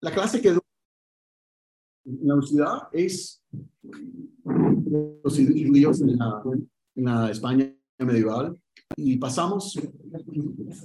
la 0.00 0.12
clase 0.12 0.40
quedó 0.40 0.60
en 2.04 2.26
la 2.26 2.34
universidad 2.34 2.88
es 2.92 3.42
los 4.44 5.36
judíos 5.36 6.00
en 6.00 6.16
la, 6.16 6.42
en 6.94 7.04
la 7.04 7.30
España 7.30 7.74
medieval 7.98 8.58
y 8.96 9.16
pasamos 9.16 9.78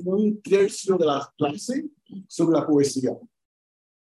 un 0.03 0.41
tercio 0.41 0.97
de 0.97 1.05
la 1.05 1.33
clase 1.37 1.89
sobre 2.27 2.59
la 2.59 2.67
poesía. 2.67 3.11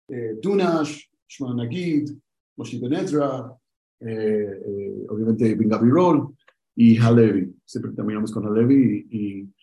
Eh, 0.08 0.36
Dunash, 0.42 1.04
Shmuel 1.28 1.56
Nagid, 1.56 2.10
Moshe 2.56 2.78
Ben 2.80 2.94
Ezra, 2.94 3.54
eh, 4.00 4.60
eh, 4.66 5.06
obviamente 5.08 5.54
Ben 5.54 5.68
Gabirol 5.68 6.34
y 6.74 6.98
Halevi. 6.98 7.54
Siempre 7.64 7.92
terminamos 7.92 8.32
con 8.32 8.46
Halevi 8.46 9.06
y, 9.10 9.18
y, 9.18 9.53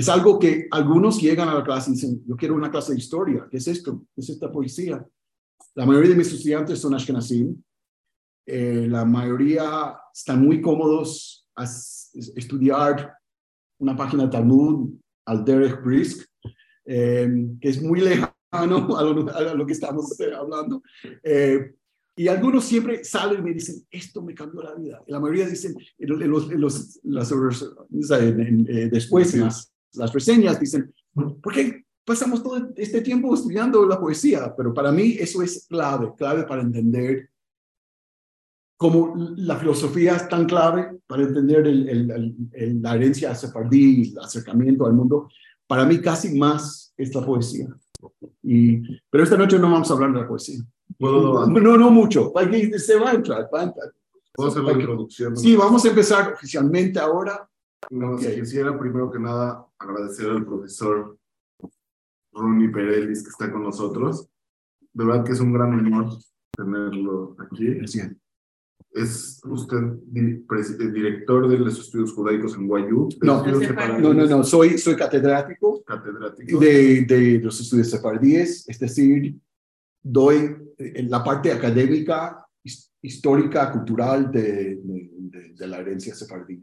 es 0.00 0.08
algo 0.08 0.38
que 0.38 0.66
algunos 0.70 1.20
llegan 1.20 1.48
a 1.48 1.54
la 1.54 1.64
clase 1.64 1.90
y 1.90 1.94
dicen, 1.94 2.22
yo 2.26 2.36
quiero 2.36 2.54
una 2.54 2.70
clase 2.70 2.92
de 2.92 2.98
historia. 2.98 3.46
¿Qué 3.50 3.58
es 3.58 3.68
esto? 3.68 4.04
¿Qué 4.14 4.22
es 4.22 4.30
esta 4.30 4.50
poesía? 4.50 5.04
La 5.74 5.86
mayoría 5.86 6.10
de 6.10 6.16
mis 6.16 6.32
estudiantes 6.32 6.78
son 6.78 6.94
Ashkenazim. 6.94 7.62
Eh, 8.46 8.86
la 8.88 9.04
mayoría 9.04 9.96
están 10.12 10.42
muy 10.42 10.60
cómodos 10.60 11.46
a 11.54 11.64
estudiar 11.64 13.14
una 13.78 13.96
página 13.96 14.24
de 14.24 14.30
Talmud 14.30 14.90
al 15.26 15.44
Derek 15.44 15.82
Brisk, 15.84 16.26
eh, 16.84 17.30
que 17.60 17.68
es 17.68 17.82
muy 17.82 18.00
lejano 18.00 18.32
a 18.52 19.54
lo, 19.54 19.66
que 19.66 19.72
estamos 19.72 20.18
eh, 20.20 20.32
hablando. 20.34 20.82
Eh, 21.22 21.74
y 22.16 22.28
algunos 22.28 22.64
siempre 22.64 23.04
salen 23.04 23.40
y 23.40 23.42
me 23.42 23.54
dicen, 23.54 23.86
esto 23.90 24.22
me 24.22 24.34
cambió 24.34 24.62
la 24.62 24.74
vida. 24.74 25.02
La 25.06 25.20
mayoría 25.20 25.46
dicen, 25.46 25.74
en 25.98 26.30
los, 26.30 26.50
en 26.50 26.60
las, 26.60 27.30
en, 28.12 28.64
después 28.90 29.32
en 29.34 29.40
las, 29.42 29.69
las 29.94 30.12
reseñas 30.12 30.60
dicen, 30.60 30.92
¿por 31.14 31.52
qué 31.52 31.84
pasamos 32.04 32.42
todo 32.42 32.70
este 32.76 33.00
tiempo 33.00 33.34
estudiando 33.34 33.86
la 33.86 34.00
poesía? 34.00 34.54
Pero 34.56 34.72
para 34.72 34.92
mí 34.92 35.16
eso 35.18 35.42
es 35.42 35.66
clave, 35.68 36.12
clave 36.16 36.44
para 36.44 36.62
entender 36.62 37.30
cómo 38.76 39.14
la 39.36 39.56
filosofía 39.56 40.16
es 40.16 40.28
tan 40.28 40.46
clave 40.46 41.00
para 41.06 41.22
entender 41.22 41.66
el, 41.66 41.88
el, 41.88 42.50
el, 42.52 42.82
la 42.82 42.94
herencia 42.94 43.34
sefardí, 43.34 44.12
el 44.12 44.18
acercamiento 44.18 44.86
al 44.86 44.94
mundo. 44.94 45.28
Para 45.66 45.84
mí 45.84 46.00
casi 46.00 46.38
más 46.38 46.94
es 46.96 47.14
la 47.14 47.24
poesía. 47.24 47.68
Y, 48.42 48.80
pero 49.10 49.24
esta 49.24 49.36
noche 49.36 49.58
no 49.58 49.70
vamos 49.70 49.90
a 49.90 49.94
hablar 49.94 50.12
de 50.12 50.20
la 50.20 50.28
poesía. 50.28 50.60
¿Puedo, 50.98 51.46
No, 51.46 51.76
no 51.76 51.90
mucho. 51.90 52.32
Se 52.78 52.98
va 52.98 53.10
a 53.10 53.14
entrar, 53.14 53.48
va 53.54 53.60
a 53.60 53.64
entrar. 53.64 53.92
¿Puedo 54.32 54.50
hacer 54.50 54.62
la 54.62 54.72
introducción? 54.72 55.36
Sí, 55.36 55.54
vamos 55.56 55.84
a 55.84 55.88
empezar 55.88 56.32
oficialmente 56.32 56.98
ahora. 56.98 57.48
No, 57.90 58.18
si 58.18 58.34
quisiera 58.34 58.78
primero 58.78 59.10
que 59.10 59.18
nada 59.18 59.66
agradecer 59.84 60.30
al 60.30 60.44
profesor 60.44 61.18
Ronnie 62.32 62.68
Perelis 62.68 63.22
que 63.22 63.30
está 63.30 63.50
con 63.50 63.62
nosotros. 63.62 64.28
De 64.92 65.04
verdad 65.04 65.24
que 65.24 65.32
es 65.32 65.40
un 65.40 65.52
gran 65.52 65.72
honor 65.74 66.10
tenerlo 66.56 67.36
aquí. 67.40 67.74
Gracias. 67.74 68.12
Es 68.92 69.40
usted 69.44 69.78
di- 70.06 70.44
eh, 70.50 70.90
director 70.92 71.48
de 71.48 71.58
los 71.58 71.78
estudios 71.78 72.12
judaicos 72.12 72.56
en 72.56 72.66
Guayú. 72.66 73.08
No, 73.22 73.44
no, 73.46 74.12
No, 74.14 74.26
no. 74.26 74.42
Soy, 74.44 74.78
soy 74.78 74.96
catedrático 74.96 75.82
Catedrático. 75.84 76.58
de, 76.58 77.02
de 77.06 77.38
los 77.38 77.60
estudios 77.60 77.88
sefardíes, 77.88 78.68
es 78.68 78.78
decir, 78.80 79.36
doy 80.02 80.56
eh, 80.76 81.04
la 81.08 81.22
parte 81.22 81.52
académica, 81.52 82.44
his- 82.64 82.90
histórica, 83.00 83.70
cultural 83.70 84.30
de, 84.32 84.76
de, 84.82 85.10
de- 85.12 85.54
de 85.54 85.66
la 85.68 85.78
herencia 85.78 86.12
sefardí. 86.14 86.60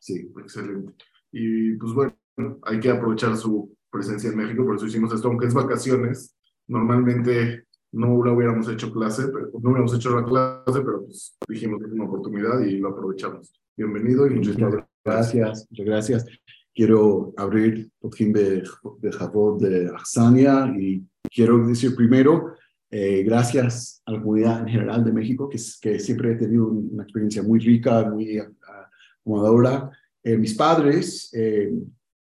Sí. 0.00 0.32
Excelente. 0.40 0.94
Y 1.30 1.74
pues 1.74 1.92
bueno, 1.92 2.16
hay 2.62 2.80
que 2.80 2.90
aprovechar 2.90 3.36
su 3.36 3.74
presencia 3.90 4.30
en 4.30 4.36
México, 4.36 4.64
por 4.64 4.76
eso 4.76 4.86
hicimos 4.86 5.12
esto, 5.12 5.28
aunque 5.28 5.46
es 5.46 5.54
vacaciones. 5.54 6.36
Normalmente 6.68 7.64
no 7.92 8.24
la 8.24 8.32
hubiéramos 8.32 8.68
hecho 8.68 8.92
clase, 8.92 9.28
pero 9.32 9.50
no 9.52 9.70
hubiéramos 9.70 9.94
hecho 9.94 10.14
la 10.14 10.24
clase, 10.24 10.80
pero 10.80 11.04
pues 11.04 11.36
dijimos 11.48 11.80
que 11.80 11.86
es 11.86 11.92
una 11.92 12.04
oportunidad 12.04 12.60
y 12.60 12.78
lo 12.78 12.90
aprovechamos. 12.90 13.52
Bienvenido 13.76 14.26
y 14.26 14.30
muchas 14.30 14.56
gracias. 14.56 14.86
Gracias, 15.04 15.66
muchas 15.70 15.86
gracias. 15.86 16.26
Quiero 16.74 17.32
abrir 17.36 17.90
Potjim 17.98 18.32
de, 18.32 18.62
de 19.00 19.12
Javot 19.12 19.60
de 19.60 19.88
Arsania 19.88 20.72
y 20.78 21.02
quiero 21.34 21.66
decir 21.66 21.96
primero, 21.96 22.54
eh, 22.90 23.22
gracias 23.22 24.02
a 24.04 24.12
la 24.12 24.20
comunidad 24.20 24.60
en 24.60 24.68
general 24.68 25.04
de 25.04 25.12
México, 25.12 25.48
que, 25.48 25.58
que 25.80 25.98
siempre 25.98 26.32
he 26.32 26.36
tenido 26.36 26.66
una 26.68 27.04
experiencia 27.04 27.42
muy 27.42 27.60
rica, 27.60 28.08
muy 28.10 28.38
ah, 28.38 28.88
acomodadora. 29.20 29.90
Eh, 30.22 30.36
mis 30.36 30.54
padres 30.54 31.30
eh, 31.32 31.72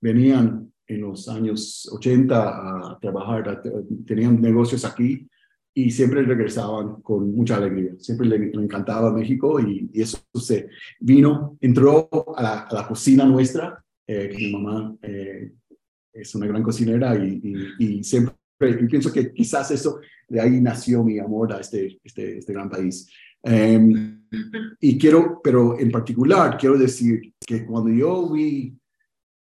venían 0.01 0.71
en 0.87 1.01
los 1.01 1.27
años 1.27 1.89
80 1.91 2.91
a 2.93 2.99
trabajar, 2.99 3.61
tenían 4.05 4.41
negocios 4.41 4.85
aquí 4.85 5.27
y 5.73 5.91
siempre 5.91 6.23
regresaban 6.23 7.01
con 7.01 7.35
mucha 7.35 7.57
alegría. 7.57 7.91
Siempre 7.99 8.27
le, 8.27 8.39
le 8.39 8.63
encantaba 8.63 9.11
México 9.11 9.59
y, 9.59 9.89
y 9.93 10.01
eso 10.01 10.19
se 10.33 10.69
vino, 10.99 11.57
entró 11.61 12.09
a 12.35 12.41
la, 12.41 12.59
a 12.61 12.73
la 12.73 12.87
cocina 12.87 13.25
nuestra, 13.25 13.83
eh, 14.07 14.29
que 14.31 14.37
mi 14.37 14.53
mamá 14.53 14.95
eh, 15.01 15.51
es 16.13 16.33
una 16.35 16.47
gran 16.47 16.63
cocinera 16.63 17.15
y, 17.15 17.41
y, 17.79 17.99
y 17.99 18.03
siempre 18.03 18.35
y 18.59 18.87
pienso 18.87 19.13
que 19.13 19.31
quizás 19.33 19.69
eso, 19.71 19.99
de 20.27 20.41
ahí 20.41 20.59
nació 20.59 21.03
mi 21.03 21.19
amor 21.19 21.53
a 21.53 21.59
este, 21.59 21.99
este, 22.03 22.39
este 22.39 22.53
gran 22.53 22.69
país. 22.69 23.07
Em, 23.43 24.23
y 24.79 24.97
quiero, 24.97 25.39
pero 25.43 25.79
en 25.79 25.91
particular, 25.91 26.57
quiero 26.57 26.77
decir 26.77 27.33
que 27.45 27.65
cuando 27.65 27.91
yo 27.91 28.31
vi 28.31 28.75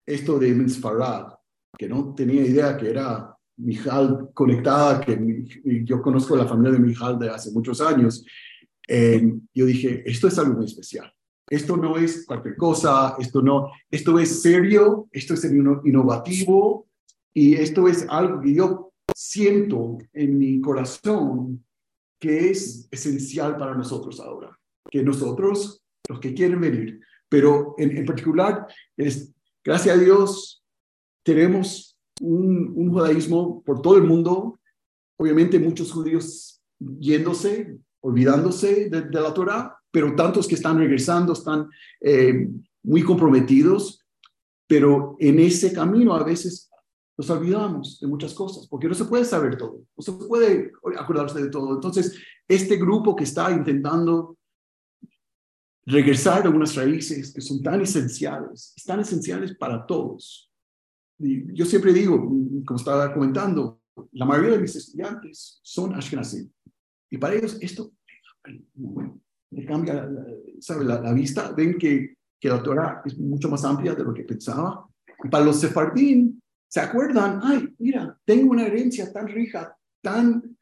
esto 0.06 0.38
de 0.38 0.48
Ibn 0.48 0.68
Sfarad, 0.68 1.34
que 1.76 1.88
no 1.88 2.14
tenía 2.14 2.46
idea 2.46 2.76
que 2.76 2.90
era 2.90 3.36
Mijal 3.58 4.30
conectada, 4.32 5.00
que 5.00 5.44
yo 5.84 6.00
conozco 6.00 6.36
la 6.36 6.46
familia 6.46 6.72
de 6.72 6.78
Mijal 6.78 7.18
de 7.18 7.30
hace 7.30 7.50
muchos 7.50 7.80
años, 7.80 8.24
eh, 8.88 9.34
yo 9.52 9.66
dije, 9.66 10.02
esto 10.08 10.28
es 10.28 10.38
algo 10.38 10.54
muy 10.54 10.66
especial. 10.66 11.12
Esto 11.48 11.76
no 11.76 11.96
es 11.96 12.26
cualquier 12.26 12.56
cosa, 12.56 13.16
esto 13.18 13.40
no, 13.40 13.70
esto 13.90 14.18
es 14.18 14.42
serio, 14.42 15.08
esto 15.12 15.34
es 15.34 15.44
inno- 15.44 15.80
innovativo 15.84 16.88
y 17.32 17.54
esto 17.54 17.86
es 17.88 18.04
algo 18.08 18.40
que 18.40 18.52
yo 18.54 18.92
siento 19.14 19.98
en 20.12 20.38
mi 20.38 20.60
corazón 20.60 21.64
que 22.20 22.50
es 22.50 22.88
esencial 22.90 23.56
para 23.56 23.74
nosotros 23.74 24.20
ahora, 24.20 24.58
que 24.90 25.02
nosotros, 25.02 25.82
los 26.08 26.18
que 26.18 26.34
quieren 26.34 26.60
venir, 26.60 27.00
pero 27.28 27.74
en, 27.78 27.96
en 27.96 28.06
particular, 28.06 28.66
es, 28.96 29.32
gracias 29.66 29.96
a 29.96 30.00
Dios, 30.00 30.62
tenemos 31.24 31.98
un, 32.20 32.88
judaísmo 32.88 33.64
por 33.64 33.82
todo 33.82 33.96
el 33.96 34.04
mundo, 34.04 34.60
obviamente 35.18 35.58
muchos 35.58 35.90
judíos 35.90 36.62
yéndose, 36.78 37.76
olvidándose 38.00 38.88
de, 38.88 39.02
de 39.02 39.20
la 39.20 39.34
Torah, 39.34 39.76
pero 39.90 40.14
tantos 40.14 40.46
que 40.46 40.54
están 40.54 40.78
regresando, 40.78 41.32
están 41.32 41.68
eh, 42.00 42.48
muy 42.84 43.02
comprometidos, 43.02 44.04
pero 44.68 45.16
en 45.18 45.40
ese 45.40 45.72
camino 45.72 46.14
a 46.14 46.22
veces 46.22 46.70
nos 47.18 47.28
olvidamos 47.30 47.98
de 47.98 48.06
muchas 48.06 48.34
cosas, 48.34 48.68
porque 48.68 48.86
no 48.86 48.94
se 48.94 49.06
puede 49.06 49.24
saber 49.24 49.56
todo, 49.56 49.82
no 49.96 50.02
se 50.02 50.12
puede 50.12 50.70
acordarse 50.96 51.42
de 51.42 51.50
todo. 51.50 51.74
Entonces, 51.74 52.16
este 52.46 52.76
grupo 52.76 53.16
que 53.16 53.24
está 53.24 53.50
intentando 53.50 54.35
regresar 55.86 56.46
a 56.46 56.50
unas 56.50 56.74
raíces 56.74 57.32
que 57.32 57.40
son 57.40 57.62
tan 57.62 57.80
esenciales, 57.80 58.74
tan 58.84 59.00
esenciales 59.00 59.56
para 59.56 59.86
todos. 59.86 60.50
Y 61.18 61.54
yo 61.54 61.64
siempre 61.64 61.92
digo, 61.92 62.18
como 62.64 62.76
estaba 62.76 63.14
comentando, 63.14 63.80
la 64.12 64.26
mayoría 64.26 64.52
de 64.52 64.62
mis 64.62 64.76
estudiantes 64.76 65.60
son 65.62 65.94
Ashkenazim. 65.94 66.50
Y 67.10 67.18
para 67.18 67.36
ellos 67.36 67.56
esto 67.60 67.92
le 69.50 69.64
cambia 69.64 70.08
¿sabe? 70.60 70.84
La, 70.84 71.00
la 71.00 71.12
vista, 71.12 71.52
ven 71.52 71.78
que, 71.78 72.16
que 72.38 72.48
la 72.48 72.62
Torah 72.62 73.02
es 73.04 73.16
mucho 73.18 73.48
más 73.48 73.64
amplia 73.64 73.94
de 73.94 74.04
lo 74.04 74.12
que 74.12 74.24
pensaba. 74.24 74.88
Y 75.22 75.28
para 75.28 75.44
los 75.44 75.60
sefardín, 75.60 76.42
se 76.68 76.80
acuerdan, 76.80 77.40
ay, 77.42 77.74
mira, 77.78 78.18
tengo 78.24 78.50
una 78.50 78.66
herencia 78.66 79.12
tan 79.12 79.28
rica, 79.28 79.76
tan 80.02 80.56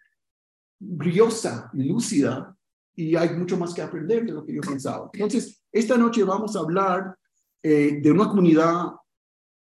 brillosa 0.78 1.70
y 1.72 1.84
lúcida, 1.84 2.53
y 2.96 3.16
hay 3.16 3.30
mucho 3.30 3.56
más 3.56 3.74
que 3.74 3.82
aprender 3.82 4.24
de 4.24 4.32
lo 4.32 4.44
que 4.44 4.54
yo 4.54 4.60
pensaba. 4.60 5.10
Entonces, 5.12 5.62
esta 5.72 5.96
noche 5.96 6.22
vamos 6.22 6.54
a 6.54 6.60
hablar 6.60 7.16
eh, 7.62 7.98
de 8.00 8.10
una 8.10 8.28
comunidad 8.28 8.92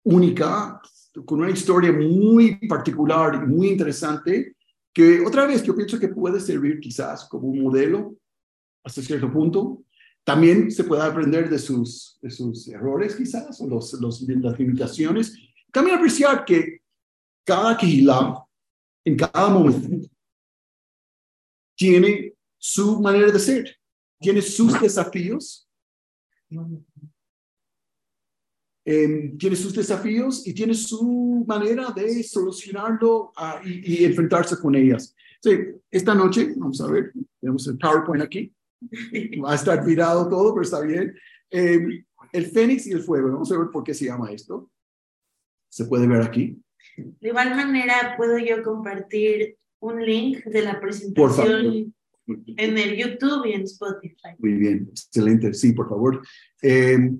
única, 0.04 0.80
con 1.24 1.40
una 1.40 1.50
historia 1.50 1.92
muy 1.92 2.56
particular 2.66 3.34
y 3.34 3.46
muy 3.46 3.68
interesante, 3.68 4.56
que 4.92 5.20
otra 5.20 5.46
vez 5.46 5.62
yo 5.62 5.74
pienso 5.74 5.98
que 5.98 6.08
puede 6.08 6.40
servir 6.40 6.80
quizás 6.80 7.26
como 7.28 7.48
un 7.48 7.62
modelo 7.62 8.16
hasta 8.84 9.02
cierto 9.02 9.30
punto. 9.32 9.84
También 10.24 10.70
se 10.70 10.84
puede 10.84 11.02
aprender 11.02 11.48
de 11.48 11.58
sus, 11.58 12.18
de 12.20 12.30
sus 12.30 12.68
errores 12.68 13.16
quizás, 13.16 13.60
o 13.60 13.68
los, 13.68 13.92
los, 13.94 14.22
las 14.22 14.58
limitaciones. 14.58 15.36
También 15.72 15.96
apreciar 15.96 16.44
que 16.44 16.80
cada 17.44 17.76
Kihila, 17.76 18.44
en 19.04 19.16
cada 19.16 19.48
momento, 19.48 20.08
tiene 21.76 22.31
su 22.64 23.00
manera 23.00 23.32
de 23.32 23.40
ser, 23.40 23.76
tiene 24.20 24.40
sus 24.40 24.80
desafíos, 24.80 25.68
eh, 28.84 29.34
tiene 29.36 29.56
sus 29.56 29.74
desafíos 29.74 30.46
y 30.46 30.54
tiene 30.54 30.74
su 30.74 31.44
manera 31.46 31.90
de 31.90 32.22
solucionarlo 32.22 33.32
ah, 33.36 33.60
y, 33.64 34.02
y 34.02 34.04
enfrentarse 34.04 34.56
con 34.58 34.76
ellas. 34.76 35.12
Sí, 35.42 35.58
esta 35.90 36.14
noche, 36.14 36.54
vamos 36.56 36.80
a 36.80 36.86
ver, 36.86 37.12
tenemos 37.40 37.66
el 37.66 37.78
PowerPoint 37.78 38.22
aquí. 38.22 38.54
Va 39.44 39.52
a 39.52 39.54
estar 39.56 39.84
virado 39.84 40.28
todo, 40.28 40.54
pero 40.54 40.62
está 40.62 40.80
bien. 40.80 41.16
Eh, 41.50 42.04
el 42.32 42.46
fénix 42.46 42.86
y 42.86 42.92
el 42.92 43.02
fuego, 43.02 43.32
vamos 43.32 43.50
a 43.50 43.58
ver 43.58 43.70
por 43.72 43.82
qué 43.82 43.92
se 43.92 44.04
llama 44.04 44.30
esto. 44.30 44.70
Se 45.68 45.86
puede 45.86 46.06
ver 46.06 46.22
aquí. 46.22 46.62
De 46.96 47.28
igual 47.28 47.56
manera, 47.56 48.14
puedo 48.16 48.38
yo 48.38 48.62
compartir 48.62 49.56
un 49.80 50.00
link 50.04 50.44
de 50.44 50.62
la 50.62 50.80
presentación 50.80 51.92
en 52.26 52.78
el 52.78 52.96
YouTube 52.96 53.46
y 53.46 53.52
en 53.52 53.62
Spotify. 53.62 54.30
Muy 54.38 54.54
bien, 54.54 54.88
excelente. 54.90 55.52
Sí, 55.54 55.72
por 55.72 55.88
favor. 55.88 56.22
Eh, 56.62 57.10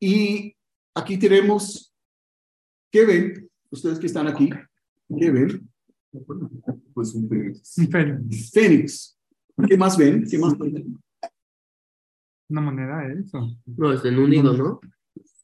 y 0.00 0.54
aquí 0.94 1.18
tenemos, 1.18 1.94
¿qué 2.90 3.04
ven? 3.04 3.50
Ustedes 3.70 3.98
que 3.98 4.06
están 4.06 4.28
aquí, 4.28 4.50
¿qué 5.18 5.30
ven? 5.30 5.68
Pues 6.94 7.14
un 7.14 7.28
fénix. 7.28 7.78
Un 7.78 7.88
fénix. 7.90 8.50
Fénix. 8.50 9.18
¿Qué 9.66 9.76
más 9.76 9.96
ven? 9.96 10.24
¿Qué 10.28 10.38
más 10.38 10.56
ven? 10.56 10.98
Una 12.48 12.60
moneda 12.60 13.06
es 13.06 13.26
eso. 13.26 13.56
No, 13.66 13.92
es 13.92 14.04
en 14.04 14.18
unido, 14.18 14.56
¿no? 14.56 14.80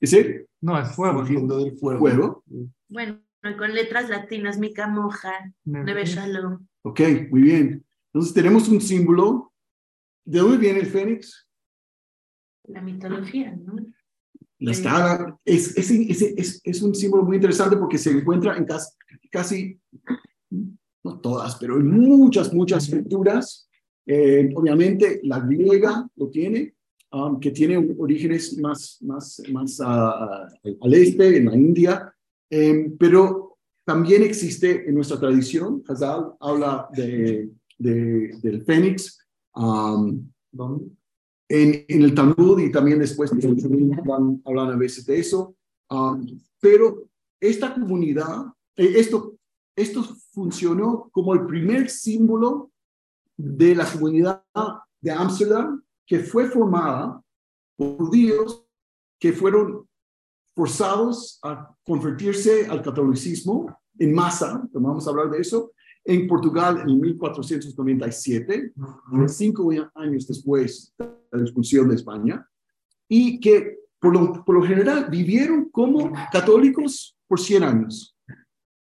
¿Ese? 0.01 0.47
No, 0.61 0.81
es 0.81 0.89
fuego. 0.93 1.23
del 1.23 1.77
fuego. 1.77 1.99
Fuego. 1.99 2.45
Bueno, 2.89 3.21
con 3.59 3.75
letras 3.75 4.09
latinas, 4.09 4.59
Mica 4.59 4.87
Moja, 4.87 5.53
Neve 5.65 6.07
Shalom. 6.07 6.67
Ok, 6.83 7.01
muy 7.31 7.43
bien. 7.43 7.85
Entonces 8.15 8.33
tenemos 8.33 8.69
un 8.69 8.81
símbolo. 8.81 9.53
¿De 10.25 10.39
dónde 10.39 10.57
viene 10.57 10.79
el 10.79 10.87
fénix? 10.87 11.49
La 12.69 12.81
mitología, 12.81 13.55
¿no? 13.57 13.75
La 14.61 14.71
escala. 14.71 15.37
Es, 15.45 15.77
es, 15.77 15.91
es, 15.91 16.23
es, 16.23 16.61
es 16.63 16.83
un 16.83 16.95
símbolo 16.95 17.25
muy 17.25 17.37
interesante 17.37 17.77
porque 17.77 17.99
se 17.99 18.13
encuentra 18.13 18.57
en 18.57 18.65
casi, 18.65 18.91
casi 19.31 19.81
no 21.03 21.21
todas, 21.21 21.57
pero 21.57 21.77
en 21.77 21.91
muchas, 21.91 22.55
muchas 22.55 22.89
culturas. 22.89 23.69
Eh, 24.07 24.49
obviamente 24.55 25.21
la 25.25 25.41
griega 25.41 26.09
lo 26.15 26.31
tiene, 26.31 26.75
um, 27.13 27.41
que 27.41 27.51
tiene 27.51 27.77
orígenes 27.99 28.57
más, 28.59 28.99
más, 29.01 29.43
más 29.51 29.81
ah, 29.85 30.47
al 30.81 30.95
este, 30.95 31.39
en 31.39 31.47
la 31.47 31.57
India, 31.57 32.15
eh, 32.49 32.93
pero 32.99 33.59
también 33.85 34.23
existe 34.23 34.89
en 34.89 34.95
nuestra 34.95 35.19
tradición, 35.19 35.83
Hazal 35.89 36.35
habla 36.41 36.89
de, 36.93 37.51
de, 37.85 38.39
del 38.43 38.65
fénix, 38.65 39.19
um, 39.55 40.27
¿Dónde? 40.51 40.87
en, 41.49 41.85
en, 41.89 42.03
el 42.03 42.15
Talmud 42.15 42.59
y 42.59 42.73
también 42.73 42.99
después 42.99 43.31
hablan, 43.33 44.43
hablan 44.45 44.71
a 44.71 44.77
veces 44.77 45.05
de 45.05 45.19
eso, 45.19 45.55
um, 45.91 46.27
pero 46.61 47.05
esta 47.41 47.75
comunidad, 47.75 48.47
eh, 48.77 48.95
esto, 48.97 49.37
esto 49.77 50.03
funcionó 50.33 51.11
como 51.13 51.35
el 51.35 51.45
primer 51.47 51.91
símbolo 51.91 52.71
de 53.37 53.75
la 53.75 53.91
comunidad 53.91 54.43
de 55.01 55.11
Ámsterdam 55.11 55.83
que 56.07 56.21
fue 56.21 56.49
formada 56.49 57.21
por 57.77 57.97
judíos 57.99 58.65
que 59.19 59.33
fueron 59.33 59.87
forzados 60.55 61.39
a 61.43 61.75
convertirse 61.85 62.67
al 62.67 62.81
catolicismo 62.81 63.67
en 63.99 64.15
masa, 64.15 64.63
vamos 64.73 65.07
a 65.07 65.11
hablar 65.11 65.31
de 65.31 65.39
eso, 65.39 65.73
en 66.05 66.27
Portugal 66.27 66.83
en 66.87 67.01
1497, 67.01 68.73
cinco 69.29 69.71
años 69.95 70.27
después 70.27 70.95
de 70.99 71.39
la 71.39 71.43
expulsión 71.43 71.89
de 71.89 71.95
España, 71.95 72.47
y 73.09 73.41
que 73.41 73.79
por 73.99 74.13
lo, 74.13 74.45
por 74.45 74.57
lo 74.57 74.63
general 74.63 75.09
vivieron 75.11 75.71
como 75.71 76.13
católicos 76.31 77.17
por 77.27 77.41
100 77.41 77.63
años, 77.63 78.17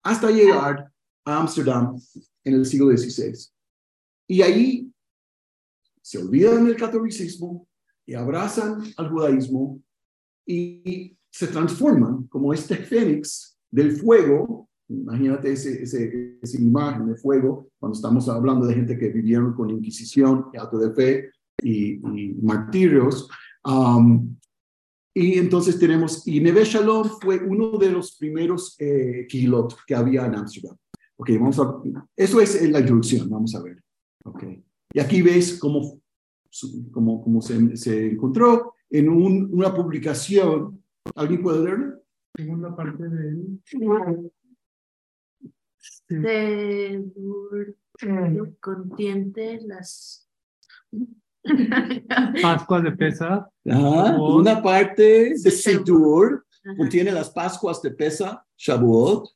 hasta 0.04 0.32
llegar 0.32 0.92
a 1.26 1.40
Ámsterdam 1.40 1.96
en 2.44 2.54
el 2.56 2.66
siglo 2.66 2.96
XVI. 2.96 3.34
Y 4.28 4.42
ahí 4.42 4.92
se 6.02 6.18
olvidan 6.18 6.66
del 6.66 6.76
catolicismo 6.76 7.68
y 8.06 8.14
abrazan 8.14 8.84
al 8.98 9.10
judaísmo 9.10 9.82
y 10.46 11.18
se 11.32 11.48
transforman 11.48 12.28
como 12.28 12.54
este 12.54 12.76
fénix 12.76 13.58
del 13.72 13.94
fuego. 13.94 14.70
Imagínate 15.02 15.52
ese, 15.52 15.84
ese, 15.84 16.38
esa 16.42 16.62
imagen 16.62 17.08
de 17.08 17.16
fuego 17.16 17.70
cuando 17.80 17.96
estamos 17.96 18.30
hablando 18.30 18.66
de 18.66 18.76
gente 18.76 18.98
que 18.98 19.10
vivieron 19.10 19.54
con 19.54 19.70
inquisición, 19.70 20.46
acto 20.58 20.78
de 20.78 20.94
fe 20.94 21.32
y, 21.62 21.94
y 21.96 22.34
martirios. 22.42 23.30
Um, 23.66 24.36
y 25.14 25.38
entonces 25.38 25.78
tenemos, 25.78 26.28
y 26.28 26.40
Neve 26.40 26.64
Shalom 26.64 27.08
fue 27.22 27.38
uno 27.38 27.78
de 27.78 27.92
los 27.92 28.18
primeros 28.18 28.76
eh, 28.80 29.26
quilot 29.30 29.76
que 29.86 29.96
había 29.96 30.26
en 30.26 30.36
Ámsterdam. 30.36 30.76
Ok, 31.18 31.30
vamos 31.40 31.60
a, 31.60 31.82
eso 32.16 32.42
es 32.42 32.70
la 32.70 32.80
introducción, 32.80 33.30
vamos 33.30 33.54
a 33.56 33.62
ver. 33.62 33.82
Ok, 34.26 34.44
y 34.94 35.00
aquí 35.00 35.22
ves 35.22 35.60
cómo, 35.60 36.02
cómo, 36.92 37.24
cómo 37.24 37.42
se, 37.42 37.78
se 37.78 38.12
encontró 38.12 38.74
en 38.90 39.10
un, 39.10 39.50
una 39.52 39.74
publicación. 39.74 40.82
¿Alguien 41.16 41.44
puede 41.44 41.64
leerlo? 41.64 42.00
Segunda 42.36 42.76
parte 42.76 43.08
de 43.08 43.38
De 46.22 47.04
contiente 48.60 49.60
las 49.66 50.30
Pascuas 52.42 52.84
de 52.84 52.92
Pesa. 52.92 53.50
Ajá, 53.66 54.18
una 54.22 54.62
parte 54.62 55.34
de 55.36 55.52
Sidur 55.52 56.46
contiene 56.78 57.12
las 57.12 57.30
Pascuas 57.30 57.82
de 57.82 57.92
Pesa, 57.92 58.46
Shavuot, 58.58 59.30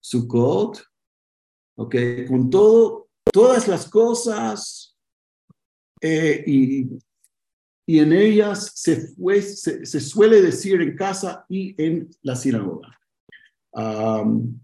Sukkot, 0.00 0.84
ok, 1.76 1.96
con 2.28 2.50
todo, 2.50 3.08
todas 3.32 3.66
las 3.66 3.88
cosas 3.88 4.96
eh, 6.00 6.44
y, 6.46 6.88
y 7.86 7.98
en 7.98 8.12
ellas 8.12 8.72
se, 8.74 9.08
fue, 9.14 9.42
se, 9.42 9.84
se, 9.84 10.00
suele 10.00 10.40
decir 10.40 10.80
en 10.80 10.96
casa 10.96 11.44
y 11.48 11.74
en 11.82 12.08
la 12.22 12.36
sinagoga. 12.36 12.96
Um, 13.72 14.60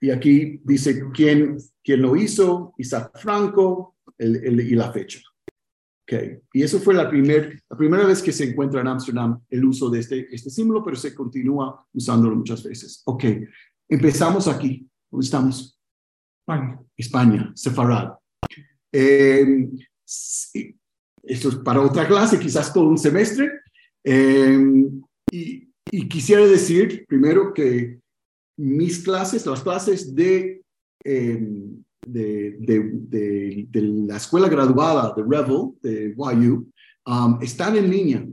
y 0.00 0.10
aquí 0.10 0.60
dice 0.64 1.02
quién, 1.12 1.58
quién 1.82 2.02
lo 2.02 2.16
hizo, 2.16 2.74
Isaac 2.78 3.18
Franco 3.18 3.96
el, 4.16 4.36
el, 4.36 4.60
y 4.60 4.74
la 4.74 4.92
fecha. 4.92 5.20
Okay. 6.02 6.38
Y 6.54 6.62
eso 6.62 6.80
fue 6.80 6.94
la, 6.94 7.10
primer, 7.10 7.62
la 7.68 7.76
primera 7.76 8.06
vez 8.06 8.22
que 8.22 8.32
se 8.32 8.44
encuentra 8.44 8.80
en 8.80 8.88
Ámsterdam 8.88 9.40
el 9.50 9.64
uso 9.64 9.90
de 9.90 10.00
este, 10.00 10.34
este 10.34 10.48
símbolo, 10.48 10.82
pero 10.82 10.96
se 10.96 11.14
continúa 11.14 11.86
usándolo 11.92 12.34
muchas 12.34 12.62
veces. 12.62 13.02
Ok, 13.04 13.24
empezamos 13.88 14.48
aquí. 14.48 14.88
¿Dónde 15.10 15.26
estamos? 15.26 15.78
España. 16.40 16.80
España, 16.96 17.52
Sefarad. 17.54 18.12
Eh, 18.90 19.68
esto 20.06 21.48
es 21.50 21.56
para 21.56 21.82
otra 21.82 22.08
clase, 22.08 22.38
quizás 22.38 22.72
todo 22.72 22.88
un 22.88 22.96
semestre. 22.96 23.50
Eh, 24.02 24.58
y, 25.30 25.68
y, 25.90 26.08
quisiera 26.08 26.46
decir 26.46 27.04
primero 27.06 27.52
que 27.52 28.00
mis 28.58 29.02
clases, 29.02 29.46
las 29.46 29.62
clases 29.62 30.14
de... 30.14 30.62
Eh, 31.04 31.42
de, 32.06 32.56
de, 32.60 33.66
de, 33.68 33.82
la 33.82 34.16
escuela 34.16 34.48
graduada 34.48 35.12
de 35.14 35.22
Revel, 35.22 35.72
de 35.82 36.14
YU, 36.16 36.66
um, 37.06 37.38
están 37.42 37.76
en 37.76 37.90
línea. 37.90 38.26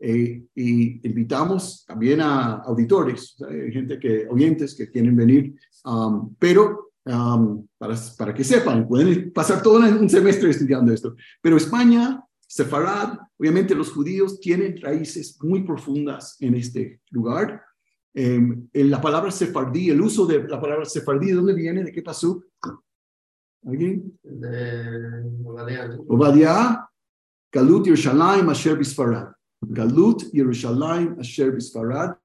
Eh, 0.00 0.44
y 0.56 1.06
invitamos 1.06 1.84
también 1.86 2.20
a 2.20 2.54
auditores, 2.64 3.36
gente 3.72 3.98
que, 4.00 4.26
oyentes 4.28 4.74
que 4.74 4.90
quieren 4.90 5.14
venir, 5.14 5.54
um, 5.84 6.34
pero 6.36 6.90
um, 7.04 7.64
para, 7.78 7.94
para 8.18 8.34
que 8.34 8.42
sepan, 8.42 8.88
pueden 8.88 9.32
pasar 9.32 9.62
todo 9.62 9.78
un 9.78 10.10
semestre 10.10 10.50
estudiando 10.50 10.92
esto. 10.92 11.14
Pero 11.40 11.56
España, 11.56 12.24
Sefarad, 12.46 13.18
obviamente 13.38 13.74
los 13.74 13.90
judíos 13.90 14.38
tienen 14.40 14.80
raíces 14.80 15.38
muy 15.42 15.62
profundas 15.62 16.36
en 16.40 16.54
este 16.54 17.00
lugar. 17.10 17.62
Eh, 18.14 18.40
la 18.74 19.00
palabra 19.00 19.30
sefardí, 19.30 19.90
el 19.90 20.00
uso 20.00 20.24
de 20.26 20.46
la 20.46 20.60
palabra 20.60 20.84
sefardí, 20.84 21.28
¿de 21.28 21.34
dónde 21.34 21.54
viene? 21.54 21.82
¿De 21.82 21.92
qué 21.92 22.02
pasó? 22.02 22.44
¿Alguien? 23.66 24.18
De 24.22 25.24
Obadiah. 25.44 25.98
Obadiah, 26.06 26.90
Galut 27.50 27.86
Yerushalayim 27.86 28.48
Asher 28.48 28.76
Bisfarad. 28.76 29.32
Galut 29.60 30.30
Yerushalayim 30.32 31.18
Asher 31.18 31.52
Bisfarad. 31.52 32.16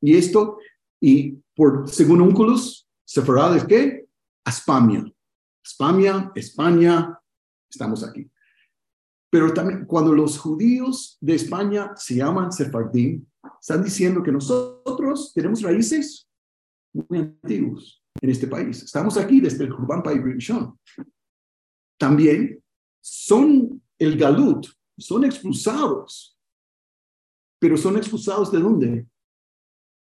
Y 0.00 0.16
esto, 0.16 0.58
y 1.00 1.32
por 1.54 1.88
según 1.88 2.22
Unculus, 2.22 2.88
Sefarad 3.08 3.56
es 3.56 3.64
qué? 3.64 4.06
Aspamia. 4.44 5.02
Aspamia, 5.64 6.30
España, 6.34 7.18
estamos 7.70 8.04
aquí. 8.04 8.30
Pero 9.30 9.54
también 9.54 9.86
cuando 9.86 10.12
los 10.12 10.38
judíos 10.38 11.16
de 11.18 11.34
España 11.34 11.92
se 11.96 12.16
llaman 12.16 12.52
sefardim, 12.52 13.26
están 13.60 13.82
diciendo 13.82 14.22
que 14.22 14.32
nosotros 14.32 15.32
tenemos 15.34 15.62
raíces 15.62 16.28
muy 16.92 17.18
antiguos 17.18 18.02
en 18.20 18.30
este 18.30 18.46
país. 18.46 18.82
Estamos 18.82 19.16
aquí 19.16 19.40
desde 19.40 19.64
el 19.64 19.74
Kurban 19.74 20.02
Paibishon. 20.02 20.78
También 21.98 22.62
son 23.00 23.82
el 23.98 24.16
Galut, 24.16 24.66
son 24.96 25.24
expulsados. 25.24 26.36
Pero 27.60 27.76
son 27.76 27.96
expulsados 27.96 28.52
de 28.52 28.60
dónde? 28.60 29.06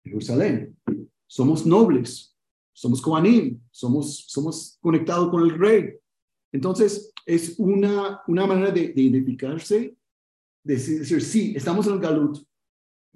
Jerusalén. 0.04 0.76
Somos 1.28 1.66
nobles, 1.66 2.36
somos 2.72 3.00
Kohanim, 3.00 3.60
somos, 3.70 4.24
somos 4.28 4.78
conectados 4.80 5.30
con 5.30 5.42
el 5.42 5.58
rey. 5.58 5.94
Entonces, 6.52 7.12
es 7.24 7.58
una, 7.58 8.22
una 8.26 8.46
manera 8.46 8.70
de, 8.70 8.88
de 8.88 9.02
identificarse, 9.02 9.96
de 10.64 10.74
decir, 10.74 11.22
sí, 11.22 11.54
estamos 11.56 11.86
en 11.86 11.94
el 11.94 12.00
Galut, 12.00 12.38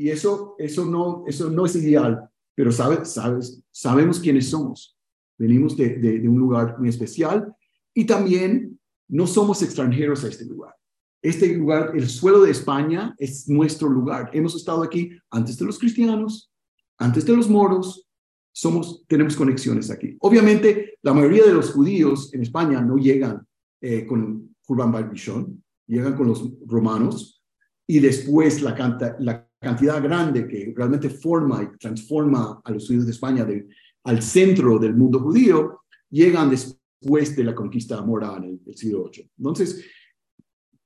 y 0.00 0.08
eso, 0.08 0.54
eso, 0.56 0.86
no, 0.86 1.24
eso 1.26 1.50
no 1.50 1.66
es 1.66 1.76
ideal, 1.76 2.26
pero 2.54 2.72
sabes, 2.72 3.10
sabes, 3.10 3.62
sabemos 3.70 4.18
quiénes 4.18 4.48
somos. 4.48 4.96
Venimos 5.36 5.76
de, 5.76 5.98
de, 5.98 6.20
de 6.20 6.26
un 6.26 6.38
lugar 6.38 6.78
muy 6.78 6.88
especial 6.88 7.54
y 7.92 8.06
también 8.06 8.80
no 9.08 9.26
somos 9.26 9.60
extranjeros 9.62 10.24
a 10.24 10.28
este 10.28 10.46
lugar. 10.46 10.74
Este 11.20 11.54
lugar, 11.54 11.92
el 11.94 12.08
suelo 12.08 12.40
de 12.40 12.50
España, 12.50 13.14
es 13.18 13.46
nuestro 13.46 13.90
lugar. 13.90 14.30
Hemos 14.32 14.56
estado 14.56 14.82
aquí 14.82 15.10
antes 15.30 15.58
de 15.58 15.66
los 15.66 15.78
cristianos, 15.78 16.50
antes 16.96 17.26
de 17.26 17.36
los 17.36 17.50
moros, 17.50 18.08
somos, 18.52 19.04
tenemos 19.06 19.36
conexiones 19.36 19.90
aquí. 19.90 20.16
Obviamente, 20.20 20.94
la 21.02 21.12
mayoría 21.12 21.44
de 21.44 21.52
los 21.52 21.72
judíos 21.72 22.32
en 22.32 22.40
España 22.40 22.80
no 22.80 22.96
llegan 22.96 23.46
eh, 23.82 24.06
con 24.06 24.56
Urban 24.66 24.92
Barbishon, 24.92 25.62
llegan 25.86 26.16
con 26.16 26.28
los 26.28 26.42
romanos 26.66 27.44
y 27.86 27.98
después 27.98 28.62
la, 28.62 28.74
canta, 28.74 29.16
la 29.18 29.49
cantidad 29.60 30.02
grande 30.02 30.48
que 30.48 30.72
realmente 30.74 31.10
forma 31.10 31.62
y 31.62 31.78
transforma 31.78 32.60
a 32.64 32.70
los 32.70 32.86
judíos 32.86 33.04
de 33.04 33.12
España 33.12 33.44
de, 33.44 33.68
al 34.04 34.22
centro 34.22 34.78
del 34.78 34.94
mundo 34.94 35.20
judío, 35.20 35.80
llegan 36.08 36.48
después 36.48 37.36
de 37.36 37.44
la 37.44 37.54
conquista 37.54 38.00
mora 38.02 38.36
en 38.38 38.44
el, 38.44 38.60
el 38.66 38.76
siglo 38.76 39.10
VIII. 39.10 39.30
Entonces, 39.36 39.84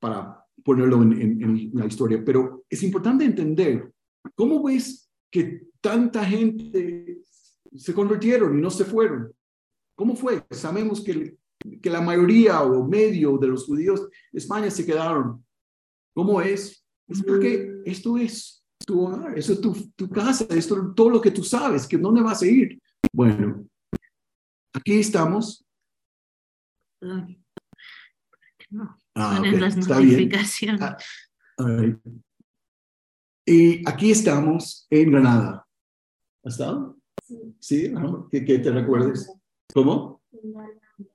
para 0.00 0.44
ponerlo 0.64 1.02
en, 1.02 1.12
en, 1.12 1.42
en, 1.42 1.70
la 1.74 1.86
historia, 1.86 2.22
pero 2.24 2.64
es 2.68 2.82
importante 2.82 3.24
entender 3.24 3.92
cómo 4.34 4.62
ves 4.62 5.08
que 5.30 5.68
tanta 5.80 6.24
gente 6.24 7.18
se 7.76 7.94
convirtieron 7.94 8.58
y 8.58 8.60
no 8.60 8.70
se 8.70 8.84
fueron. 8.84 9.32
¿Cómo 9.96 10.16
fue? 10.16 10.44
Sabemos 10.50 11.00
que, 11.00 11.36
que 11.80 11.90
la 11.90 12.00
mayoría 12.00 12.62
o 12.62 12.86
medio 12.86 13.38
de 13.38 13.48
los 13.48 13.66
judíos 13.66 14.08
de 14.32 14.38
España 14.38 14.70
se 14.70 14.84
quedaron. 14.84 15.44
¿Cómo 16.12 16.40
es? 16.40 16.84
Es 17.06 17.22
porque 17.22 17.82
esto 17.84 18.16
es 18.16 18.63
tu 18.84 19.06
hogar, 19.06 19.38
eso 19.38 19.52
es 19.54 19.60
tu, 19.60 19.72
tu 19.96 20.08
casa, 20.10 20.44
esto 20.50 20.76
es 20.88 20.94
todo 20.94 21.10
lo 21.10 21.20
que 21.20 21.30
tú 21.30 21.42
sabes, 21.44 21.86
que 21.86 21.96
dónde 21.98 22.22
vas 22.22 22.42
a 22.42 22.46
ir. 22.46 22.80
Bueno, 23.12 23.66
aquí 24.72 24.98
estamos. 25.00 25.64
No, 28.70 28.98
Ah, 29.14 29.34
ponen 29.36 29.54
ok, 29.54 29.60
las 29.60 29.76
está 29.76 29.98
bien. 29.98 30.10
notificaciones. 30.12 30.80
Ah, 30.82 30.96
all 31.58 31.78
right. 31.78 31.98
Y 33.46 33.88
aquí 33.88 34.10
estamos 34.10 34.86
en 34.90 35.10
Granada. 35.12 35.68
¿Has 36.44 36.54
estado? 36.54 36.98
Sí, 37.60 37.88
¿no? 37.90 38.28
¿Qué, 38.28 38.44
qué 38.44 38.58
te 38.58 38.70
recuerdas? 38.72 39.32
¿Cómo? 39.72 40.22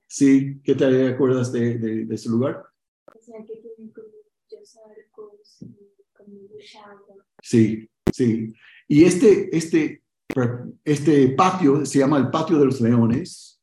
Sí, 0.06 0.60
¿qué 0.64 0.74
te 0.74 1.08
acuerdas 1.08 1.52
de, 1.52 1.78
de, 1.78 2.04
de 2.06 2.14
ese 2.14 2.28
lugar? 2.30 2.64
O 3.06 3.20
sea, 3.22 3.44
que 3.44 3.56
tienen 3.56 3.92
como 3.92 4.08
muchos 4.08 4.76
arcos 4.76 5.62
y 5.62 5.66
Sí, 7.42 7.88
sí. 8.12 8.52
Y 8.88 9.04
este, 9.04 9.56
este, 9.56 10.02
este 10.84 11.28
patio 11.30 11.84
se 11.86 12.00
llama 12.00 12.18
el 12.18 12.30
Patio 12.30 12.58
de 12.58 12.66
los 12.66 12.80
Leones 12.80 13.60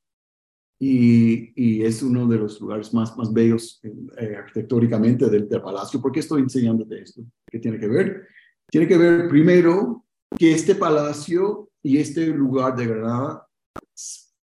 y, 0.80 1.52
y 1.56 1.84
es 1.84 2.02
uno 2.04 2.28
de 2.28 2.38
los 2.38 2.62
lugares 2.62 2.94
más, 2.94 3.18
más 3.18 3.34
bellos 3.34 3.82
eh, 3.84 4.36
arquitectónicamente 4.36 5.30
del, 5.30 5.50
del 5.50 5.62
palacio. 5.62 6.02
¿Por 6.02 6.12
qué 6.12 6.20
estoy 6.20 6.42
enseñándote 6.42 7.02
esto? 7.02 7.22
¿Qué 7.50 7.60
tiene 7.60 7.80
que 7.80 7.88
ver? 7.88 8.28
Tiene 8.70 8.88
que 8.88 8.98
ver 8.98 9.28
primero 9.28 10.06
que 10.38 10.52
este 10.52 10.76
palacio 10.76 11.70
y 11.82 11.98
este 11.98 12.28
lugar 12.28 12.76
de 12.76 12.88
Granada 12.88 13.48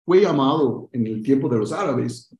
fue 0.05 0.21
llamado 0.23 0.88
en 0.93 1.07
el 1.07 1.23
tiempo 1.23 1.49
de 1.49 1.59
los 1.59 1.73
árabes 1.73 2.35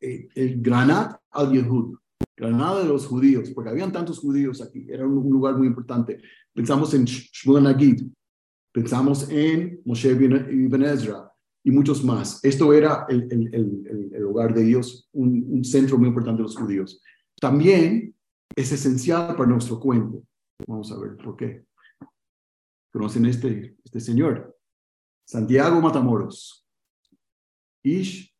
eh, 0.00 0.28
el 0.34 0.60
Granat 0.62 1.20
al-Yehud, 1.30 1.96
Granada 2.38 2.82
de 2.82 2.88
los 2.88 3.06
judíos, 3.06 3.50
porque 3.50 3.70
habían 3.70 3.90
tantos 3.90 4.20
judíos 4.20 4.62
aquí, 4.62 4.86
era 4.88 5.04
un, 5.04 5.28
lugar 5.28 5.56
muy 5.56 5.66
importante. 5.66 6.20
Pensamos 6.54 6.94
en 6.94 7.04
Shmuel 7.04 7.64
Nagid, 7.64 8.04
pensamos 8.72 9.28
en 9.28 9.80
Moshe 9.84 10.10
Ibn 10.10 10.82
Ezra 10.84 11.32
y 11.64 11.72
muchos 11.72 12.04
más. 12.04 12.42
Esto 12.44 12.72
era 12.72 13.06
el, 13.08 13.28
el, 13.32 14.24
hogar 14.24 14.54
de 14.54 14.62
Dios, 14.62 15.08
un, 15.12 15.64
centro 15.64 15.98
muy 15.98 16.08
importante 16.08 16.38
de 16.38 16.44
los 16.44 16.56
judíos. 16.56 17.02
También 17.40 18.14
es 18.54 18.70
esencial 18.70 19.34
para 19.34 19.48
nuestro 19.48 19.80
cuento. 19.80 20.22
Vamos 20.66 20.92
a 20.92 20.98
ver 20.98 21.16
por 21.16 21.36
qué. 21.36 21.64
¿Conocen 22.92 23.26
este, 23.26 23.76
este 23.84 23.98
señor? 23.98 24.56
Santiago 25.26 25.80
Matamoros. 25.80 26.64
Ish, 27.82 28.32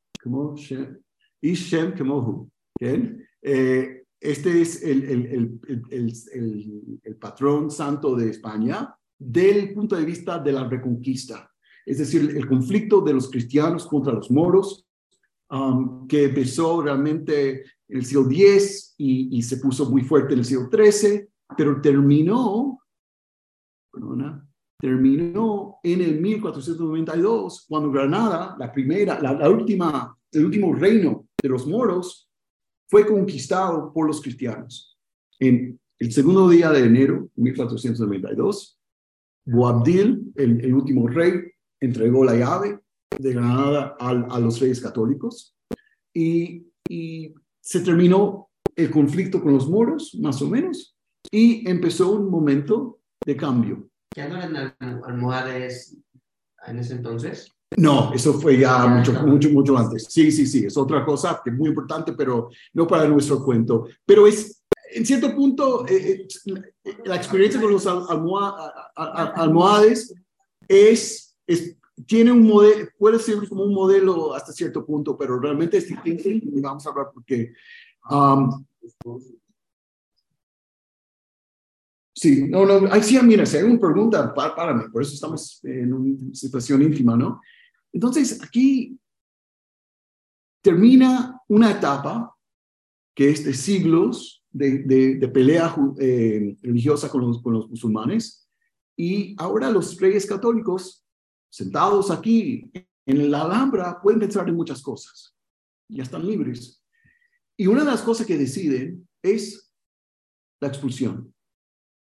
Shem, 0.57 0.99
Ish 1.41 1.71
Kemohu. 1.97 2.49
¿okay? 2.77 3.28
Eh, 3.43 4.05
este 4.21 4.61
es 4.61 4.83
el, 4.83 5.61
patrón 7.21 7.71
santo 7.71 8.17
de 8.17 8.31
España 8.31 8.95
del 9.19 9.73
punto 9.75 9.97
de 9.97 10.05
vista 10.05 10.39
de 10.39 10.53
la 10.53 10.69
reconquista. 10.69 11.51
Es 11.87 11.99
decir, 11.99 12.35
el 12.37 12.47
conflicto 12.47 13.01
de 13.01 13.15
los 13.15 13.31
cristianos 13.31 13.87
contra 13.87 14.13
los 14.13 14.31
moros, 14.31 14.87
um, 15.51 16.07
que 16.07 16.25
empezó 16.25 16.83
realmente 16.83 17.63
en 17.89 17.99
el 17.99 18.05
siglo 18.05 18.29
X 18.31 18.95
y, 18.99 19.43
se 19.43 19.57
puso 19.57 19.91
muy 19.91 20.03
fuerte 20.03 20.35
en 20.35 20.41
el 20.41 20.45
siglo 20.45 20.69
XIII, 20.71 21.29
pero 21.57 21.81
terminó, 21.81 22.81
terminó 24.79 25.79
en 25.83 26.03
el 26.03 26.21
1492, 26.21 27.67
cuando 27.69 27.91
Granada, 27.91 28.57
la 28.59 28.71
primera, 28.73 29.21
la, 29.21 29.49
última, 29.49 30.17
el 30.31 30.45
último 30.45 30.75
reino 30.75 31.27
de 31.41 31.49
los 31.49 31.67
moros, 31.67 32.28
fue 32.89 33.07
conquistado 33.07 33.93
por 33.93 34.07
los 34.07 34.21
cristianos. 34.21 34.99
En 35.39 35.79
el 35.99 36.13
segundo 36.13 36.49
día 36.49 36.71
de 36.71 36.85
enero 36.85 37.31
de 37.35 37.43
1492, 37.43 38.81
Boabdil, 39.47 40.33
el, 40.37 40.65
el 40.65 40.75
último 40.75 41.07
rey, 41.09 41.35
entregó 41.81 42.25
la 42.25 42.35
llave 42.35 42.81
de 43.19 43.33
Granada 43.33 43.97
a, 43.99 44.11
a 44.11 44.41
los 44.41 44.61
reyes 44.61 44.81
católicos 44.81 45.57
y, 46.15 46.67
y 46.89 47.35
se 47.61 47.81
terminó 47.81 48.49
el 48.77 48.91
conflicto 48.91 49.43
con 49.43 49.53
los 49.53 49.69
moros, 49.69 50.17
más 50.21 50.41
o 50.43 50.49
menos, 50.49 50.97
y 51.31 51.69
empezó 51.69 52.13
un 52.13 52.31
momento 52.31 53.01
de 53.25 53.37
cambio. 53.37 53.91
¿Ya 54.17 54.29
no 54.29 54.37
eran 54.37 54.77
almohades 55.05 55.97
en 56.67 56.79
ese 56.79 56.95
entonces? 56.95 57.53
No, 57.77 58.13
eso 58.15 58.35
fue 58.35 58.59
ya 58.59 58.87
mucho, 58.87 59.13
mucho, 59.13 59.51
mucho 59.51 59.77
antes. 59.77 60.07
Sí, 60.09 60.33
sí, 60.33 60.47
sí, 60.47 60.65
es 60.65 60.77
otra 60.77 61.05
cosa 61.05 61.41
que 61.45 61.51
es 61.51 61.57
muy 61.57 61.69
importante, 61.69 62.13
pero 62.13 62.51
no 62.73 62.87
para 62.87 63.07
nuestro 63.07 63.45
cuento. 63.45 63.87
Pero 64.07 64.27
es, 64.27 64.63
en 64.93 65.05
cierto 65.05 65.35
punto, 65.35 65.87
eh, 65.87 66.27
eh, 66.47 66.97
la 67.05 67.17
experiencia 67.17 67.61
con 67.61 67.71
los 67.73 67.87
almoha, 67.87 68.73
almohades 68.97 70.15
es, 70.67 71.37
es, 71.47 71.77
tiene 72.07 72.33
un 72.33 72.43
modelo, 72.43 72.89
puede 72.99 73.19
ser 73.19 73.47
como 73.49 73.65
un 73.65 73.75
modelo 73.75 74.35
hasta 74.35 74.53
cierto 74.53 74.85
punto, 74.85 75.17
pero 75.17 75.39
realmente 75.39 75.77
es 75.77 75.89
difícil 75.89 76.51
y 76.53 76.61
vamos 76.61 76.87
a 76.87 76.91
hablar 76.91 77.11
porque... 77.13 77.53
Um, 78.11 78.65
Sí, 82.21 82.49
no, 82.49 82.67
no, 82.67 82.93
ahí 82.93 83.01
sí, 83.01 83.17
mira, 83.23 83.47
si 83.47 83.59
hay 83.59 83.63
una 83.63 83.79
pregunta, 83.79 84.35
pá, 84.35 84.53
párame, 84.53 84.89
por 84.91 85.03
eso 85.03 85.15
estamos 85.15 85.61
en 85.63 85.93
una 85.93 86.35
situación 86.35 86.83
íntima, 86.83 87.17
¿no? 87.17 87.41
Entonces, 87.93 88.43
aquí 88.43 88.99
termina 90.63 91.41
una 91.49 91.71
etapa 91.71 92.35
que 93.15 93.31
es 93.31 93.45
de 93.45 93.55
siglos 93.55 94.45
de, 94.51 94.79
de, 95.19 95.29
pelea 95.29 95.75
eh, 95.99 96.57
religiosa 96.63 97.09
con 97.11 97.23
los, 97.23 97.43
con 97.43 97.53
los 97.53 97.69
musulmanes, 97.69 98.49
y 98.97 99.37
ahora 99.39 99.71
los 99.71 99.99
reyes 100.01 100.27
católicos, 100.27 101.05
sentados 101.51 102.11
aquí 102.11 102.71
en 103.07 103.31
la 103.31 103.43
Alhambra, 103.43 104.01
pueden 104.03 104.21
pensar 104.21 104.49
en 104.49 104.57
muchas 104.57 104.83
cosas, 104.83 105.37
ya 105.89 106.03
están 106.03 106.27
libres. 106.27 106.85
Y 107.57 107.67
una 107.67 107.81
de 107.81 107.91
las 107.91 108.03
cosas 108.03 108.27
que 108.27 108.39
deciden 108.39 109.09
es 109.23 109.73
la 110.61 110.69
expulsión. 110.69 111.35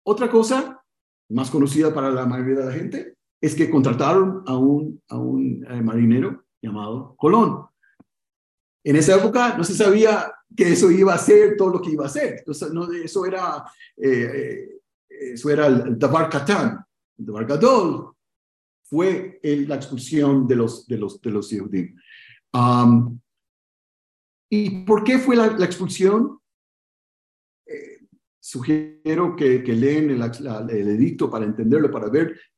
Otra 0.05 0.29
cosa, 0.29 0.83
más 1.29 1.49
conocida 1.49 1.93
para 1.93 2.11
la 2.11 2.25
mayoría 2.25 2.59
de 2.59 2.65
la 2.65 2.73
gente, 2.73 3.17
es 3.41 3.55
que 3.55 3.69
contrataron 3.69 4.43
a 4.45 4.55
un, 4.55 5.01
a 5.09 5.17
un 5.17 5.65
eh, 5.67 5.81
marinero 5.81 6.45
llamado 6.61 7.15
Colón. 7.17 7.65
En 8.83 8.95
esa 8.95 9.15
época 9.15 9.57
no 9.57 9.63
se 9.63 9.73
sabía 9.73 10.31
que 10.55 10.71
eso 10.71 10.91
iba 10.91 11.13
a 11.13 11.17
ser 11.17 11.57
todo 11.57 11.69
lo 11.71 11.81
que 11.81 11.91
iba 11.91 12.05
a 12.05 12.09
ser. 12.09 12.37
Entonces, 12.39 12.71
eso 13.03 13.25
era, 13.25 13.63
eh, 13.97 14.79
eso 15.09 15.49
era 15.49 15.67
el, 15.67 15.97
Dabar 15.97 16.29
Katán. 16.29 16.85
El 17.17 17.25
Dabar 17.25 17.45
Gadol 17.45 18.13
fue 18.83 19.39
la 19.43 19.75
expulsión 19.75 20.47
de 20.47 20.55
los, 20.55 20.85
de 20.87 20.97
los, 20.97 21.19
de 21.21 21.31
los 21.31 21.49
Yehudim. 21.49 21.95
¿Y 24.49 24.83
por 24.83 25.03
qué 25.03 25.17
fue 25.17 25.35
la, 25.35 25.47
la 25.47 25.65
expulsión? 25.65 26.41
sugiero 28.41 29.35
que, 29.35 29.63
que 29.63 29.73
leen 29.73 30.09
el, 30.09 30.21
el, 30.21 30.87
edicto 30.89 31.29
para 31.29 31.45
entenderlo, 31.45 31.91
para 31.91 32.09
ver 32.09 32.31
eh, 32.31 32.50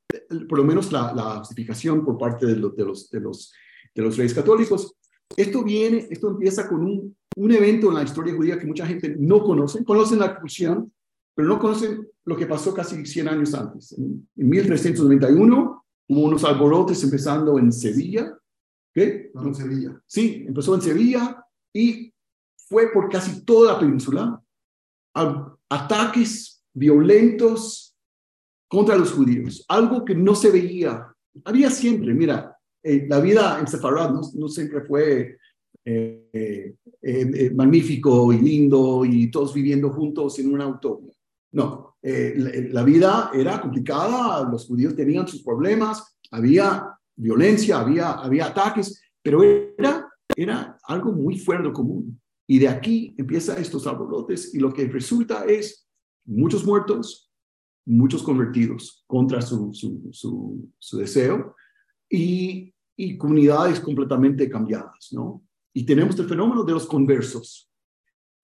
por 0.48 0.58
lo 0.58 0.64
menos 0.64 0.92
la, 0.92 1.14
la 1.14 1.40
justificación 1.40 2.04
por 2.06 2.18
parte 2.18 2.46
de, 2.46 2.56
los 2.56 2.76
de, 2.76 2.86
los, 2.86 3.10
de, 3.10 3.20
los, 3.20 3.54
de 3.94 4.02
los 4.02 4.18
reyes 4.18 4.34
católicos. 4.34 4.96
Esto 5.36 5.64
viene, 5.64 6.08
esto 6.10 6.30
empieza 6.30 6.68
con 6.68 6.84
un, 6.84 7.16
un 7.36 7.52
evento 7.52 7.90
en 7.90 7.96
la 7.96 8.04
historia 8.04 8.36
judía 8.36 8.60
que 8.60 8.68
mucha 8.68 8.86
gente 8.86 9.16
no 9.18 9.44
conoce, 9.44 9.84
conocen 9.84 10.20
la 10.20 10.28
expulsión, 10.28 10.92
pero 11.34 11.48
no 11.48 11.60
conocen 11.60 12.08
lo 12.26 12.38
que 12.38 12.46
pasó 12.46 12.74
casi 12.74 13.06
100 13.06 13.28
años 13.28 13.54
antes. 13.54 13.94
En, 13.94 14.28
en 14.36 14.50
1391 14.50 15.86
hubo 16.10 16.22
unos 16.22 16.44
alborotes 16.44 17.04
empezando 17.04 17.58
en 17.58 17.72
Sevilla. 17.72 18.38
¿Qué? 18.94 19.32
No, 19.34 19.48
en 19.48 19.56
Sevilla. 19.56 20.02
Sí, 20.06 20.46
empezó 20.48 20.76
en 20.76 20.82
Sevilla 20.82 21.44
y 21.74 22.14
fue 22.56 22.92
por 22.92 23.10
casi 23.10 23.44
toda 23.44 23.74
la 23.74 23.80
península. 23.80 24.40
Ataques 25.70 26.64
violentos 26.74 27.83
contra 28.68 28.96
los 28.96 29.12
judíos, 29.12 29.66
algo 29.68 30.04
que 30.04 30.16
no 30.16 30.36
se 30.36 30.52
veía. 30.52 31.08
Había 31.46 31.70
siempre, 31.70 32.14
mira, 32.14 32.58
eh, 32.84 33.06
la 33.08 33.20
vida 33.20 33.60
en 33.60 33.68
Sefarad 33.68 34.12
no, 34.34 34.48
siempre 34.48 34.82
fue 34.82 35.38
eh, 35.86 36.30
eh, 36.34 36.76
eh, 37.02 37.52
magnífico 37.54 38.32
y 38.32 38.40
lindo 38.40 39.04
y 39.04 39.30
todos 39.30 39.54
viviendo 39.54 39.90
juntos 39.90 40.40
en 40.40 40.54
un 40.54 40.62
auto. 40.62 41.02
No, 41.52 41.98
la, 42.02 42.84
vida 42.84 43.30
era 43.34 43.62
complicada, 43.62 44.50
los 44.50 44.66
judíos 44.66 44.96
tenían 44.96 45.28
sus 45.28 45.44
problemas, 45.44 46.18
había 46.32 46.98
violencia, 47.16 47.80
había, 47.80 48.14
había 48.14 48.48
ataques, 48.48 49.00
pero 49.22 49.44
era, 49.44 50.10
era 50.36 50.78
algo 50.84 51.12
muy 51.12 51.38
lo 51.38 51.72
común. 51.72 52.20
Y 52.48 52.58
de 52.58 52.70
aquí 52.70 53.14
empiezan 53.18 53.62
estos 53.62 53.86
alborotes 53.86 54.56
y 54.56 54.60
lo 54.60 54.74
que 54.74 54.88
resulta 54.88 55.46
es 55.46 55.88
muchos 56.26 56.66
muertos, 56.66 57.32
muchos 57.86 58.24
convertidos 58.24 59.04
contra 59.08 59.42
su, 59.42 59.74
su, 59.74 60.12
su, 60.80 60.98
deseo 60.98 61.56
y, 62.10 62.74
comunidades 63.18 63.80
completamente 63.80 64.50
cambiadas, 64.50 65.10
¿no? 65.12 65.44
Y 65.74 65.84
tenemos 65.86 66.18
el 66.20 66.28
fenómeno 66.28 66.64
de 66.64 66.74
los 66.74 66.86
conversos. 66.86 67.70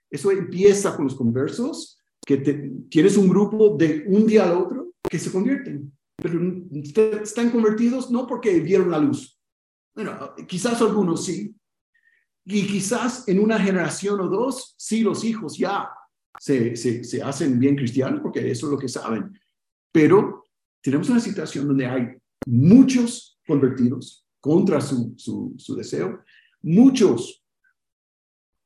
Eso 0.10 0.32
empieza 0.32 0.96
con 0.96 1.06
los 1.06 1.16
conversos, 1.16 2.00
que 2.26 2.38
tienes 2.90 3.16
un 3.16 3.30
grupo 3.30 3.76
de 3.78 4.04
un 4.08 4.26
día 4.26 4.50
al 4.50 4.58
otro 4.58 4.94
que 5.10 5.20
se 5.20 5.32
convierten, 5.32 5.92
pero 6.16 6.40
est- 6.74 6.98
están 6.98 7.52
convertidos 7.52 8.12
no 8.12 8.26
porque 8.28 8.60
vieron 8.60 8.92
la 8.92 9.00
luz. 9.00 9.40
Bueno, 9.96 10.34
quizás 10.48 10.82
algunos 10.82 11.26
sí, 11.26 11.56
y 12.46 12.66
quizás 12.66 13.28
en 13.28 13.40
una 13.40 13.60
generación 13.60 14.20
o 14.22 14.28
dos, 14.28 14.74
sí, 14.78 15.02
los 15.02 15.24
hijos 15.24 15.58
ya 15.58 15.90
se, 16.38 16.76
se, 16.76 17.22
hacen 17.22 17.60
bien 17.60 17.76
cristianos, 17.76 18.22
porque 18.22 18.50
eso 18.52 18.68
es 18.68 18.72
lo 18.72 18.78
que 18.80 18.88
saben. 18.88 19.38
Pero 19.92 20.44
tenemos 20.82 21.10
una 21.10 21.20
situación 21.20 21.68
donde 21.68 21.86
hay 21.86 22.08
muchos 22.46 23.40
convertidos 23.48 24.26
contra 24.40 24.80
su, 24.82 25.14
su, 25.18 25.54
su 25.58 25.76
deseo, 25.76 26.22
muchos 26.62 27.44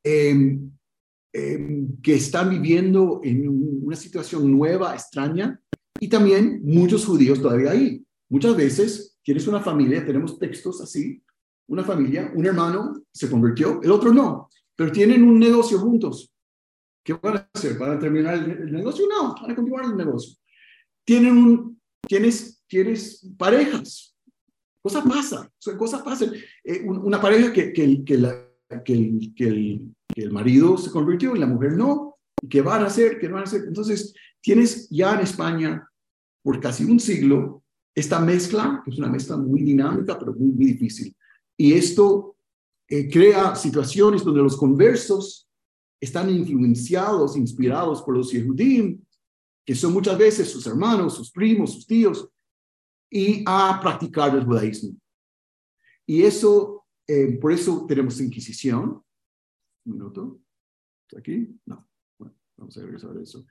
eh, 0.03 0.59
eh, 1.33 1.87
que 2.01 2.15
están 2.15 2.49
viviendo 2.49 3.21
en 3.23 3.47
un- 3.47 3.79
una 3.83 3.95
situación 3.95 4.51
nueva, 4.51 4.93
extraña, 4.93 5.59
y 5.99 6.07
también 6.09 6.61
muchos 6.63 7.05
judíos 7.05 7.41
todavía 7.41 7.71
ahí. 7.71 8.05
Muchas 8.29 8.55
veces 8.57 9.17
tienes 9.23 9.47
una 9.47 9.61
familia, 9.61 10.05
tenemos 10.05 10.37
textos 10.37 10.81
así, 10.81 11.23
una 11.67 11.83
familia, 11.83 12.31
un 12.35 12.45
hermano 12.45 12.93
se 13.11 13.29
convirtió, 13.29 13.81
el 13.81 13.91
otro 13.91 14.13
no, 14.13 14.49
pero 14.75 14.91
tienen 14.91 15.23
un 15.23 15.39
negocio 15.39 15.79
juntos. 15.79 16.32
¿Qué 17.03 17.13
van 17.13 17.37
a 17.37 17.49
hacer? 17.53 17.77
¿Van 17.77 17.91
a 17.91 17.99
terminar 17.99 18.35
el, 18.35 18.71
negocio? 18.71 19.05
No, 19.07 19.35
van 19.35 19.51
a 19.51 19.55
continuar 19.55 19.85
el 19.85 19.97
negocio. 19.97 20.37
Tienen 21.05 21.37
un, 21.37 21.81
tienes, 22.07 22.63
tienes 22.67 23.27
parejas. 23.37 24.15
Cosas 24.81 25.03
pasan, 25.07 25.49
cosas 25.77 26.01
pasan. 26.01 26.31
Eh, 26.63 26.81
un- 26.85 26.99
una 26.99 27.19
pareja 27.21 27.51
que, 27.51 27.71
que, 27.73 28.03
que, 28.03 28.17
la- 28.17 28.49
que, 28.83 28.93
el, 28.93 29.33
que, 29.35 29.47
el, 29.47 29.95
que 30.13 30.21
el 30.23 30.31
marido 30.31 30.77
se 30.77 30.91
convirtió 30.91 31.35
y 31.35 31.39
la 31.39 31.45
mujer 31.47 31.73
no. 31.73 32.17
¿Qué 32.49 32.61
van 32.61 32.83
a 32.83 32.87
hacer? 32.87 33.19
¿Qué 33.19 33.27
van 33.27 33.41
a 33.41 33.43
hacer? 33.43 33.63
Entonces, 33.67 34.13
tienes 34.41 34.89
ya 34.89 35.13
en 35.15 35.21
España, 35.21 35.87
por 36.41 36.59
casi 36.59 36.83
un 36.83 36.99
siglo, 36.99 37.63
esta 37.95 38.19
mezcla, 38.19 38.81
que 38.83 38.91
es 38.91 38.97
una 38.97 39.07
mezcla 39.09 39.37
muy 39.37 39.61
dinámica, 39.61 40.17
pero 40.19 40.33
muy, 40.33 40.51
muy 40.51 40.65
difícil. 40.65 41.15
Y 41.57 41.73
esto 41.73 42.35
eh, 42.89 43.09
crea 43.09 43.55
situaciones 43.55 44.23
donde 44.23 44.41
los 44.41 44.57
conversos 44.57 45.47
están 46.03 46.29
influenciados, 46.29 47.37
inspirados 47.37 48.01
por 48.01 48.15
los 48.17 48.31
Yehudim, 48.31 49.01
que 49.65 49.75
son 49.75 49.93
muchas 49.93 50.17
veces 50.17 50.49
sus 50.51 50.65
hermanos, 50.67 51.15
sus 51.15 51.31
primos, 51.31 51.73
sus 51.73 51.87
tíos, 51.87 52.29
y 53.09 53.43
a 53.45 53.79
practicar 53.81 54.35
el 54.35 54.43
judaísmo. 54.43 54.97
Y 56.05 56.23
eso, 56.23 56.85
eh, 57.07 57.37
por 57.39 57.51
eso 57.51 57.85
tenemos 57.87 58.19
Inquisición. 58.19 59.01
Un 59.85 59.93
minuto. 59.93 60.39
¿Está 61.07 61.19
aquí? 61.19 61.47
No. 61.65 61.87
Bueno, 62.17 62.35
vamos 62.57 62.77
a 62.77 62.81
regresar 62.81 63.15
a 63.17 63.21
eso. 63.21 63.45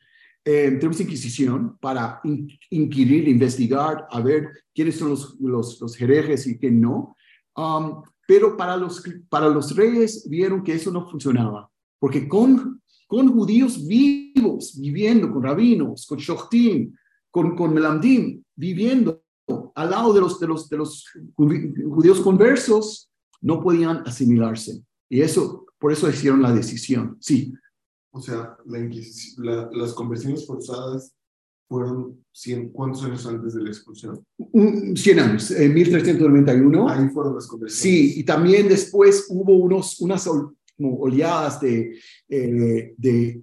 Eh, 0.45 0.73
tenemos 0.73 1.01
Inquisición 1.01 1.79
para 1.79 2.21
in- 2.25 2.51
inquirir, 2.71 3.29
investigar, 3.29 4.07
a 4.11 4.21
ver 4.21 4.65
quiénes 4.75 4.99
son 4.99 5.11
los, 5.11 5.39
los, 5.41 5.81
los 5.81 6.01
herejes 6.01 6.47
y 6.47 6.59
quién 6.59 6.81
no. 6.81 7.17
Um, 7.57 8.03
pero 8.27 8.57
para 8.57 8.77
los, 8.77 9.03
para 9.29 9.49
los 9.49 9.75
reyes 9.77 10.29
vieron 10.29 10.63
que 10.65 10.75
eso 10.75 10.91
no 10.91 11.09
funcionaba, 11.09 11.71
porque 12.03 12.27
con, 12.27 12.83
con 13.07 13.33
judíos 13.33 13.87
vivos, 13.87 14.77
viviendo 14.81 15.31
con 15.33 15.45
rabinos, 15.45 16.05
con 16.05 16.19
shochtim, 16.19 16.93
con, 17.31 17.55
con 17.55 17.73
melamdim, 17.73 18.43
viviendo 18.57 19.23
al 19.77 19.89
lado 19.89 20.13
de 20.13 20.21
los, 20.21 20.41
de, 20.41 20.49
los, 20.49 20.69
de 20.69 20.79
los 20.79 21.05
judíos 21.37 22.21
conversos, 22.21 23.09
no 23.41 23.63
podían 23.63 23.99
asimilarse. 24.05 24.83
Y 25.09 25.21
eso, 25.21 25.67
por 25.79 25.93
eso 25.93 26.11
hicieron 26.11 26.43
la 26.43 26.53
decisión. 26.53 27.17
Sí, 27.21 27.55
O 28.11 28.21
sea, 28.21 28.57
la 28.67 28.79
la- 29.39 29.71
las 29.73 29.93
conversiones 29.95 30.45
forzadas 30.45 31.15
fueron 31.69 32.21
100, 32.33 32.71
¿cuántos 32.71 33.05
años 33.05 33.25
antes 33.27 33.55
de 33.55 33.63
la 33.63 33.69
expulsión? 33.71 34.27
un- 34.39 34.97
100 34.97 35.21
años, 35.21 35.53
en 35.53 35.73
1391. 35.73 36.89
Ahí 36.89 37.09
fueron 37.11 37.37
las 37.37 37.47
conversiones. 37.47 37.81
Sí, 37.81 38.15
y 38.21 38.25
también 38.25 38.69
después 38.69 39.27
hubo 39.29 39.55
unos, 39.57 40.01
unas 40.01 40.27
como 40.83 40.97
oleadas 41.01 41.61
de, 41.61 41.97
eh, 42.29 42.95
de, 42.97 43.43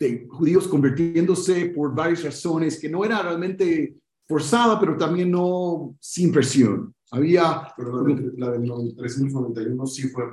de 0.00 0.26
judíos 0.28 0.66
convirtiéndose 0.68 1.66
por 1.66 1.94
varias 1.94 2.24
razones 2.24 2.78
que 2.80 2.88
no 2.88 3.04
era 3.04 3.20
realmente 3.22 3.94
forzada, 4.26 4.78
pero 4.80 4.96
también 4.96 5.30
no 5.30 5.94
sin 6.00 6.32
presión. 6.32 6.94
Había, 7.10 7.72
Pero 7.76 8.06
la, 8.06 8.14
de- 8.14 8.32
la 8.36 8.50
del 8.52 8.60
1391 8.62 9.86
sí 9.86 10.08
fue 10.08 10.24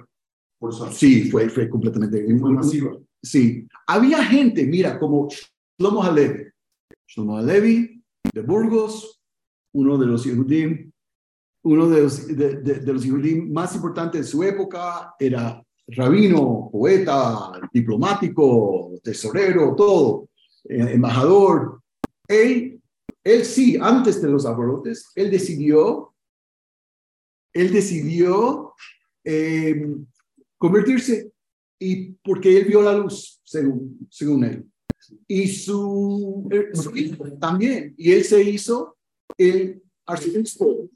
forzada. 0.59 0.91
sí, 0.91 1.29
fue, 1.29 1.49
fue 1.49 1.69
completamente 1.69 2.23
Fue 2.39 2.51
masiva. 2.51 2.97
Sí, 3.21 3.67
había 3.87 4.23
gente, 4.23 4.65
mira, 4.65 4.99
como 4.99 5.27
Shlomo 5.79 6.03
Halevi. 6.03 6.45
Shlomo 7.07 7.37
Halevi 7.37 8.03
de 8.33 8.41
Burgos, 8.41 9.21
uno 9.73 9.97
de 9.97 10.05
los 10.05 10.23
Yehudim, 10.25 10.91
uno 11.63 11.89
de 11.89 12.01
los, 12.03 12.27
de, 12.27 12.61
de- 12.61 12.79
de 12.81 12.93
los 12.93 13.05
más 13.49 13.73
importantes 13.75 14.21
de 14.21 14.27
su 14.27 14.43
época, 14.43 15.15
era 15.17 15.64
rabino, 15.87 16.69
poeta, 16.71 17.51
diplomático, 17.71 18.91
tesorero, 19.03 19.75
todo, 19.75 20.29
eh, 20.63 20.93
embajador. 20.93 21.81
Él, 22.27 22.81
él 23.23 23.45
sí, 23.45 23.77
antes 23.79 24.21
de 24.21 24.29
los 24.29 24.45
abarrotes, 24.45 25.11
él 25.15 25.29
decidió, 25.29 26.13
él 27.53 27.71
decidió 27.71 28.73
eh, 29.23 29.95
convertirse 30.57 31.31
y 31.79 32.11
porque 32.23 32.57
él 32.57 32.65
vio 32.65 32.81
la 32.81 32.97
luz, 32.97 33.39
según, 33.43 34.07
según 34.09 34.43
él. 34.43 34.65
Y 35.27 35.47
su, 35.47 36.47
eh, 36.51 36.71
también. 37.39 37.93
Y 37.97 38.11
él 38.11 38.23
se 38.23 38.41
hizo 38.41 38.97
el 39.37 39.81
arzobispo. 40.05 40.89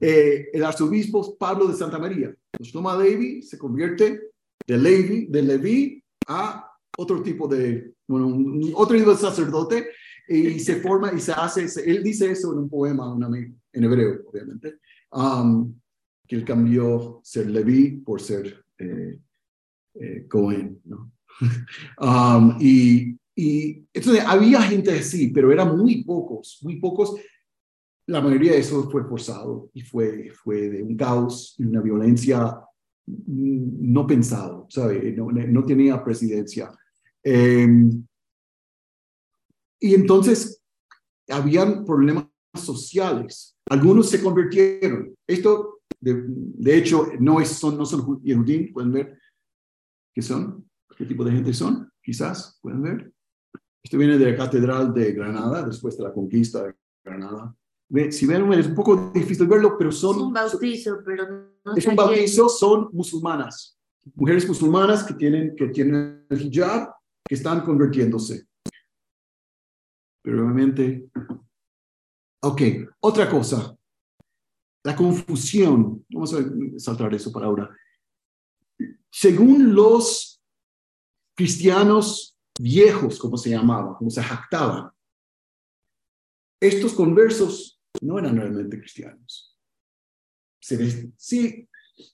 Eh, 0.00 0.48
el 0.52 0.64
arzobispo 0.64 1.36
Pablo 1.36 1.66
de 1.66 1.74
Santa 1.74 1.98
María. 1.98 2.34
Pues 2.50 2.72
toma 2.72 2.96
Levi, 2.96 3.42
se 3.42 3.58
convierte 3.58 4.20
de 4.66 4.78
Levi, 4.78 5.26
de 5.26 5.42
Levi 5.42 6.02
a 6.28 6.70
otro 6.96 7.22
tipo 7.22 7.48
de, 7.48 7.92
bueno, 8.06 8.28
un- 8.28 8.72
otro 8.74 8.96
tipo 8.96 9.10
de 9.10 9.16
sacerdote 9.16 9.88
y 10.28 10.58
se 10.60 10.76
forma 10.76 11.12
y 11.12 11.20
se 11.20 11.32
hace, 11.32 11.68
se- 11.68 11.88
él 11.90 12.02
dice 12.02 12.30
eso 12.30 12.52
en 12.52 12.60
un 12.60 12.68
poema, 12.68 13.12
un 13.12 13.24
amigo, 13.24 13.54
en 13.72 13.84
hebreo, 13.84 14.22
obviamente, 14.26 14.76
um, 15.12 15.74
que 16.26 16.36
él 16.36 16.44
cambió 16.44 17.20
ser 17.22 17.50
Levi 17.50 17.90
por 17.98 18.20
ser 18.22 18.64
eh, 18.78 19.18
eh, 20.00 20.26
Cohen, 20.28 20.80
¿no? 20.84 21.10
Um, 21.98 22.56
y, 22.60 23.16
y 23.36 23.84
entonces 23.92 24.22
había 24.24 24.62
gente 24.62 24.92
así, 24.92 25.28
pero 25.28 25.50
eran 25.52 25.76
muy 25.76 26.04
pocos, 26.04 26.60
muy 26.62 26.76
pocos. 26.76 27.16
La 28.06 28.20
mayoría 28.20 28.52
de 28.52 28.58
eso 28.58 28.90
fue 28.90 29.04
forzado 29.04 29.70
y 29.72 29.80
fue, 29.82 30.30
fue 30.30 30.68
de 30.68 30.82
un 30.82 30.96
caos 30.96 31.54
y 31.58 31.64
una 31.64 31.80
violencia 31.80 32.58
mm, 33.06 33.92
no 33.92 34.06
pensado, 34.06 34.66
¿sabe? 34.68 35.12
No, 35.12 35.30
no 35.30 35.64
tenía 35.64 36.02
presidencia. 36.02 36.70
Em, 37.22 38.04
Y 39.80 39.94
entonces 39.94 40.62
habían 41.28 41.84
problemas 41.84 42.26
sociales. 42.54 43.56
Algunos 43.70 44.10
se 44.10 44.22
convirtieron. 44.22 45.14
Esto, 45.26 45.80
de, 46.00 46.24
de 46.26 46.76
hecho, 46.76 47.06
no, 47.18 47.40
es, 47.40 47.48
son, 47.48 47.76
no 47.76 47.86
son 47.86 48.22
Yehudim, 48.22 48.72
pueden 48.72 48.92
ver 48.92 49.18
qué 50.14 50.22
son, 50.22 50.68
qué 50.96 51.04
tipo 51.04 51.24
de 51.24 51.32
gente 51.32 51.52
son, 51.52 51.90
quizás, 52.02 52.58
pueden 52.62 52.82
ver. 52.82 53.12
Esto 53.82 53.98
viene 53.98 54.16
de 54.16 54.30
la 54.30 54.36
Catedral 54.36 54.94
de 54.94 55.12
Granada, 55.12 55.62
después 55.66 55.96
de 55.96 56.04
la 56.04 56.12
conquista 56.12 56.62
de 56.64 56.74
Granada. 57.04 57.54
Si 58.10 58.26
ven, 58.26 58.52
es 58.54 58.66
un 58.66 58.74
poco 58.74 59.10
difícil 59.12 59.46
verlo, 59.46 59.76
pero 59.78 59.90
Es 59.90 59.98
son... 59.98 60.20
un 60.20 60.32
bautizo, 60.32 60.98
pero 61.04 61.54
no 61.64 61.76
Es 61.76 61.86
un 61.86 61.94
bautizo, 61.94 62.48
son 62.48 62.88
musulmanas, 62.92 63.78
mujeres 64.14 64.48
musulmanas 64.48 65.04
que 65.04 65.14
tienen, 65.14 65.54
que 65.54 65.68
tienen 65.68 66.26
el 66.28 66.42
hijab, 66.42 66.94
que 67.24 67.34
están 67.34 67.60
convirtiéndose. 67.60 68.46
Pero 70.22 70.42
obviamente, 70.42 71.08
ok, 72.42 72.62
otra 73.00 73.28
cosa, 73.28 73.76
la 74.82 74.96
confusión, 74.96 76.04
vamos 76.10 76.34
a 76.34 76.38
saltar 76.78 77.14
eso 77.14 77.30
para 77.30 77.46
ahora. 77.46 77.70
Según 79.10 79.74
los 79.74 80.42
cristianos 81.36 82.38
viejos, 82.58 83.18
como 83.18 83.36
se 83.36 83.50
llamaban, 83.50 83.94
como 83.94 84.10
se 84.10 84.22
jactaban, 84.22 84.90
estos 86.60 86.94
conversos 86.94 87.73
no 88.00 88.18
eran 88.18 88.36
realmente 88.36 88.78
cristianos. 88.78 89.56
Sí, 90.60 91.68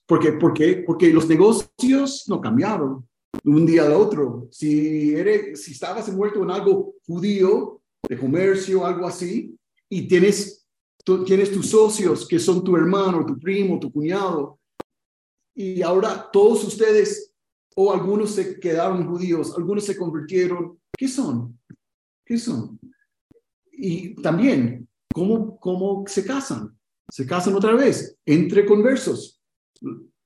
porque, 0.05 0.33
porque, 0.33 0.83
porque 0.85 1.13
los 1.13 1.27
negocios 1.27 2.25
no 2.27 2.41
cambiaron 2.41 3.07
de 3.43 3.49
un 3.49 3.65
día 3.65 3.85
al 3.85 3.93
otro. 3.93 4.47
Si, 4.51 5.15
eres, 5.15 5.63
si 5.63 5.71
estabas 5.71 6.07
envuelto 6.09 6.43
en 6.43 6.51
algo 6.51 6.95
judío, 7.05 7.81
de 8.07 8.17
comercio, 8.17 8.85
algo 8.85 9.07
así, 9.07 9.57
y 9.89 10.07
tienes, 10.07 10.67
tienes 11.25 11.51
tus 11.51 11.69
socios 11.69 12.27
que 12.27 12.39
son 12.39 12.63
tu 12.63 12.75
hermano, 12.75 13.25
tu 13.25 13.37
primo, 13.39 13.79
tu 13.79 13.91
cuñado, 13.91 14.59
y 15.55 15.81
ahora 15.81 16.29
todos 16.31 16.63
ustedes, 16.63 17.33
o 17.75 17.91
algunos 17.91 18.31
se 18.31 18.59
quedaron 18.59 19.07
judíos, 19.07 19.53
algunos 19.55 19.85
se 19.85 19.95
convirtieron, 19.95 20.79
¿qué 20.97 21.07
son? 21.07 21.59
¿Qué 22.25 22.37
son? 22.37 22.79
Y 23.71 24.15
también, 24.15 24.87
¿cómo, 25.13 25.59
cómo 25.59 26.03
se 26.07 26.25
casan? 26.25 26.77
Se 27.09 27.25
casan 27.25 27.55
otra 27.55 27.73
vez, 27.73 28.17
entre 28.25 28.65
conversos. 28.65 29.41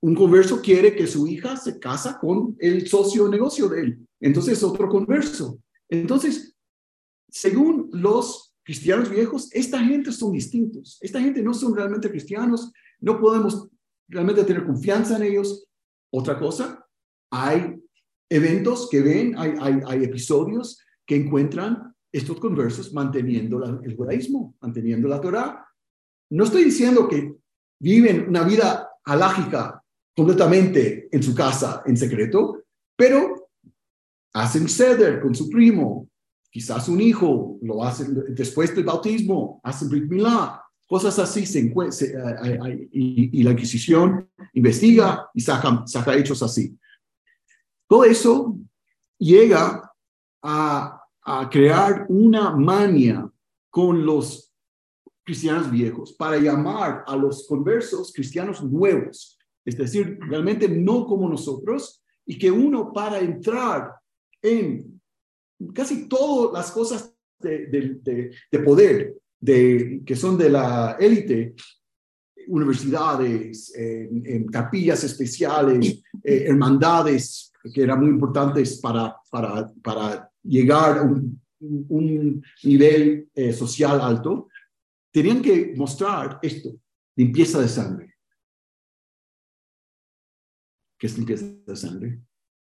Un 0.01 0.13
converso 0.13 0.61
quiere 0.61 0.95
que 0.95 1.07
su 1.07 1.25
hija 1.27 1.57
se 1.57 1.79
casa 1.79 2.19
con 2.19 2.55
el 2.59 2.87
socio 2.87 3.27
negocio 3.27 3.67
de 3.69 3.81
él. 3.81 4.07
Entonces, 4.19 4.61
otro 4.63 4.87
converso. 4.87 5.59
Entonces, 5.89 6.55
según 7.29 7.89
los 7.91 8.53
cristianos 8.63 9.09
viejos, 9.09 9.49
esta 9.51 9.79
gente 9.79 10.11
son 10.11 10.31
distintos. 10.33 10.99
Esta 11.01 11.19
gente 11.19 11.41
no 11.41 11.53
son 11.53 11.75
realmente 11.75 12.09
cristianos. 12.09 12.71
No 12.99 13.19
podemos 13.19 13.67
realmente 14.07 14.43
tener 14.43 14.65
confianza 14.65 15.17
en 15.17 15.23
ellos. 15.23 15.67
Otra 16.11 16.37
cosa, 16.37 16.85
hay 17.31 17.75
eventos 18.29 18.89
que 18.89 19.01
ven, 19.01 19.35
hay, 19.37 19.55
hay, 19.59 19.79
hay 19.87 20.03
episodios 20.03 20.79
que 21.05 21.15
encuentran 21.15 21.94
estos 22.17 22.39
conversos 22.39 22.93
manteniendo 22.93 23.63
el 23.83 23.95
judaísmo, 23.95 24.55
manteniendo 24.61 25.07
la 25.07 25.19
Torah. 25.21 25.65
No 26.29 26.43
estoy 26.45 26.63
diciendo 26.63 27.07
que 27.07 27.35
viven 27.79 28.27
una 28.29 28.43
vida 28.43 28.89
alágica 29.03 29.83
completamente 30.15 31.09
en 31.11 31.21
su 31.21 31.35
casa, 31.35 31.83
en 31.85 31.97
secreto, 31.97 32.63
pero 32.95 33.49
hacen 34.33 34.67
ceder 34.69 35.21
con 35.21 35.35
su 35.35 35.49
primo, 35.49 36.09
quizás 36.49 36.87
un 36.87 37.01
hijo, 37.01 37.57
lo 37.61 37.83
hacen 37.83 38.23
después 38.29 38.73
del 38.73 38.85
bautismo, 38.85 39.59
hacen 39.63 39.89
Brit 39.89 40.09
Milá, 40.09 40.61
cosas 40.87 41.19
así, 41.19 41.45
se 41.45 41.73
se- 41.91 42.13
eh, 42.15 42.89
y, 42.91 43.39
y 43.39 43.43
la 43.43 43.51
Inquisición 43.51 44.29
investiga 44.53 45.29
y 45.33 45.41
saca, 45.41 45.83
saca 45.85 46.15
hechos 46.15 46.41
así. 46.41 46.77
Todo 47.87 48.05
eso 48.05 48.57
llega 49.17 49.91
a, 50.41 51.01
a 51.25 51.49
crear 51.49 52.05
una 52.09 52.51
mania 52.55 53.29
con 53.69 54.05
los 54.05 54.53
cristianos 55.23 55.71
viejos 55.71 56.13
para 56.13 56.37
llamar 56.37 57.03
a 57.07 57.15
los 57.15 57.47
conversos 57.47 58.13
cristianos 58.13 58.63
nuevos, 58.63 59.37
es 59.65 59.75
decir, 59.77 60.19
realmente 60.21 60.69
no 60.69 61.05
como 61.07 61.27
nosotros, 61.27 62.03
y 62.27 62.37
que 62.37 62.51
uno 62.51 62.93
para 62.93 63.19
entrar 63.19 63.91
en 64.41 65.01
casi 65.73 66.07
todas 66.07 66.53
las 66.53 66.71
cosas 66.71 67.11
de, 67.39 67.65
de- 67.67 67.99
de- 68.03 68.31
de 68.51 68.59
poder 68.59 69.15
de, 69.39 70.01
que 70.05 70.15
son 70.15 70.37
de 70.37 70.49
la 70.49 70.95
élite, 70.99 71.55
universidades, 72.47 73.73
capillas 74.51 75.03
especiales, 75.03 76.03
eh, 76.23 76.45
hermandades 76.47 77.51
que 77.73 77.81
eran 77.81 77.99
muy 77.99 78.09
importantes 78.09 78.79
para 78.79 80.29
llegar 80.47 80.99
a 80.99 81.01
un, 81.03 81.41
un 81.59 82.43
nivel 82.63 83.29
eh, 83.33 83.53
social 83.53 83.99
alto, 84.01 84.49
tenían 85.11 85.41
que 85.41 85.73
mostrar 85.75 86.39
esto, 86.41 86.77
limpieza 87.15 87.61
de 87.61 87.67
sangre. 87.67 88.15
¿Qué 90.97 91.07
es 91.07 91.17
limpieza 91.17 91.45
de 91.45 91.75
sangre? 91.75 92.21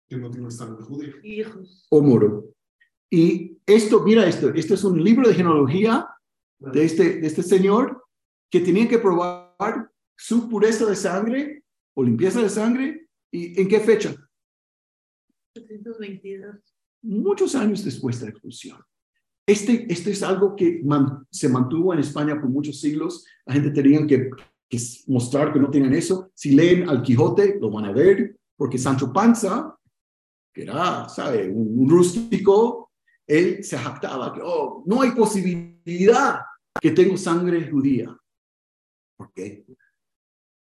Que 0.09 0.16
no 0.16 0.31
tiene 0.31 0.51
sangre 0.51 0.83
judía. 0.83 1.14
Hijos. 1.23 1.87
O 1.90 2.03
moro. 2.03 2.55
Y 3.11 3.59
esto, 3.66 4.03
mira 4.03 4.27
esto, 4.27 4.51
esto 4.51 4.75
es 4.75 4.85
un 4.85 5.03
libro 5.03 5.29
de 5.29 5.35
genealogía 5.35 6.09
de 6.59 6.85
este, 6.85 7.21
de 7.21 7.27
este 7.27 7.43
señor 7.43 8.05
que 8.51 8.61
tenía 8.61 8.88
que 8.88 8.99
probar 8.99 9.90
su 10.16 10.49
pureza 10.49 10.87
de 10.87 10.97
sangre 10.97 11.64
o 11.95 12.05
limpieza 12.05 12.40
de 12.43 12.49
sangre. 12.49 13.09
¿Y 13.33 13.61
en 13.61 13.69
qué 13.69 13.81
fecha? 13.81 14.14
722. 15.55 16.80
Muchos 17.03 17.55
años 17.55 17.85
después 17.85 18.19
de 18.21 18.27
la 18.27 18.31
expulsión. 18.33 18.79
Este, 19.47 19.87
este 19.93 20.11
es 20.13 20.23
algo 20.23 20.55
que 20.55 20.81
man- 20.85 21.27
se 21.31 21.49
mantuvo 21.49 21.93
en 21.93 22.01
España 22.01 22.39
por 22.41 22.49
muchos 22.51 22.81
siglos. 22.81 23.25
La 23.47 23.55
gente 23.55 23.71
tenía 23.71 24.07
que, 24.07 24.31
que 24.69 24.79
mostrar 25.07 25.53
que 25.53 25.59
no 25.59 25.71
tenían 25.71 25.95
eso. 25.95 26.31
Si 26.35 26.53
leen 26.53 26.89
al 26.89 27.03
Quijote, 27.03 27.59
lo 27.61 27.71
van 27.71 27.87
a 27.87 27.93
ver, 27.93 28.37
porque 28.57 28.79
Sancho 28.79 29.13
Panza, 29.13 29.77
que 30.53 30.63
era, 30.63 31.09
¿sabe?, 31.09 31.49
un, 31.49 31.81
un 31.81 31.91
rústico, 31.91 32.91
él 33.27 33.65
se 33.65 33.79
jactaba 33.79 34.33
que, 34.33 34.41
oh, 34.43 34.83
no 34.87 35.01
hay 35.03 35.13
posibilidad 35.13 36.41
que 36.81 36.91
tengo 36.91 37.17
sangre 37.17 37.71
judía. 37.71 38.17
¿Por 39.17 39.33
qué? 39.33 39.65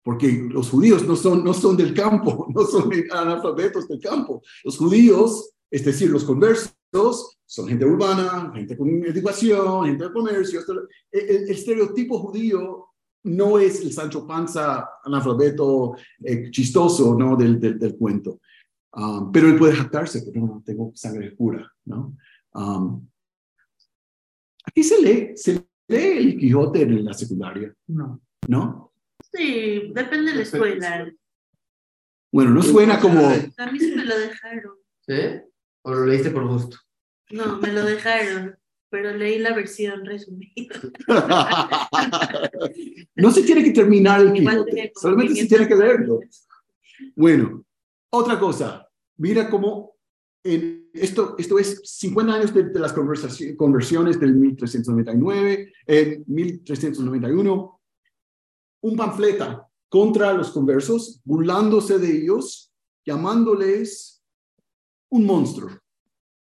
Porque 0.03 0.31
los 0.49 0.69
judíos 0.69 1.05
no 1.07 1.15
son, 1.15 1.43
no 1.43 1.53
son 1.53 1.75
del 1.75 1.93
campo, 1.93 2.47
no 2.55 2.63
son 2.63 2.91
analfabetos 3.11 3.87
del 3.87 3.99
campo. 3.99 4.41
Los 4.63 4.77
judíos, 4.77 5.51
es 5.71 5.85
decir, 5.85 6.09
los 6.09 6.23
conversos, 6.23 6.75
son 7.45 7.67
gente 7.67 7.85
urbana, 7.85 8.51
gente 8.55 8.77
con 8.77 8.89
educación, 9.05 9.85
gente 9.85 10.03
de 10.05 10.11
comercio. 10.13 10.61
El, 11.11 11.19
el- 11.21 11.35
el 11.43 11.49
estereotipo 11.49 12.19
judío 12.19 12.87
no 13.23 13.59
es 13.59 13.81
el 13.81 13.91
Sancho 13.91 14.25
Panza 14.25 14.87
analfabeto 15.03 15.95
eh, 16.23 16.49
chistoso 16.51 17.15
¿no? 17.17 17.35
del, 17.35 17.59
del, 17.59 17.77
del 17.77 17.95
cuento. 17.97 18.39
Um, 18.93 19.31
pero 19.31 19.47
él 19.49 19.57
puede 19.57 19.75
jactarse, 19.75 20.23
que 20.31 20.39
no, 20.39 20.63
tengo 20.65 20.91
sangre 20.95 21.31
pura, 21.31 21.71
¿no? 21.85 22.17
Um, 22.55 23.07
aquí 24.65 24.83
se 24.83 24.99
lee, 25.01 25.31
se 25.37 25.63
lee 25.87 26.17
el 26.17 26.37
Quijote 26.39 26.81
en 26.81 27.05
la 27.05 27.13
secundaria, 27.13 27.71
No. 27.87 28.19
¿no? 28.47 28.91
Sí, 29.31 29.91
depende 29.93 30.31
de 30.31 30.37
la 30.37 30.41
escuela. 30.43 31.11
Bueno, 32.31 32.51
no 32.51 32.63
suena 32.63 32.99
como... 32.99 33.27
A 33.27 33.71
mí 33.71 33.79
sí 33.79 33.93
me 33.95 34.05
lo 34.05 34.17
dejaron. 34.19 34.73
¿Sí? 35.07 35.13
¿O 35.83 35.93
lo 35.93 36.05
leíste 36.05 36.31
por 36.31 36.47
gusto? 36.47 36.77
No, 37.31 37.57
me 37.57 37.71
lo 37.71 37.83
dejaron, 37.83 38.57
pero 38.89 39.15
leí 39.15 39.39
la 39.39 39.53
versión 39.53 40.05
resumida. 40.05 40.75
no 43.15 43.31
se 43.31 43.43
tiene 43.43 43.63
que 43.63 43.71
terminar 43.71 44.21
el 44.21 44.33
Quijote, 44.33 44.91
solamente 44.95 45.35
se 45.35 45.47
500 45.47 45.49
tiene 45.49 45.67
que 45.67 45.75
leerlo. 45.75 46.19
Bueno, 47.15 47.65
otra 48.11 48.39
cosa, 48.39 48.89
mira 49.17 49.49
cómo 49.49 49.95
en 50.43 50.89
esto, 50.93 51.35
esto 51.37 51.59
es 51.59 51.81
50 51.83 52.33
años 52.33 52.53
de, 52.53 52.63
de 52.63 52.79
las 52.79 52.93
conversiones 52.93 54.19
del 54.19 54.35
1399, 54.35 55.73
en 55.85 56.23
1391, 56.27 57.81
un 58.81 58.95
panfleta 58.95 59.67
contra 59.89 60.33
los 60.33 60.51
conversos, 60.51 61.19
burlándose 61.23 61.99
de 61.99 62.21
ellos, 62.21 62.71
llamándoles 63.05 64.18
un 65.09 65.25
monstruo, 65.25 65.69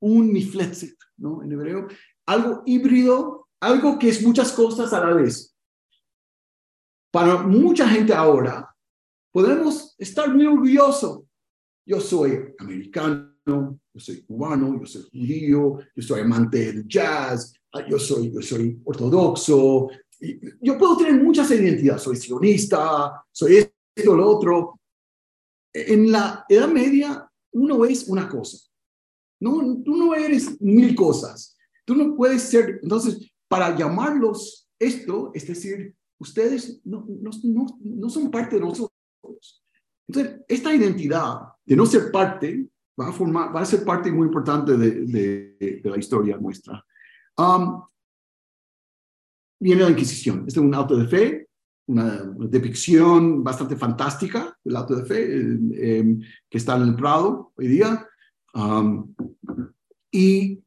un 0.01 0.31
mifletzit, 0.31 0.97
¿no? 1.17 1.43
En 1.43 1.51
hebreo, 1.51 1.87
algo 2.25 2.63
híbrido, 2.65 3.47
algo 3.59 3.97
que 3.99 4.09
es 4.09 4.21
muchas 4.21 4.51
cosas 4.51 4.91
a 4.93 4.99
la 4.99 5.13
vez. 5.13 5.55
Para 7.11 7.43
mucha 7.43 7.87
gente 7.87 8.13
ahora, 8.13 8.73
podemos 9.31 9.95
estar 9.97 10.33
muy 10.33 10.45
orgullosos. 10.45 11.23
Yo 11.85 11.99
soy 11.99 12.53
americano, 12.59 13.31
yo 13.45 13.99
soy 13.99 14.23
cubano, 14.23 14.79
yo 14.79 14.85
soy 14.85 15.03
judío, 15.11 15.79
yo 15.95 16.03
soy 16.03 16.21
amante 16.21 16.71
del 16.71 16.87
jazz, 16.87 17.53
ah, 17.73 17.85
yo 17.87 17.99
soy, 17.99 18.31
yo 18.31 18.41
soy 18.41 18.79
ortodoxo. 18.85 19.89
Yo 20.61 20.77
puedo 20.77 20.97
tener 20.97 21.21
muchas 21.21 21.49
identidades, 21.51 22.03
soy 22.03 22.15
sionista, 22.15 23.25
soy 23.31 23.69
esto, 23.95 24.15
lo 24.15 24.27
otro. 24.27 24.79
En 25.73 26.11
la 26.11 26.45
Edad 26.47 26.69
Media, 26.69 27.30
uno 27.53 27.85
es 27.85 28.07
una 28.07 28.27
cosa. 28.29 28.57
No, 29.39 29.81
tú 29.83 29.95
no 29.95 30.13
eres 30.13 30.59
mil 30.61 30.95
cosas. 30.95 31.57
Tú 31.85 31.95
no 31.95 32.15
puedes 32.15 32.43
ser, 32.43 32.79
entonces, 32.83 33.31
para 33.47 33.75
llamarlos 33.75 34.69
esto, 34.79 35.31
es 35.33 35.47
decir, 35.47 35.95
ustedes 36.19 36.79
no, 36.83 37.05
no, 37.07 37.31
no, 37.43 37.79
no 37.81 38.09
son 38.09 38.29
parte 38.29 38.55
de 38.55 38.61
nosotros. 38.61 39.63
Entonces, 40.07 40.41
esta 40.47 40.73
identidad 40.73 41.39
de 41.65 41.75
no 41.75 41.85
ser 41.85 42.11
parte 42.11 42.67
va 42.99 43.09
a, 43.09 43.13
formar, 43.13 43.55
va 43.55 43.61
a 43.61 43.65
ser 43.65 43.83
parte 43.83 44.11
muy 44.11 44.27
importante 44.27 44.77
de, 44.77 45.05
de, 45.59 45.81
la 45.83 45.97
historia 45.97 46.37
nuestra. 46.37 46.83
Um, 47.37 47.81
viene 49.59 49.83
la 49.83 49.89
Inquisición. 49.89 50.45
Este 50.47 50.59
es 50.59 50.65
un 50.65 50.73
auto 50.75 50.95
de 50.95 51.07
fe, 51.07 51.49
una, 51.91 52.23
depicción 52.49 53.43
bastante 53.43 53.75
fantástica 53.75 54.57
del 54.63 54.75
auto 54.75 54.95
de 54.95 55.05
fe 55.05 55.37
eh, 55.37 55.57
eh, 55.73 56.17
que 56.49 56.57
está 56.57 56.75
en 56.75 56.83
el 56.83 56.95
Prado 56.95 57.51
hoy 57.57 57.67
día. 57.67 58.07
Um, 58.53 59.13
y, 60.11 60.59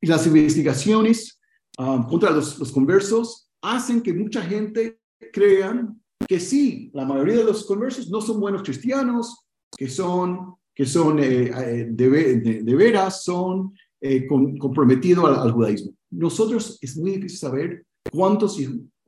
y, 0.00 0.06
las 0.06 0.26
investigaciones 0.26 1.40
um, 1.78 2.06
contra 2.06 2.30
los, 2.30 2.58
los 2.58 2.72
conversos 2.72 3.48
hacen 3.62 4.02
que 4.02 4.12
mucha 4.12 4.42
gente 4.42 5.00
crean 5.32 6.00
que 6.26 6.40
sí, 6.40 6.90
la 6.94 7.04
mayoría 7.04 7.38
de 7.38 7.44
los 7.44 7.64
conversos 7.64 8.08
no 8.10 8.20
son 8.20 8.40
buenos 8.40 8.62
cristianos, 8.62 9.46
que 9.76 9.88
son, 9.88 10.54
que 10.74 10.86
son 10.86 11.18
eh, 11.18 11.50
eh, 11.50 11.86
de, 11.90 12.08
de, 12.08 12.62
de, 12.62 12.74
veras, 12.76 13.24
son 13.24 13.74
eh, 14.00 14.26
comprometidos 14.26 15.24
al, 15.24 15.40
al, 15.40 15.52
judaísmo. 15.52 15.92
Nosotros 16.10 16.78
es 16.80 16.96
muy 16.96 17.12
difícil 17.12 17.38
saber 17.38 17.86
cuántos, 18.12 18.58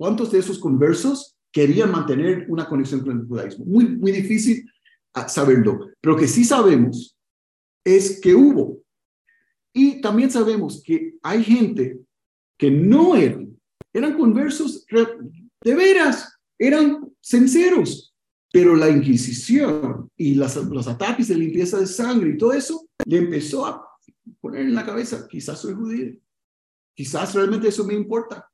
cuántos 0.03 0.33
de 0.33 0.41
esos 0.41 0.59
conversos 0.59 1.37
querían 1.53 1.93
mantener 1.93 2.47
una 2.49 2.69
conexión 2.69 3.03
con 3.03 3.21
el 3.21 3.25
judaísmo. 3.25 3.65
Muy, 3.67 3.85
muy 3.87 4.11
difícil 4.11 4.69
saberlo. 5.29 5.91
Pero 6.01 6.17
que 6.17 6.27
sí 6.27 6.45
sabemos 6.45 7.17
es 7.85 8.21
que 8.21 8.35
hubo. 8.35 8.83
Y 9.73 10.01
también 10.01 10.29
sabemos 10.29 10.83
que 10.85 11.15
hay 11.23 11.45
gente 11.45 12.01
que 12.59 12.69
no 12.69 13.15
eran, 13.15 13.57
eran 13.93 14.19
conversos 14.19 14.85
de 15.63 15.75
veras, 15.77 16.37
eran 16.59 17.09
sinceros, 17.21 18.13
pero 18.53 18.75
la 18.75 18.91
Inquisición 18.91 20.11
y 20.17 20.35
las, 20.35 20.57
los 20.57 20.89
ataques 20.89 21.29
de 21.29 21.37
limpieza 21.37 21.79
de 21.79 21.87
sangre 21.87 22.31
y 22.31 22.39
todo 22.39 22.55
eso 22.55 22.89
le 23.07 23.19
empezó 23.19 23.67
a 23.67 23.89
poner 24.41 24.63
en 24.63 24.75
la 24.75 24.85
cabeza, 24.85 25.29
quizás 25.31 25.61
soy 25.61 25.75
judío, 25.75 26.19
quizás 26.93 27.37
realmente 27.37 27.69
eso 27.69 27.85
me 27.85 27.95
importa. 27.95 28.49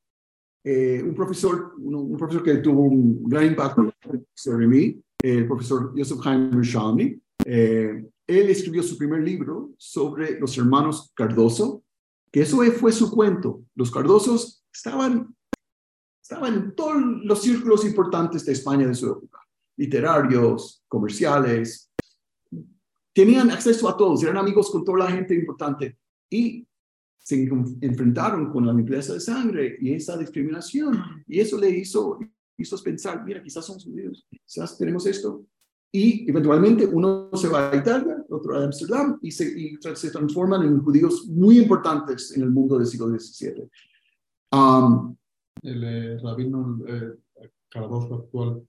Eh, 0.64 1.02
un 1.02 1.14
profesor, 1.14 1.74
un, 1.78 2.16
profesor 2.16 2.42
que 2.42 2.56
tuvo 2.56 2.82
un 2.82 3.24
gran 3.24 3.46
impacto 3.46 3.92
sobre 4.34 4.66
mí, 4.66 5.00
el 5.22 5.46
profesor 5.46 5.92
Joseph 5.96 6.20
Haim 6.24 6.60
Shalmi, 6.60 7.20
eh, 7.44 8.04
él 8.26 8.50
escribió 8.50 8.82
su 8.82 8.98
primer 8.98 9.22
libro 9.22 9.70
sobre 9.78 10.38
los 10.38 10.56
hermanos 10.58 11.12
Cardoso, 11.14 11.82
que 12.30 12.42
eso 12.42 12.58
fue 12.72 12.92
su 12.92 13.10
cuento. 13.10 13.62
Los 13.74 13.90
Cardosos 13.90 14.62
estaban 14.72 15.34
estaban 16.28 16.54
en 16.54 16.74
todos 16.74 16.96
los 17.24 17.40
círculos 17.40 17.86
importantes 17.86 18.44
de 18.44 18.52
España 18.52 18.86
de 18.86 18.94
su 18.94 19.06
época, 19.06 19.40
literarios, 19.78 20.84
comerciales, 20.86 21.90
tenían 23.14 23.50
acceso 23.50 23.88
a 23.88 23.96
todos, 23.96 24.22
eran 24.22 24.36
amigos 24.36 24.70
con 24.70 24.84
toda 24.84 24.98
la 24.98 25.10
gente 25.10 25.34
importante 25.34 25.96
y 26.30 26.67
se 27.18 27.48
enfrentaron 27.80 28.50
con 28.50 28.66
la 28.66 28.72
limpieza 28.72 29.14
de 29.14 29.20
sangre 29.20 29.76
y 29.80 29.92
esa 29.92 30.16
discriminación 30.16 31.24
y 31.26 31.40
eso 31.40 31.58
le 31.58 31.70
hizo, 31.70 32.18
hizo 32.56 32.82
pensar, 32.82 33.24
mira, 33.24 33.42
quizás 33.42 33.66
somos 33.66 33.84
judíos, 33.84 34.26
quizás 34.30 34.78
tenemos 34.78 35.06
esto. 35.06 35.44
Y 35.90 36.28
eventualmente 36.28 36.86
uno 36.86 37.30
se 37.34 37.48
va 37.48 37.70
a 37.70 37.76
Italia, 37.76 38.22
otro 38.28 38.56
a 38.56 38.64
Amsterdam 38.64 39.18
y 39.22 39.30
se, 39.30 39.58
y 39.58 39.78
se 39.94 40.10
transforman 40.10 40.62
en 40.62 40.82
judíos 40.82 41.26
muy 41.28 41.58
importantes 41.58 42.36
en 42.36 42.42
el 42.42 42.50
mundo 42.50 42.78
del 42.78 42.86
siglo 42.86 43.08
XVII. 43.08 43.68
Um, 44.52 45.16
el 45.62 45.84
eh, 45.84 46.18
rabino 46.22 46.78
eh, 46.86 47.14
Cardoso 47.70 48.14
actual 48.14 48.62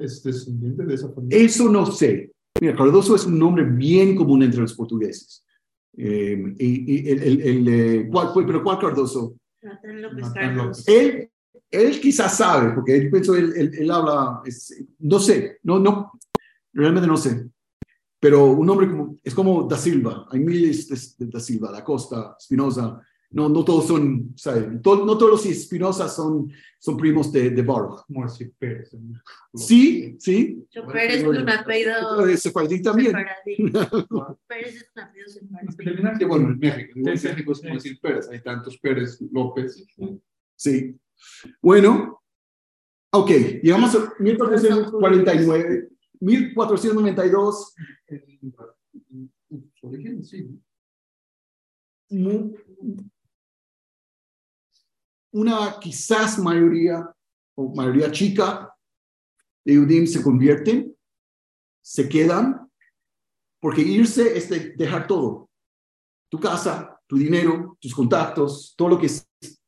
es 0.00 0.22
descendiente 0.22 0.84
de 0.84 0.94
esa 0.94 1.08
familia? 1.10 1.38
Eso 1.38 1.68
no 1.68 1.86
sé. 1.86 2.32
Mira, 2.60 2.76
Cardoso 2.76 3.14
es 3.14 3.26
un 3.26 3.38
nombre 3.38 3.64
bien 3.64 4.16
común 4.16 4.42
entre 4.42 4.60
los 4.60 4.74
portugueses. 4.74 5.44
Eh, 5.96 6.54
y, 6.58 6.94
y, 6.94 7.10
el, 7.10 7.22
el, 7.22 7.40
el 7.42 7.68
eh, 7.68 8.08
¿cuál 8.10 8.32
fue? 8.32 8.46
¿Pero 8.46 8.62
cuál 8.62 8.78
Cardoso? 8.78 9.36
Natán 9.62 10.56
López 10.56 10.84
Él, 10.86 11.30
él 11.70 12.00
quizás 12.00 12.36
sabe, 12.36 12.72
porque 12.72 12.96
él 12.96 13.10
pensó, 13.10 13.34
él, 13.34 13.52
él, 13.56 13.72
él 13.78 13.90
habla, 13.90 14.40
es, 14.44 14.84
no 14.98 15.18
sé, 15.18 15.58
no, 15.62 15.78
no, 15.78 16.12
realmente 16.72 17.06
no 17.06 17.16
sé. 17.16 17.46
Pero 18.18 18.46
un 18.46 18.66
nombre 18.66 18.88
como, 18.88 19.18
es 19.22 19.34
como 19.34 19.64
Da 19.64 19.76
Silva, 19.76 20.26
hay 20.30 20.40
miles 20.40 20.88
de, 20.88 21.24
de 21.24 21.30
Da 21.30 21.40
Silva, 21.40 21.70
Da 21.70 21.84
Costa, 21.84 22.36
Spinoza, 22.40 23.00
no, 23.32 23.48
no 23.48 23.64
todos 23.64 23.86
son, 23.86 24.32
¿sabes? 24.36 24.82
Todo, 24.82 25.06
no 25.06 25.16
todos 25.16 25.30
los 25.30 25.46
Espinosa 25.46 26.08
son, 26.08 26.52
son 26.78 26.96
primos 26.96 27.32
de, 27.32 27.50
de 27.50 27.62
Baruch. 27.62 28.00
Morsi 28.08 28.46
Pérez. 28.46 28.90
Sí, 29.54 30.16
sí. 30.18 30.66
Yo 30.70 30.84
Pérez 30.86 31.22
es 31.22 31.24
un 31.24 31.48
apellido 31.48 32.24
De 32.26 32.36
Sefardí 32.36 32.82
también. 32.82 33.12
Pérez 34.48 34.74
es 34.74 34.90
un 34.96 35.02
apellido 35.02 35.28
sefardí. 35.28 36.24
Bueno, 36.24 36.48
en 36.50 36.58
México. 36.58 36.92
En 36.96 37.02
México 37.04 37.52
es 37.52 37.60
como 37.60 37.74
decir 37.74 38.00
Pérez. 38.00 38.28
Hay 38.30 38.42
tantos 38.42 38.76
Pérez, 38.78 39.20
López. 39.30 39.86
Sí. 40.56 40.96
Bueno, 41.62 42.20
ok, 43.12 43.30
llegamos 43.62 43.94
a 43.94 44.12
1449, 44.18 45.88
1492. 46.20 47.74
Origen, 49.82 50.24
sí 50.24 50.60
una 55.32 55.78
quizás 55.80 56.38
mayoría 56.38 57.08
o 57.56 57.74
mayoría 57.74 58.10
chica 58.10 58.74
de 59.64 59.74
Yudim 59.74 60.06
se 60.06 60.22
convierten, 60.22 60.96
se 61.82 62.08
quedan, 62.08 62.70
porque 63.60 63.82
irse 63.82 64.36
es 64.36 64.48
de 64.48 64.74
dejar 64.76 65.06
todo, 65.06 65.50
tu 66.30 66.40
casa, 66.40 66.98
tu 67.06 67.16
dinero, 67.16 67.76
tus 67.80 67.94
contactos, 67.94 68.74
todo 68.76 68.90
lo 68.90 68.98
que 68.98 69.08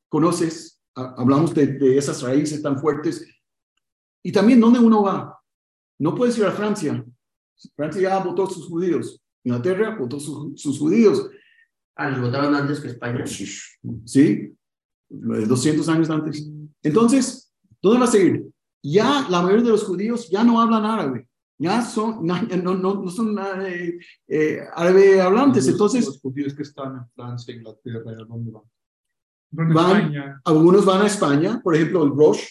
conoces, 0.09 0.81
hablamos 0.94 1.55
de, 1.55 1.66
de 1.66 1.98
esas 1.98 2.22
raíces 2.22 2.62
tan 2.62 2.79
fuertes, 2.79 3.27
y 4.22 4.33
también 4.33 4.61
dónde 4.61 4.79
uno 4.79 5.03
va. 5.03 5.38
No 5.98 6.14
puedes 6.14 6.38
ir 6.38 6.44
a 6.44 6.53
Francia. 6.53 7.05
Francia 7.75 8.03
ya 8.03 8.18
votó 8.18 8.46
sus 8.46 8.68
judíos. 8.68 9.20
Inglaterra 9.44 9.96
votó 9.96 10.20
sus, 10.20 10.61
sus 10.61 10.79
judíos. 10.79 11.29
Ah, 11.96 12.09
los 12.11 12.20
votaron 12.20 12.55
antes 12.55 12.81
que 12.81 12.88
España. 12.88 13.25
Sí, 13.27 14.57
200 15.12 15.88
años 15.88 16.11
antes. 16.11 16.48
Entonces, 16.83 17.53
¿dónde 17.81 18.01
va 18.01 18.05
a 18.07 18.09
seguir? 18.09 18.48
Ya 18.83 19.27
la 19.29 19.42
mayoría 19.42 19.64
de 19.64 19.70
los 19.70 19.85
judíos 19.85 20.29
ya 20.31 20.42
no 20.42 20.61
hablan 20.61 20.85
árabe, 20.85 21.29
ya 21.59 21.83
son, 21.83 22.27
no, 22.27 22.75
no, 22.75 22.94
no 23.03 23.11
son 23.11 23.38
eh, 23.66 23.98
eh, 24.29 24.61
árabe 24.75 25.20
hablantes. 25.20 25.66
Los, 25.66 25.75
Entonces, 25.75 26.07
los 26.07 26.20
judíos 26.20 26.55
que 26.55 26.62
están 26.62 26.96
en 26.96 27.11
Francia, 27.14 27.55
Inglaterra, 27.55 28.01
¿a 28.11 28.25
dónde 28.25 28.51
van? 28.51 28.62
van, 29.53 29.96
España. 29.96 30.40
algunos 30.44 30.85
van 30.85 31.03
a 31.03 31.07
España, 31.07 31.61
por 31.62 31.75
ejemplo, 31.75 32.05
el 32.05 32.11
Roche, 32.11 32.48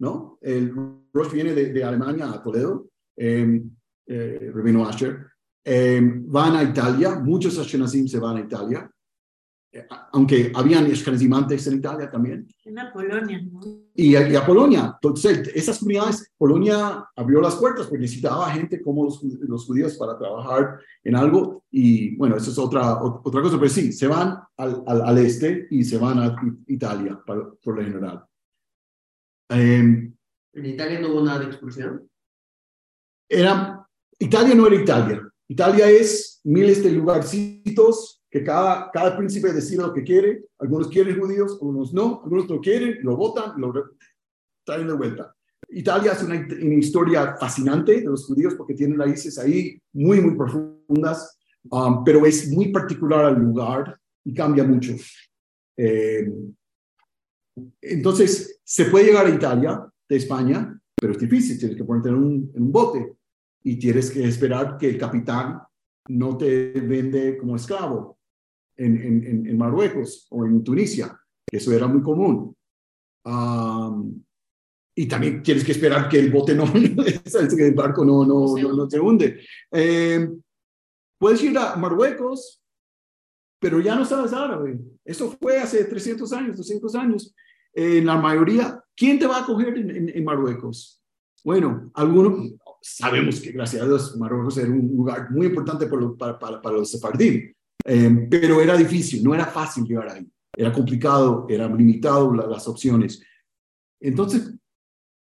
¿no? 0.00 0.38
El 0.40 0.72
Roche 1.12 1.34
viene 1.34 1.52
de, 1.52 1.72
de 1.72 1.84
Alemania 1.84 2.30
a 2.30 2.42
Toledo, 2.42 2.88
eh, 3.16 3.62
eh, 4.06 4.52
Asher. 4.86 5.26
Eh, 5.64 6.00
van 6.02 6.56
a 6.56 6.62
Italia, 6.62 7.16
muchos 7.16 7.58
Ashkenazim 7.58 8.06
se 8.08 8.18
van 8.18 8.38
a 8.38 8.40
Italia, 8.40 8.80
eh, 8.80 8.97
aunque 10.12 10.50
habían 10.54 10.86
Ashkenazim 10.86 11.32
antes 11.34 11.66
en 11.66 11.78
Italia 11.78 12.10
también. 12.10 12.48
En 12.64 12.74
la 12.74 12.92
Polonia, 12.92 13.40
¿no? 13.42 13.60
Y 13.94 14.14
a, 14.16 14.28
y 14.28 14.34
a, 14.34 14.46
Polonia. 14.46 14.94
Entonces, 14.94 15.50
esas 15.54 15.78
comunidades, 15.78 16.32
Polonia 16.36 17.06
abrió 17.14 17.40
las 17.40 17.56
puertas 17.56 17.86
porque 17.86 18.02
necesitaba 18.02 18.50
gente 18.50 18.80
como 18.82 19.04
los, 19.04 19.22
los 19.22 19.66
judíos 19.66 19.96
para 19.96 20.18
trabajar 20.18 20.80
en 21.04 21.16
algo. 21.16 21.64
Y 21.70 22.16
bueno, 22.16 22.36
eso 22.36 22.50
es 22.50 22.58
otra, 22.58 23.02
otra 23.02 23.42
cosa, 23.42 23.58
pero 23.58 23.70
sí, 23.70 23.92
se 23.92 24.06
van 24.06 24.38
al, 24.56 24.82
al, 24.86 25.02
al 25.02 25.18
este 25.18 25.66
y 25.70 25.84
se 25.84 25.98
van 25.98 26.18
a 26.18 26.36
Italia 26.66 27.20
para, 27.26 27.50
por 27.62 27.76
lo 27.76 27.82
general. 27.82 28.24
Eh, 29.50 30.12
¿En 30.54 30.66
Italia 30.66 31.00
no 31.00 31.12
hubo 31.12 31.24
nada 31.24 31.40
de 31.40 31.46
expulsión? 31.46 32.08
Era, 33.28 33.86
Italia 34.18 34.54
no 34.54 34.66
era 34.66 34.76
Italia. 34.76 35.22
Italia 35.46 35.88
es 35.88 36.40
miles 36.44 36.82
de 36.82 36.92
lugarcitos 36.92 38.17
que 38.30 38.44
cada, 38.44 38.90
cada 38.90 39.16
príncipe 39.16 39.52
decide 39.52 39.82
lo 39.82 39.92
que 39.92 40.04
quiere. 40.04 40.44
Algunos 40.58 40.88
quieren 40.88 41.18
judíos, 41.18 41.52
algunos 41.60 41.92
no. 41.92 42.20
Algunos 42.22 42.48
lo 42.48 42.60
quieren, 42.60 42.98
lo 43.02 43.16
votan, 43.16 43.60
lo 43.60 43.72
traen 44.64 44.86
de 44.86 44.92
vuelta. 44.92 45.34
Italia 45.70 46.12
es 46.12 46.22
una, 46.22 46.34
una, 46.36 46.74
historia 46.74 47.36
fascinante 47.36 48.00
de 48.00 48.04
los 48.04 48.26
judíos 48.26 48.54
porque 48.54 48.74
tienen 48.74 48.98
raíces 48.98 49.38
ahí 49.38 49.80
muy, 49.92 50.20
muy 50.20 50.36
profundas. 50.36 51.38
Um, 51.70 52.04
pero 52.04 52.24
es 52.24 52.50
muy 52.50 52.70
particular 52.70 53.26
al 53.26 53.38
lugar 53.38 53.98
y 54.24 54.32
cambia 54.32 54.64
mucho. 54.64 54.94
Eh, 55.76 56.30
entonces, 57.80 58.60
se 58.62 58.86
puede 58.86 59.06
llegar 59.06 59.26
a 59.26 59.30
Italia, 59.30 59.86
de 60.08 60.16
España, 60.16 60.80
pero 60.94 61.12
es 61.12 61.18
difícil, 61.18 61.58
tienes 61.58 61.76
que 61.76 61.84
ponerte 61.84 62.08
en 62.08 62.14
un, 62.14 62.52
en 62.54 62.62
un 62.62 62.72
bote 62.72 63.16
y 63.64 63.78
tienes 63.78 64.10
que 64.10 64.26
esperar 64.26 64.78
que 64.78 64.88
el 64.88 64.98
capitán 64.98 65.60
no 66.08 66.38
te 66.38 66.72
vende 66.72 67.36
como 67.36 67.56
esclavo 67.56 68.17
en, 68.78 68.96
en, 68.96 69.46
en, 69.46 69.58
Marruecos 69.58 70.26
o 70.30 70.46
en 70.46 70.62
Tunisia, 70.64 71.18
que 71.46 71.58
eso 71.58 71.72
era 71.72 71.86
muy 71.86 72.02
común. 72.02 72.56
Um, 73.24 74.22
y 74.94 75.06
también 75.06 75.42
tienes 75.42 75.64
que 75.64 75.72
esperar 75.72 76.08
que 76.08 76.18
el 76.18 76.30
bote 76.30 76.54
no, 76.54 76.64
que 76.72 77.66
el 77.66 77.74
barco 77.74 78.04
no, 78.04 78.24
no, 78.24 78.56
no, 78.56 78.72
no 78.72 78.90
se 78.90 78.98
hunde. 78.98 79.40
Eh, 79.70 80.28
puedes 81.18 81.42
ir 81.42 81.56
a 81.58 81.76
Marruecos, 81.76 82.62
pero 83.60 83.80
ya 83.80 83.94
no 83.94 84.04
sabes 84.04 84.32
árabe. 84.32 84.78
Eso 85.04 85.36
fue 85.40 85.58
hace 85.58 85.84
300 85.84 86.32
años, 86.32 86.56
200 86.56 86.94
años. 86.94 87.34
En 87.74 88.06
la 88.06 88.16
mayoría, 88.16 88.82
¿quién 88.96 89.18
te 89.18 89.26
va 89.26 89.38
a 89.38 89.46
coger 89.46 89.76
en, 89.76 89.90
en, 89.90 90.08
en 90.08 90.24
Marruecos? 90.24 91.02
Bueno, 91.44 91.90
algunos 91.94 92.54
sabemos 92.80 93.40
que 93.40 93.52
gracias 93.52 93.82
a 93.82 93.86
Dios 93.86 94.16
Marruecos 94.16 94.56
era 94.58 94.70
un 94.70 94.88
lugar 94.96 95.30
muy 95.30 95.46
importante 95.46 95.86
para, 95.86 96.12
para, 96.16 96.38
para, 96.38 96.62
para 96.62 96.76
los 96.76 96.90
sefardín, 96.90 97.54
eh, 97.84 98.26
pero 98.30 98.60
era 98.60 98.76
difícil, 98.76 99.22
no 99.24 99.34
era 99.34 99.46
fácil 99.46 99.84
llegar 99.84 100.08
ahí. 100.10 100.26
Era 100.56 100.72
complicado, 100.72 101.46
era 101.48 101.68
limitado 101.68 102.34
la- 102.34 102.46
las 102.46 102.66
opciones. 102.68 103.22
Entonces, 104.00 104.52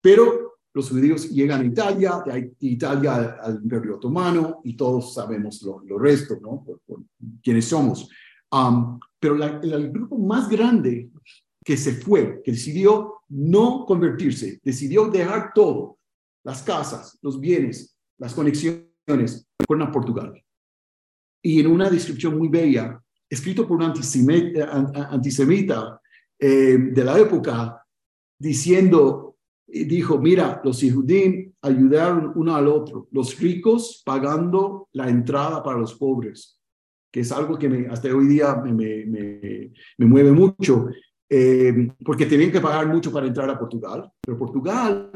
pero 0.00 0.58
los 0.74 0.90
judíos 0.90 1.30
llegan 1.30 1.60
a 1.60 1.64
Italia, 1.64 2.22
de 2.26 2.52
Italia 2.60 3.14
al, 3.14 3.38
al 3.40 3.60
Imperio 3.62 3.96
Otomano 3.96 4.60
y 4.64 4.76
todos 4.76 5.14
sabemos 5.14 5.62
lo, 5.62 5.80
lo 5.84 5.98
resto, 5.98 6.38
¿no? 6.40 6.62
Por, 6.64 6.80
por 6.86 7.00
quiénes 7.42 7.66
somos. 7.66 8.08
Um, 8.50 8.98
pero 9.18 9.34
la- 9.36 9.60
el 9.62 9.90
grupo 9.90 10.18
más 10.18 10.48
grande 10.48 11.10
que 11.64 11.76
se 11.76 11.94
fue, 11.94 12.42
que 12.44 12.52
decidió 12.52 13.22
no 13.28 13.84
convertirse, 13.86 14.60
decidió 14.62 15.08
dejar 15.08 15.52
todo, 15.54 15.98
las 16.44 16.62
casas, 16.62 17.18
los 17.22 17.40
bienes, 17.40 17.96
las 18.18 18.34
conexiones, 18.34 19.46
fueron 19.66 19.88
a 19.88 19.90
Portugal. 19.92 20.43
Y 21.46 21.60
en 21.60 21.66
una 21.66 21.90
descripción 21.90 22.38
muy 22.38 22.48
bella, 22.48 22.98
escrito 23.28 23.68
por 23.68 23.76
un 23.76 23.82
antisemita, 23.84 24.64
an- 24.72 24.90
an- 24.94 25.06
antisemita 25.10 26.00
eh, 26.38 26.78
de 26.90 27.04
la 27.04 27.18
época, 27.18 27.84
diciendo, 28.38 29.36
y 29.66 29.84
dijo, 29.84 30.18
mira, 30.18 30.60
los 30.64 30.80
judíos 30.80 31.52
ayudaron 31.62 32.32
uno 32.34 32.56
al 32.56 32.66
otro, 32.68 33.08
los 33.10 33.38
ricos 33.38 34.02
pagando 34.04 34.88
la 34.92 35.08
entrada 35.08 35.62
para 35.62 35.78
los 35.78 35.94
pobres, 35.94 36.60
que 37.12 37.20
es 37.20 37.30
algo 37.30 37.58
que 37.58 37.88
hasta 37.90 38.14
hoy 38.14 38.26
día 38.26 38.54
me, 38.56 38.72
me 39.06 40.06
mueve 40.06 40.32
mucho, 40.32 40.88
eh, 41.28 41.90
porque 42.04 42.26
tenían 42.26 42.52
que 42.52 42.60
pagar 42.60 42.86
mucho 42.88 43.12
para 43.12 43.26
entrar 43.26 43.50
a 43.50 43.58
Portugal, 43.58 44.10
pero 44.20 44.38
Portugal 44.38 45.10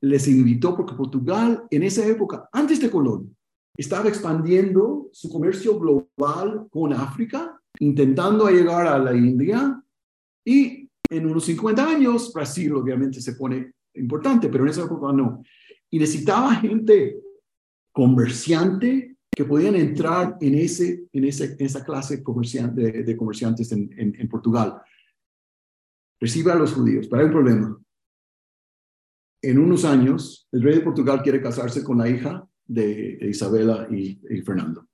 les 0.00 0.28
invitó 0.28 0.76
porque 0.76 0.94
Portugal 0.94 1.64
en 1.70 1.82
esa 1.82 2.06
época, 2.06 2.48
antes 2.52 2.80
de 2.80 2.90
Colón, 2.90 3.36
estaba 3.78 4.08
expandiendo 4.08 5.08
su 5.12 5.30
comercio 5.30 5.78
global 5.78 6.66
con 6.70 6.92
África, 6.92 7.60
intentando 7.78 8.48
llegar 8.48 8.86
a 8.86 8.98
la 8.98 9.14
India 9.14 9.82
y 10.44 10.88
en 11.10 11.26
unos 11.26 11.44
50 11.44 11.88
años 11.88 12.32
Brasil 12.32 12.74
obviamente 12.74 13.20
se 13.20 13.34
pone 13.34 13.72
importante, 13.94 14.48
pero 14.48 14.64
en 14.64 14.70
esa 14.70 14.84
época 14.84 15.12
no. 15.12 15.42
Y 15.90 15.98
necesitaba 15.98 16.54
gente 16.56 17.20
comerciante 17.92 19.16
que 19.30 19.44
podían 19.44 19.76
entrar 19.76 20.36
en, 20.40 20.54
ese, 20.56 21.06
en, 21.12 21.24
esa 21.24 21.84
clase 21.84 22.16
de, 22.16 23.16
comerciantes 23.16 23.72
en, 23.72 23.90
en 23.96 24.28
Portugal. 24.28 24.80
Recibe 26.20 26.50
a 26.50 26.56
los 26.56 26.72
judíos, 26.72 27.06
pero 27.08 27.22
hay 27.22 27.26
un 27.26 27.32
problema 27.32 27.80
en 29.42 29.58
unos 29.58 29.84
años, 29.84 30.48
el 30.52 30.62
rey 30.62 30.74
de 30.76 30.80
Portugal 30.80 31.22
quiere 31.22 31.40
casarse 31.40 31.84
con 31.84 31.98
la 31.98 32.08
hija 32.08 32.47
de, 32.68 33.18
Isabela 33.22 33.88
y, 33.90 34.16
Fernando. 34.42 34.86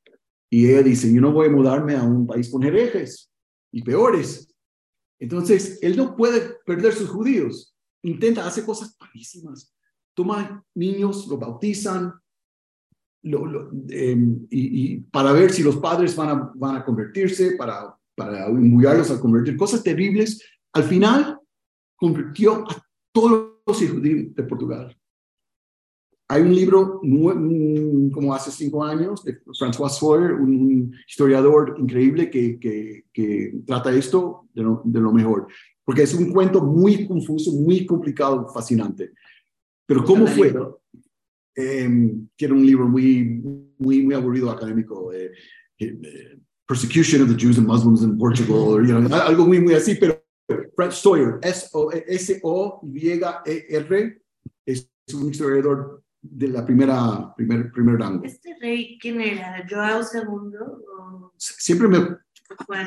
Y 0.48 0.68
ella 0.70 0.82
dice, 0.82 1.12
yo 1.12 1.20
no 1.20 1.32
voy 1.32 1.48
a 1.48 1.50
mudarme 1.50 1.96
a 1.96 2.02
un 2.02 2.26
país 2.26 2.48
con 2.48 2.62
herejes 2.62 3.30
y 3.72 3.82
peores. 3.82 4.54
Entonces, 5.18 5.78
él 5.82 5.96
no 5.96 6.16
puede 6.16 6.56
perder 6.64 6.94
sus 6.94 7.08
judíos. 7.08 7.76
Intenta, 8.02 8.46
hace 8.46 8.64
cosas 8.64 8.94
parísimas. 8.96 9.74
Toma 10.14 10.64
niños, 10.74 11.26
los 11.26 11.38
bautizan, 11.38 12.14
lo, 13.22 13.46
lo, 13.46 13.70
eh, 13.88 14.16
y, 14.50 15.00
para 15.00 15.32
ver 15.32 15.50
si 15.50 15.62
los 15.62 15.76
padres 15.76 16.14
van 16.14 16.28
a, 16.28 16.52
van 16.54 16.76
a 16.76 16.84
convertirse, 16.84 17.56
para, 17.56 17.96
para 18.14 18.48
imbuyarlos 18.48 19.10
a 19.10 19.20
convertir, 19.20 19.56
cosas 19.56 19.82
terribles. 19.82 20.40
Al 20.72 20.84
final, 20.84 21.38
convirtió 21.96 22.64
a 22.68 22.86
todos 23.12 23.54
los 23.66 23.78
judíos 23.78 24.34
de 24.34 24.42
Portugal. 24.44 24.96
Hay 26.34 26.42
un 26.42 26.52
libro 26.52 27.00
como 28.12 28.34
hace 28.34 28.50
cinco 28.50 28.82
años 28.82 29.22
de 29.22 29.40
François 29.44 29.88
Sawyer, 29.88 30.32
un 30.32 30.92
historiador 31.06 31.76
increíble 31.78 32.28
que, 32.28 32.58
que, 32.58 33.04
que 33.12 33.54
trata 33.64 33.94
esto 33.94 34.48
de 34.52 34.64
lo, 34.64 34.82
de 34.84 34.98
lo, 34.98 35.12
mejor, 35.12 35.46
porque 35.84 36.02
es 36.02 36.12
un 36.12 36.32
cuento 36.32 36.60
muy 36.60 37.06
confuso, 37.06 37.52
muy 37.52 37.86
complicado, 37.86 38.48
fascinante. 38.52 39.12
Pero 39.86 40.02
¿cómo 40.02 40.26
fue? 40.26 40.52
Eh, 41.54 41.88
que 42.36 42.44
era 42.46 42.54
un 42.54 42.66
libro 42.66 42.88
muy, 42.88 43.40
muy, 43.78 44.02
muy 44.02 44.14
aburrido 44.16 44.50
académico. 44.50 45.12
Eh, 45.12 45.30
eh, 45.78 46.36
Persecution 46.66 47.22
of 47.22 47.28
the 47.28 47.36
Jews 47.36 47.58
and 47.58 47.68
Muslims 47.68 48.02
in 48.02 48.18
Portugal, 48.18 48.84
you 48.84 48.92
know, 48.92 49.20
algo 49.20 49.46
muy, 49.46 49.60
muy 49.60 49.74
así, 49.74 49.94
pero 49.94 50.20
Frank 50.74 50.90
Sawyer, 50.90 51.38
S-O-Y-E-R, 51.42 52.42
es 54.66 54.90
un 55.12 55.30
historiador 55.30 56.03
de 56.30 56.48
la 56.48 56.64
primera, 56.64 57.34
primer, 57.36 57.70
primer 57.70 57.98
rango. 57.98 58.24
¿Este 58.24 58.56
rey 58.60 58.98
quién 59.00 59.20
era? 59.20 59.64
¿Joao 59.68 60.00
II? 60.00 60.56
O... 60.98 61.32
Siempre 61.36 61.88
me... 61.88 61.98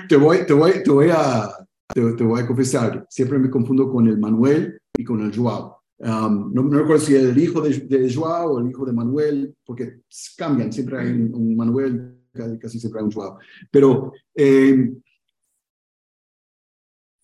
Te 0.07 0.15
voy, 0.15 0.45
te, 0.45 0.53
voy, 0.53 0.83
te, 0.83 0.91
voy 0.91 1.09
a, 1.11 1.49
te, 1.87 2.13
te, 2.13 2.23
voy 2.23 2.41
a 2.41 2.47
confesar, 2.47 3.05
siempre 3.09 3.37
me 3.37 3.49
confundo 3.49 3.91
con 3.91 4.07
el 4.07 4.17
Manuel 4.17 4.79
y 4.97 5.03
con 5.03 5.21
el 5.21 5.35
Joao. 5.35 5.83
Um, 5.99 6.53
no, 6.53 6.63
no, 6.63 6.79
recuerdo 6.79 7.03
si 7.03 7.15
es 7.15 7.23
el 7.23 7.37
hijo 7.37 7.59
de, 7.61 7.71
de, 7.79 8.13
Joao 8.13 8.53
o 8.53 8.59
el 8.59 8.69
hijo 8.69 8.85
de 8.85 8.93
Manuel, 8.93 9.55
porque 9.65 10.01
cambian, 10.37 10.71
siempre 10.71 10.99
hay 10.99 11.11
un, 11.11 11.33
un 11.33 11.55
Manuel, 11.55 12.19
casi 12.59 12.79
siempre 12.79 13.01
hay 13.01 13.05
un 13.05 13.11
Joao. 13.11 13.37
Pero... 13.71 14.13
Eh, 14.35 14.93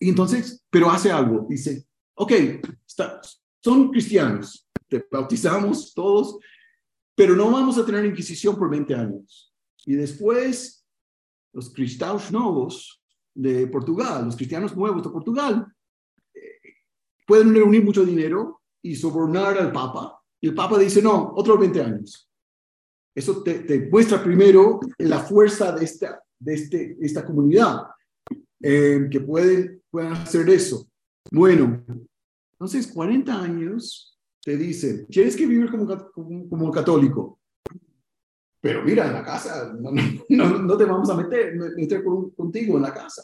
y 0.00 0.08
entonces, 0.08 0.62
pero 0.68 0.90
hace 0.90 1.10
algo, 1.10 1.46
dice, 1.48 1.86
ok, 2.14 2.32
está, 2.86 3.20
son 3.62 3.90
cristianos, 3.90 4.63
te 4.88 5.06
bautizamos 5.10 5.92
todos, 5.94 6.38
pero 7.14 7.34
no 7.34 7.50
vamos 7.50 7.78
a 7.78 7.86
tener 7.86 8.04
inquisición 8.04 8.56
por 8.56 8.70
20 8.70 8.94
años. 8.94 9.54
Y 9.86 9.94
después, 9.94 10.86
los 11.52 11.72
cristianos 11.72 12.30
nuevos 12.32 13.02
de 13.34 13.66
Portugal, 13.66 14.24
los 14.24 14.36
cristianos 14.36 14.76
nuevos 14.76 15.02
de 15.02 15.10
Portugal, 15.10 15.66
eh, 16.34 16.40
pueden 17.26 17.54
reunir 17.54 17.84
mucho 17.84 18.04
dinero 18.04 18.62
y 18.82 18.96
sobornar 18.96 19.58
al 19.58 19.72
Papa. 19.72 20.20
Y 20.40 20.48
el 20.48 20.54
Papa 20.54 20.78
dice, 20.78 21.02
no, 21.02 21.32
otros 21.34 21.58
20 21.58 21.82
años. 21.82 22.30
Eso 23.14 23.42
te, 23.42 23.60
te 23.60 23.88
muestra 23.88 24.22
primero 24.22 24.80
la 24.98 25.20
fuerza 25.20 25.72
de 25.72 25.84
esta, 25.84 26.22
de 26.38 26.54
este, 26.54 26.96
esta 27.00 27.24
comunidad, 27.24 27.82
eh, 28.60 29.08
que 29.10 29.20
pueden, 29.20 29.82
pueden 29.90 30.12
hacer 30.12 30.48
eso. 30.50 30.88
Bueno, 31.30 31.84
entonces 32.52 32.86
40 32.88 33.42
años 33.42 34.13
te 34.44 34.56
dicen, 34.56 35.06
tienes 35.06 35.36
que 35.36 35.46
vivir 35.46 35.70
como, 35.70 35.86
como, 36.12 36.48
como 36.48 36.70
católico. 36.70 37.40
Pero 38.60 38.82
mira, 38.82 39.06
en 39.06 39.14
la 39.14 39.24
casa, 39.24 39.74
no, 39.78 39.90
no, 40.28 40.58
no 40.58 40.76
te 40.76 40.84
vamos 40.84 41.08
a 41.10 41.16
meter, 41.16 41.54
meter 41.76 42.04
con, 42.04 42.30
contigo 42.30 42.76
en 42.76 42.82
la 42.82 42.92
casa. 42.92 43.22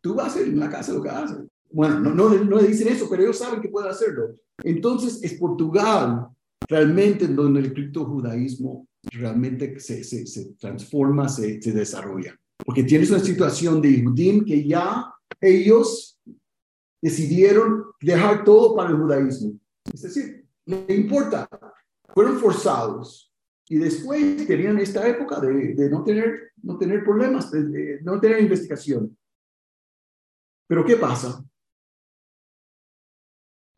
Tú 0.00 0.14
vas 0.14 0.26
a 0.26 0.30
hacer 0.30 0.48
en 0.48 0.58
la 0.58 0.70
casa 0.70 0.92
lo 0.92 1.02
que 1.02 1.10
haces. 1.10 1.38
Bueno, 1.70 2.00
no, 2.00 2.10
no, 2.10 2.44
no 2.44 2.58
dicen 2.58 2.88
eso, 2.88 3.08
pero 3.10 3.22
ellos 3.22 3.38
saben 3.38 3.60
que 3.60 3.68
pueden 3.68 3.90
hacerlo. 3.90 4.36
Entonces 4.62 5.22
es 5.22 5.34
Portugal 5.34 6.28
realmente 6.68 7.26
en 7.26 7.36
donde 7.36 7.60
el 7.60 7.72
criptojudaísmo 7.72 8.86
realmente 9.12 9.78
se, 9.80 10.02
se, 10.04 10.26
se 10.26 10.54
transforma, 10.54 11.28
se, 11.28 11.60
se 11.60 11.72
desarrolla. 11.72 12.38
Porque 12.64 12.84
tienes 12.84 13.10
una 13.10 13.20
situación 13.20 13.82
de 13.82 13.92
Yehudim 13.92 14.44
que 14.44 14.66
ya 14.66 15.12
ellos 15.40 16.18
decidieron 17.02 17.84
dejar 18.00 18.44
todo 18.44 18.74
para 18.74 18.90
el 18.90 18.96
judaísmo. 18.96 19.58
Es 19.92 20.02
decir, 20.02 20.43
no 20.66 20.84
importa, 20.88 21.48
fueron 22.12 22.38
forzados. 22.38 23.32
Y 23.68 23.78
después 23.78 24.46
tenían 24.46 24.78
esta 24.78 25.08
época 25.08 25.40
de, 25.40 25.74
de 25.74 25.90
no, 25.90 26.04
tener, 26.04 26.52
no 26.62 26.76
tener 26.76 27.02
problemas, 27.02 27.50
de, 27.50 27.64
de 27.64 28.02
no 28.02 28.20
tener 28.20 28.40
investigación. 28.40 29.16
Pero 30.68 30.84
¿qué 30.84 30.96
pasa? 30.96 31.42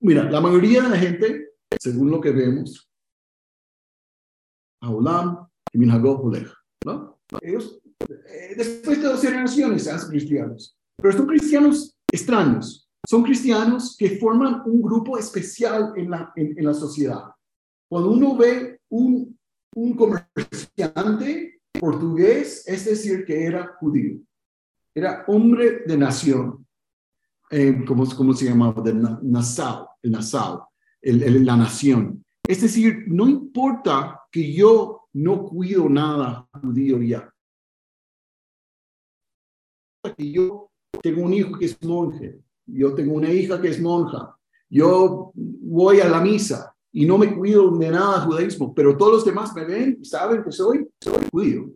Mira, 0.01 0.30
la 0.30 0.41
mayoría 0.41 0.82
de 0.82 0.89
la 0.89 0.97
gente, 0.97 1.51
según 1.80 2.11
lo 2.11 2.20
que 2.20 2.30
vemos, 2.30 2.91
Aulam 4.80 5.49
y 5.72 5.78
Minhagó 5.78 6.30
¿no? 6.84 7.20
Ellos, 7.43 7.80
eh, 8.09 8.55
después 8.57 9.01
de 9.01 9.09
dos 9.09 9.20
generaciones, 9.20 9.89
hacen 9.89 10.11
cristianos. 10.11 10.78
Pero 10.97 11.16
son 11.16 11.26
cristianos 11.26 11.97
extraños. 12.12 12.86
Son 13.09 13.22
cristianos 13.22 13.96
que 13.96 14.18
forman 14.18 14.62
un 14.66 14.82
grupo 14.82 15.16
especial 15.16 15.92
en 15.96 16.11
la, 16.11 16.32
en, 16.36 16.64
la 16.64 16.74
sociedad. 16.74 17.22
Cuando 17.88 18.11
uno 18.11 18.36
ve 18.36 18.80
un, 18.90 19.38
un 19.74 19.94
comerciante 19.96 21.61
portugués, 21.78 22.64
es 22.66 22.84
decir, 22.84 23.24
que 23.24 23.44
era 23.44 23.76
judío. 23.78 24.18
Era 24.94 25.24
hombre 25.28 25.82
de 25.86 25.96
nación. 25.96 26.66
Eh, 27.50 27.84
¿cómo, 27.86 28.04
¿Cómo 28.16 28.32
se 28.32 28.46
llamaba? 28.46 28.82
De 28.82 28.92
Na- 28.94 29.20
Nassau, 29.22 29.86
el 30.02 30.11
Nassau, 30.11 30.64
el- 31.00 31.22
el- 31.22 31.44
la 31.46 31.57
nación. 31.57 32.24
Es 32.48 32.62
decir, 32.62 33.04
no 33.07 33.28
importa 33.28 34.20
que 34.32 34.52
yo 34.52 35.09
no 35.12 35.44
cuido 35.44 35.88
nada 35.88 36.48
judío 36.61 37.00
ya. 37.02 37.32
Que 40.16 40.32
yo 40.32 40.70
tengo 41.02 41.22
un 41.22 41.34
hijo 41.34 41.59
que 41.59 41.66
es 41.66 41.82
monje, 41.82 42.40
yo 42.66 42.94
tengo 42.94 43.14
una 43.14 43.32
hija 43.32 43.60
que 43.60 43.68
es 43.68 43.80
monja, 43.80 44.36
yo 44.68 45.30
voy 45.34 46.00
a 46.00 46.08
la 46.08 46.20
misa 46.20 46.74
y 46.92 47.06
no 47.06 47.18
me 47.18 47.34
cuido 47.36 47.70
de 47.76 47.90
nada 47.90 48.22
judaísmo, 48.22 48.74
pero 48.74 48.96
todos 48.96 49.12
los 49.12 49.24
demás 49.24 49.54
me 49.54 49.64
ven 49.64 49.98
y 50.00 50.04
saben 50.04 50.42
que 50.42 50.50
soy, 50.50 50.88
soy 51.00 51.28
judío. 51.30 51.70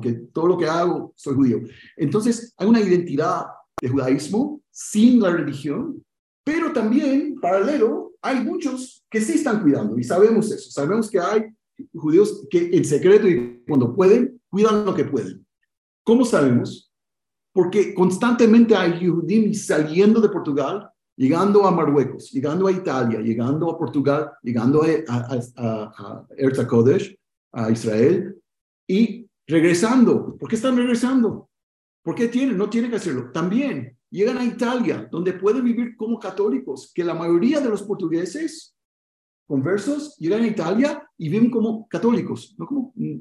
Que 0.00 0.12
todo 0.32 0.48
lo 0.48 0.58
que 0.58 0.66
hago 0.66 1.12
soy 1.16 1.34
judío. 1.34 1.60
Entonces, 1.96 2.52
hay 2.56 2.66
una 2.66 2.80
identidad 2.80 3.46
de 3.80 3.88
judaísmo 3.88 4.60
sin 4.70 5.20
la 5.20 5.30
religión, 5.30 6.04
pero 6.44 6.72
también, 6.72 7.38
paralelo, 7.40 8.12
hay 8.20 8.44
muchos 8.44 9.04
que 9.10 9.20
sí 9.20 9.34
están 9.34 9.62
cuidando 9.62 9.98
y 9.98 10.04
sabemos 10.04 10.50
eso. 10.50 10.70
Sabemos 10.70 11.10
que 11.10 11.18
hay 11.20 11.44
judíos 11.92 12.46
que 12.50 12.70
en 12.72 12.84
secreto 12.84 13.28
y 13.28 13.62
cuando 13.66 13.94
pueden, 13.94 14.40
cuidan 14.48 14.84
lo 14.84 14.94
que 14.94 15.04
pueden. 15.04 15.46
¿Cómo 16.04 16.24
sabemos? 16.24 16.92
Porque 17.54 17.94
constantemente 17.94 18.74
hay 18.74 19.06
judíos 19.06 19.64
saliendo 19.64 20.20
de 20.20 20.28
Portugal, 20.28 20.90
llegando 21.16 21.64
a 21.64 21.70
Marruecos, 21.70 22.32
llegando 22.32 22.66
a 22.66 22.72
Italia, 22.72 23.20
llegando 23.20 23.70
a 23.70 23.78
Portugal, 23.78 24.32
llegando 24.42 24.82
a, 24.82 25.46
a, 25.56 26.26
a, 26.26 26.66
Kodesh, 26.66 27.16
a 27.52 27.70
Israel, 27.70 28.36
y 28.88 29.30
regresando. 29.46 30.36
¿Por 30.36 30.48
qué 30.48 30.56
están 30.56 30.76
regresando? 30.76 31.48
¿Por 32.02 32.16
qué 32.16 32.26
tienen? 32.26 32.58
No 32.58 32.68
tienen 32.68 32.90
que 32.90 32.96
hacerlo. 32.96 33.30
También 33.30 33.96
llegan 34.10 34.38
a 34.38 34.44
Italia, 34.44 35.08
donde 35.10 35.34
pueden 35.34 35.64
vivir 35.64 35.96
como 35.96 36.18
católicos, 36.18 36.90
que 36.92 37.04
la 37.04 37.14
mayoría 37.14 37.60
de 37.60 37.68
los 37.68 37.84
portugueses 37.84 38.76
conversos 39.46 40.16
llegan 40.18 40.42
a 40.42 40.48
Italia 40.48 41.08
y 41.16 41.28
viven 41.28 41.50
como 41.50 41.86
católicos, 41.86 42.56
no 42.58 42.66
como 42.66 42.92
mm, 42.96 43.18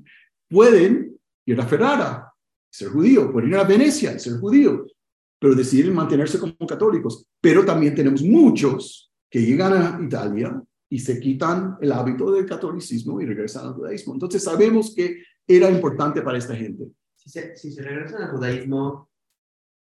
pueden 0.49 1.15
ir 1.45 1.61
a 1.61 1.67
Ferrara, 1.67 2.32
ser 2.73 2.89
judío, 2.89 3.31
pueden 3.31 3.49
ir 3.49 3.55
a 3.55 3.63
Venecia, 3.63 4.17
ser 4.17 4.39
judío, 4.39 4.87
pero 5.39 5.53
deciden 5.53 5.93
mantenerse 5.93 6.39
como 6.39 6.55
católicos. 6.67 7.23
Pero 7.39 7.63
también 7.63 7.93
tenemos 7.93 8.23
muchos 8.23 9.11
que 9.29 9.43
llegan 9.43 9.73
a 9.73 10.03
Italia 10.03 10.59
y 10.89 10.99
se 10.99 11.19
quitan 11.19 11.77
el 11.81 11.91
hábito 11.91 12.31
del 12.31 12.47
catolicismo 12.47 13.21
y 13.21 13.25
regresan 13.27 13.67
al 13.67 13.73
judaísmo. 13.73 14.13
Entonces 14.13 14.43
sabemos 14.43 14.93
que 14.95 15.21
era 15.45 15.69
importante 15.69 16.23
para 16.23 16.39
esta 16.39 16.55
gente. 16.55 16.85
Si 17.15 17.29
se, 17.29 17.55
si 17.55 17.71
se 17.71 17.83
regresan 17.83 18.23
al 18.23 18.31
judaísmo, 18.31 19.07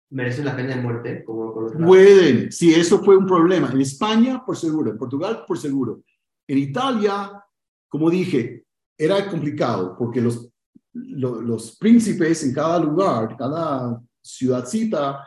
¿merecen 0.09 0.45
la 0.45 0.55
pena 0.55 0.75
de 0.75 0.81
muerte? 0.81 1.23
Como 1.23 1.53
Pueden, 1.85 2.51
si 2.51 2.73
eso 2.73 3.03
fue 3.03 3.15
un 3.15 3.27
problema. 3.27 3.69
En 3.71 3.81
España, 3.81 4.43
por 4.43 4.57
seguro. 4.57 4.89
En 4.89 4.97
Portugal, 4.97 5.43
por 5.47 5.59
seguro. 5.59 6.01
En 6.47 6.57
Italia, 6.57 7.31
como 7.87 8.09
dije, 8.09 8.65
era 8.97 9.29
complicado 9.29 9.95
porque 9.97 10.19
los, 10.19 10.50
lo- 10.93 11.41
los 11.41 11.77
príncipes 11.77 12.43
en 12.43 12.53
cada 12.53 12.79
lugar, 12.79 13.35
cada 13.37 14.01
ciudadcita, 14.21 15.25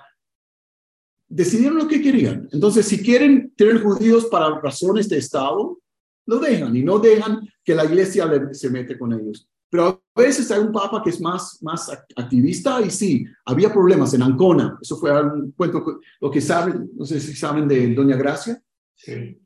decidieron 1.28 1.78
lo 1.78 1.88
que 1.88 2.00
querían. 2.02 2.48
Entonces, 2.52 2.86
si 2.86 3.02
quieren 3.02 3.52
tener 3.56 3.82
judíos 3.82 4.26
para 4.26 4.60
razones 4.60 5.08
de 5.08 5.18
Estado, 5.18 5.78
lo 6.26 6.38
dejan 6.38 6.74
y 6.76 6.82
no 6.82 6.98
dejan 6.98 7.40
que 7.64 7.74
la 7.74 7.84
iglesia 7.84 8.26
le- 8.26 8.54
se 8.54 8.70
mete 8.70 8.98
con 8.98 9.12
ellos. 9.12 9.48
Pero 9.70 10.02
a 10.14 10.20
veces 10.20 10.50
hay 10.52 10.60
un 10.60 10.70
papa 10.70 11.02
que 11.02 11.10
es 11.10 11.20
más, 11.20 11.60
más 11.62 11.88
ac- 11.90 12.04
activista 12.16 12.80
y 12.80 12.90
sí, 12.90 13.26
había 13.44 13.72
problemas 13.72 14.14
en 14.14 14.22
Ancona. 14.22 14.78
Eso 14.80 14.96
fue 14.96 15.10
un 15.20 15.50
cuento, 15.52 15.98
lo 16.20 16.30
que 16.30 16.40
saben, 16.40 16.90
no 16.94 17.04
sé 17.04 17.18
si 17.20 17.34
saben 17.34 17.66
de 17.66 17.92
Doña 17.94 18.16
Gracia, 18.16 18.62
Sí. 18.96 19.40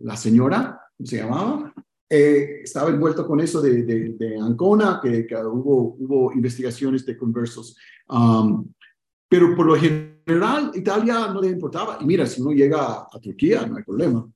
la 0.00 0.16
señora, 0.16 0.78
¿cómo 0.96 1.06
se 1.06 1.16
llamaba? 1.16 1.72
Eh, 2.16 2.60
estaba 2.62 2.90
envuelto 2.90 3.26
con 3.26 3.40
eso 3.40 3.60
de, 3.60 3.82
de, 3.82 4.10
de 4.10 4.38
Ancona, 4.38 5.00
que, 5.02 5.26
que 5.26 5.34
hubo, 5.36 5.96
hubo 5.98 6.32
investigaciones 6.32 7.04
de 7.04 7.16
conversos. 7.16 7.76
Um, 8.08 8.72
pero 9.28 9.56
por 9.56 9.66
lo 9.66 9.74
general, 9.74 10.70
Italia 10.74 11.26
no 11.32 11.40
le 11.40 11.48
importaba. 11.48 11.98
Y 12.00 12.04
mira, 12.04 12.24
si 12.26 12.40
uno 12.40 12.52
llega 12.52 12.78
a, 12.86 13.08
a 13.12 13.18
Turquía, 13.20 13.66
no 13.66 13.76
hay 13.76 13.82
problema. 13.82 14.30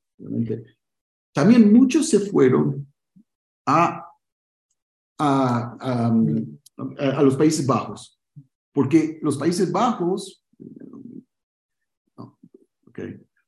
También 1.32 1.72
muchos 1.72 2.08
se 2.08 2.18
fueron 2.18 2.84
a, 3.66 4.10
um, 5.20 6.58
a- 6.98 7.18
a 7.18 7.22
los 7.22 7.36
Países 7.36 7.64
Bajos, 7.64 8.20
porque 8.72 9.20
los 9.22 9.36
Países 9.36 9.70
Bajos, 9.70 10.44
no, 12.16 12.38
ok, 12.88 12.98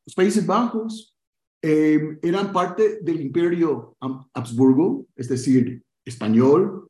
los 0.07 0.15
Países 0.15 0.47
Bajos 0.47 1.17
eh, 1.63 2.19
eran 2.23 2.53
parte 2.53 3.01
del 3.03 3.21
imperio 3.21 3.97
Habsburgo, 4.33 5.07
es 5.15 5.29
decir, 5.29 5.83
español, 6.05 6.89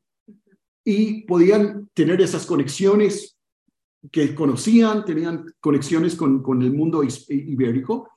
y 0.83 1.23
podían 1.23 1.89
tener 1.93 2.21
esas 2.21 2.45
conexiones 2.45 3.37
que 4.11 4.33
conocían, 4.33 5.05
tenían 5.05 5.45
conexiones 5.59 6.15
con, 6.15 6.41
con 6.41 6.61
el 6.61 6.73
mundo 6.73 7.03
ibérico, 7.27 8.09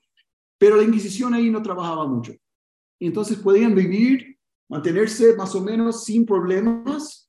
pero 0.56 0.76
la 0.76 0.84
Inquisición 0.84 1.34
ahí 1.34 1.50
no 1.50 1.62
trabajaba 1.62 2.06
mucho. 2.06 2.32
Entonces 3.00 3.36
podían 3.38 3.74
vivir, 3.74 4.38
mantenerse 4.68 5.36
más 5.36 5.54
o 5.54 5.62
menos 5.62 6.04
sin 6.04 6.24
problemas 6.24 7.28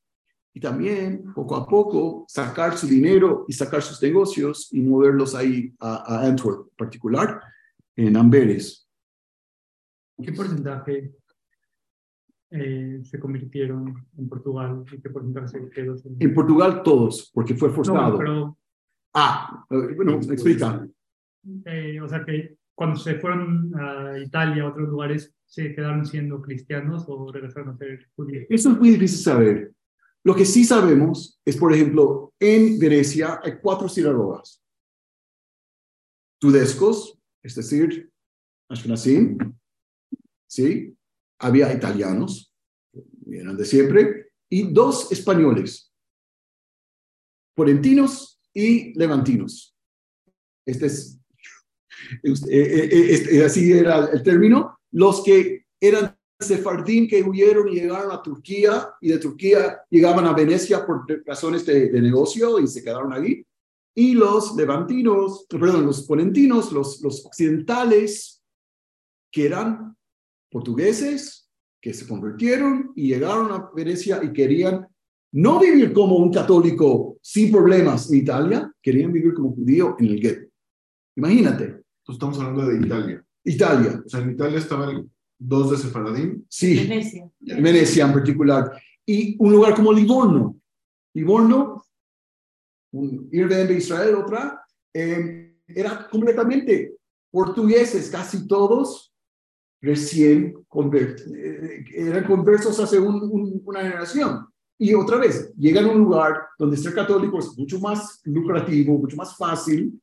y 0.54 0.60
también 0.62 1.34
poco 1.34 1.56
a 1.56 1.68
poco 1.68 2.26
sacar 2.30 2.78
su 2.78 2.88
dinero 2.88 3.44
y 3.48 3.54
sacar 3.54 3.82
sus 3.82 4.02
negocios 4.02 4.70
y 4.72 4.80
moverlos 4.82 5.36
ahí 5.36 5.74
a, 5.80 6.16
a 6.16 6.26
Antwerp 6.28 6.68
en 6.70 6.76
particular, 6.78 7.42
en 7.98 8.16
Amberes. 8.16 8.85
¿Qué 10.22 10.32
porcentaje 10.34 11.14
eh, 12.52 13.02
se 13.04 13.20
convirtieron 13.20 14.08
en 14.18 14.30
Portugal 14.30 14.86
y 14.92 15.02
qué 15.02 15.10
porcentaje 15.10 15.48
se 15.48 15.70
quedó 15.70 15.98
sin... 15.98 16.16
En 16.20 16.34
Portugal 16.34 16.84
todos, 16.84 17.32
porque 17.34 17.56
fue 17.56 17.70
No, 17.70 17.76
forzado. 17.76 18.18
pero, 18.18 18.58
Ah, 19.18 19.66
eh, 19.70 19.94
bueno, 19.96 20.16
explica. 20.16 20.86
eh, 21.66 22.00
o 22.02 22.08
sea 22.08 22.24
que 22.26 22.58
cuando 22.74 22.98
se 22.98 23.16
fueron 23.16 23.72
a 23.80 24.18
Italia, 24.20 24.64
a 24.64 24.68
otros 24.70 24.90
lugares, 24.90 25.34
¿se 25.46 25.74
quedaron 25.74 26.06
siendo 26.06 26.42
cristianos 26.42 27.06
o 27.08 27.32
regresaron 27.32 27.70
a 27.70 27.78
ser 27.78 28.10
judíos? 28.16 28.46
Eso 28.50 28.72
es 28.72 28.78
muy 28.78 28.90
difícil 28.90 29.20
saber. 29.20 29.72
Lo 30.24 30.36
que 30.36 30.44
sí 30.44 30.66
sabemos 30.66 31.40
es, 31.46 31.56
por 31.56 31.72
ejemplo, 31.74 32.34
en 32.40 32.78
Grecia 32.80 33.40
hay 33.42 33.54
cuatro 33.62 33.88
sinagogas. 33.88 34.62
Tudescos, 36.40 37.18
es 37.44 37.56
decir, 37.56 38.12
Ashkenazim, 38.70 39.38
¿sí? 40.56 40.96
Había 41.40 41.74
italianos, 41.74 42.54
eran 43.30 43.58
de 43.58 43.66
siempre, 43.66 44.30
y 44.50 44.72
dos 44.72 45.12
españoles, 45.12 45.92
florentinos 47.56 48.40
y 48.54 48.98
levantinos. 48.98 49.76
Este 50.66 50.86
es, 50.86 51.20
es- 52.24 52.48
eh, 52.48 52.86
eh, 52.86 53.14
este- 53.14 53.44
así 53.46 53.72
era 53.74 54.06
el 54.12 54.24
término, 54.24 54.80
los 54.92 55.24
que 55.24 55.66
eran 55.82 56.18
sefardín 56.40 57.08
que 57.08 57.22
huyeron 57.24 57.70
y 57.70 57.76
llegaron 57.76 58.12
a 58.12 58.22
Turquía 58.22 58.90
y 59.02 59.10
de 59.10 59.20
Turquía 59.20 59.82
llegaban 59.90 60.26
a 60.26 60.34
Venecia 60.34 60.86
por 60.86 61.06
razones 61.26 61.66
de, 61.66 61.90
de 61.90 62.02
negocio 62.02 62.60
y 62.60 62.68
se 62.68 62.84
quedaron 62.84 63.14
allí. 63.14 63.46
Y 63.98 64.14
los 64.14 64.56
levantinos, 64.56 65.46
perdón, 65.50 65.86
los 65.86 66.04
ponentinos, 66.06 66.72
los, 66.74 67.02
los 67.02 67.26
occidentales, 67.26 68.44
que 69.32 69.46
eran 69.46 69.96
portugueses, 70.52 71.50
que 71.82 71.94
se 71.94 72.08
convirtieron 72.08 72.92
y 72.96 73.10
llegaron 73.10 73.52
a 73.52 73.70
Venecia 73.76 74.22
y 74.24 74.34
querían 74.34 74.88
no 75.34 75.60
vivir 75.60 75.94
como 75.94 76.16
un 76.18 76.32
católico 76.32 77.18
sin 77.22 77.52
problemas 77.52 78.10
en 78.10 78.20
Italia, 78.20 78.72
querían 78.82 79.12
vivir 79.12 79.34
como 79.34 79.54
judío 79.54 79.96
en 80.00 80.06
el 80.08 80.20
gueto. 80.20 80.48
Imagínate, 81.18 81.64
Entonces 81.66 81.84
estamos 82.08 82.40
hablando 82.40 82.66
de 82.66 82.86
Italia. 82.86 83.26
Italia, 83.44 84.02
O 84.06 84.10
sea, 84.10 84.22
en 84.22 84.32
Italia 84.32 84.58
estaban 84.58 85.12
dos 85.38 85.72
de 85.72 85.78
Sefaradim. 85.78 86.44
sí. 86.50 86.76
Venecia. 86.80 87.30
Venecia 87.40 88.06
en 88.06 88.14
particular, 88.14 88.72
y 89.06 89.36
un 89.38 89.52
lugar 89.52 89.76
como 89.76 89.94
Livorno. 89.94 90.60
Livorno, 91.14 91.86
un 92.92 93.30
de 93.30 93.74
Israel, 93.78 94.16
otra, 94.16 94.66
eh, 94.94 95.56
era 95.68 96.08
completamente 96.10 96.96
portugueses, 97.32 98.10
casi 98.10 98.48
todos 98.48 99.14
recién 99.86 100.54
convertidos, 100.68 101.32
eran 101.94 102.24
conversos 102.26 102.80
hace 102.80 103.00
un- 103.00 103.24
un- 103.32 103.62
una 103.66 103.82
generación. 103.82 104.46
Y 104.78 104.94
otra 104.94 105.18
vez, 105.18 105.54
llegan 105.58 105.86
a 105.86 105.92
un 105.92 106.00
lugar 106.00 106.34
donde 106.60 106.76
ser 106.78 106.94
católico 106.94 107.40
es 107.40 107.58
mucho 107.58 107.80
más 107.80 108.20
lucrativo, 108.26 108.98
mucho 108.98 109.16
más 109.16 109.38
fácil, 109.38 110.00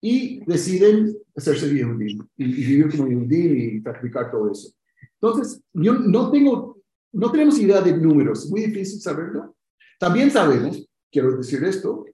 y 0.00 0.44
deciden 0.46 1.16
hacerse 1.36 1.72
yehudí 1.72 2.18
y, 2.36 2.44
y 2.44 2.64
vivir 2.66 2.90
como 2.90 3.06
yehudí 3.08 3.76
y 3.76 3.80
practicar 3.80 4.32
todo 4.32 4.50
eso. 4.50 4.72
Entonces, 5.20 5.62
yo 5.72 5.92
no 5.94 6.30
tengo, 6.32 6.78
no 7.12 7.30
tenemos 7.30 7.58
idea 7.60 7.80
de 7.80 7.96
números, 7.96 8.44
es 8.44 8.50
muy 8.50 8.62
difícil 8.62 9.00
saberlo. 9.00 9.54
También 10.00 10.30
sabemos, 10.32 10.84
quiero 11.12 11.36
decir 11.36 11.62
esto, 11.62 12.04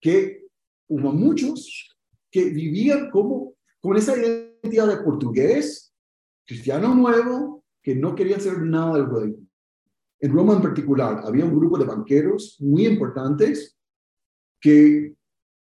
que 0.00 0.46
hubo 0.88 1.12
muchos 1.12 1.94
que 2.30 2.44
vivían 2.50 3.10
como 3.10 3.54
con 3.80 3.96
esa 3.98 4.16
identidad 4.16 4.86
de 4.88 5.02
portugués, 5.04 5.87
cristiano 6.48 6.94
nuevo, 6.94 7.62
que 7.82 7.94
no 7.94 8.14
querían 8.14 8.40
hacer 8.40 8.58
nada 8.62 8.94
del 8.94 9.06
judaísmo. 9.06 9.46
En 10.20 10.32
Roma 10.32 10.54
en 10.54 10.62
particular, 10.62 11.20
había 11.24 11.44
un 11.44 11.54
grupo 11.54 11.78
de 11.78 11.84
banqueros 11.84 12.56
muy 12.60 12.86
importantes 12.86 13.78
que, 14.58 15.14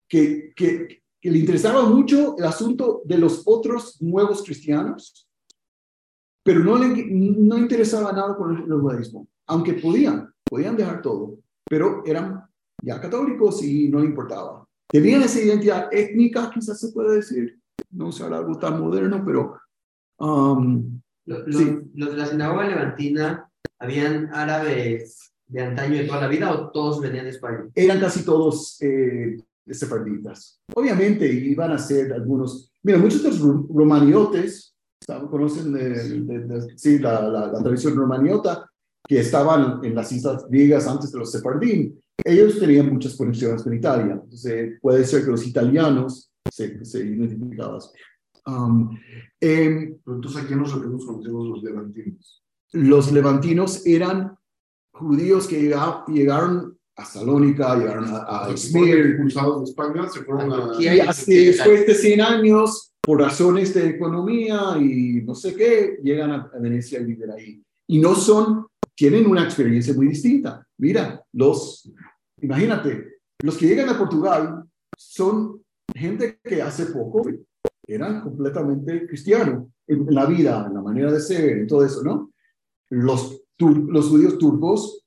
que, 0.07 0.53
que, 0.55 1.03
que 1.21 1.31
le 1.31 1.39
interesaba 1.39 1.85
mucho 1.85 2.37
el 2.37 2.45
asunto 2.45 3.01
de 3.07 3.17
los 3.17 3.43
otros 3.47 4.01
nuevos 4.03 4.45
cristianos, 4.45 5.27
pero 6.45 6.61
no 6.61 6.77
le 6.77 7.07
no 7.07 7.59
interesaba 7.59 8.13
nada 8.13 8.37
con 8.37 8.57
el, 8.57 8.63
el 8.65 8.81
judaísmo, 8.81 9.27
aunque 9.47 9.73
podían, 9.75 10.33
podían 10.45 10.77
dejar 10.77 11.01
todo, 11.01 11.39
pero 11.65 12.03
eran 12.05 12.45
ya 12.83 13.01
católicos 13.01 13.63
y 13.65 13.89
no 13.89 14.01
le 14.01 14.07
importaba. 14.07 14.69
Tenían 14.87 15.23
esa 15.23 15.41
identidad 15.41 15.89
étnica, 15.93 16.51
quizás 16.51 16.79
se 16.79 16.93
puede 16.93 17.17
decir, 17.17 17.59
no 17.91 18.09
usar 18.09 18.33
algo 18.35 18.59
tan 18.59 18.81
moderno, 18.81 19.23
pero 19.25 19.59
um, 20.19 21.01
Lo- 21.27 21.47
lo- 21.47 21.59
Sí. 21.59 21.77
Los 21.95 22.11
de 22.13 22.17
la 22.17 22.27
sinagoga 22.27 22.67
levantina, 22.69 23.51
¿habían 23.79 24.31
árabes 24.33 25.31
de 25.47 25.63
antaño 25.63 25.97
de 25.99 26.05
toda 26.05 26.23
la 26.23 26.29
vida 26.29 26.53
o 26.53 26.71
todos 26.71 27.01
venían 27.01 27.25
de 27.25 27.31
España? 27.31 27.67
eran 27.75 28.01
casi 28.01 28.25
todos 28.25 28.79
eh, 28.83 29.37
sefarditas. 29.71 30.61
Obviamente 30.75 31.31
iban 31.31 31.73
a 31.73 31.79
ser 31.79 32.13
algunos, 32.13 32.73
mira, 32.83 32.99
muchos 32.99 33.23
de 33.23 33.29
los 33.29 33.41
ro- 33.41 33.67
romaniotes, 33.75 34.75
conocen 35.31 35.73
de, 35.73 35.89
de- 36.21 36.39
de- 36.47 36.79
sí, 36.79 36.99
la, 36.99 37.23
la, 37.29 37.47
la 37.53 37.63
tradición 37.63 37.95
romaniota, 37.97 38.69
que 39.07 39.21
estaban 39.21 39.83
en 39.85 39.95
las 39.95 40.11
islas 40.13 40.47
griegas 40.51 40.87
antes 40.87 41.11
de 41.13 41.19
los 41.19 41.31
sefardín. 41.33 41.99
Ellos 42.25 42.59
tenían 42.59 42.93
muchas 42.93 43.17
conexiones 43.17 43.63
con 43.63 43.73
Italia, 43.75 44.15
entonces 44.23 44.79
puede 44.83 45.05
ser 45.05 45.25
que 45.25 45.31
los 45.31 45.47
italianos 45.47 46.31
se, 46.51 46.85
se 46.85 46.99
identificaban. 47.01 47.81
Um, 48.49 48.99
em, 49.41 49.99
Pero 50.05 50.17
entonces, 50.17 50.43
¿a 50.43 50.47
quién 50.47 50.59
nos 50.59 50.75
nos 50.75 51.05
conocemos 51.05 51.49
los 51.49 51.63
levantinos? 51.63 52.43
los 52.73 53.13
levantinos 53.13 53.87
eran 53.87 54.37
judíos 54.93 55.47
que 55.47 55.61
llega- 55.63 56.05
llegaron 56.07 56.77
a 56.97 57.05
Salónica, 57.05 57.75
llegaron 57.77 58.05
a, 58.09 58.47
a 58.47 58.53
Izmir, 58.53 58.99
expulsados 58.99 59.59
de 59.61 59.71
España 59.71 60.09
se 60.09 60.23
fueron 60.25 60.53
a... 60.53 60.83
Y 60.83 61.01
así 61.01 61.47
después 61.47 61.87
de 61.87 61.95
100 61.95 62.21
años, 62.21 62.93
por 63.01 63.21
razones 63.21 63.73
de 63.73 63.89
economía 63.89 64.77
y 64.79 65.23
no 65.23 65.35
sé 65.35 65.55
qué, 65.55 65.99
llegan 66.03 66.31
a, 66.33 66.51
a 66.55 66.59
Venecia 66.59 67.01
y 67.01 67.05
viven 67.05 67.31
ahí. 67.31 67.63
Y 67.87 67.99
no 68.01 68.15
son, 68.15 68.67
tienen 68.95 69.27
una 69.27 69.45
experiencia 69.45 69.95
muy 69.95 70.09
distinta. 70.09 70.67
Mira, 70.79 71.23
los, 71.33 71.91
imagínate, 72.43 73.21
los 73.43 73.57
que 73.57 73.67
llegan 73.67 73.89
a 73.89 73.97
Portugal 73.99 74.65
son 74.97 75.63
gente 75.95 76.39
que 76.45 76.61
hace 76.61 76.87
poco 76.87 77.23
eran 77.89 78.21
completamente 78.21 79.07
cristianos 79.07 79.67
en, 79.87 80.07
la 80.11 80.27
vida, 80.27 80.67
en 80.69 80.75
la 80.75 80.83
manera 80.83 81.11
de 81.11 81.21
ser, 81.21 81.59
en 81.59 81.67
todo 81.67 81.85
eso, 81.85 82.05
¿no? 82.05 82.33
Los, 82.91 83.43
tur- 83.59 83.89
los 83.91 84.09
judíos 84.09 84.39
turcos, 84.39 85.05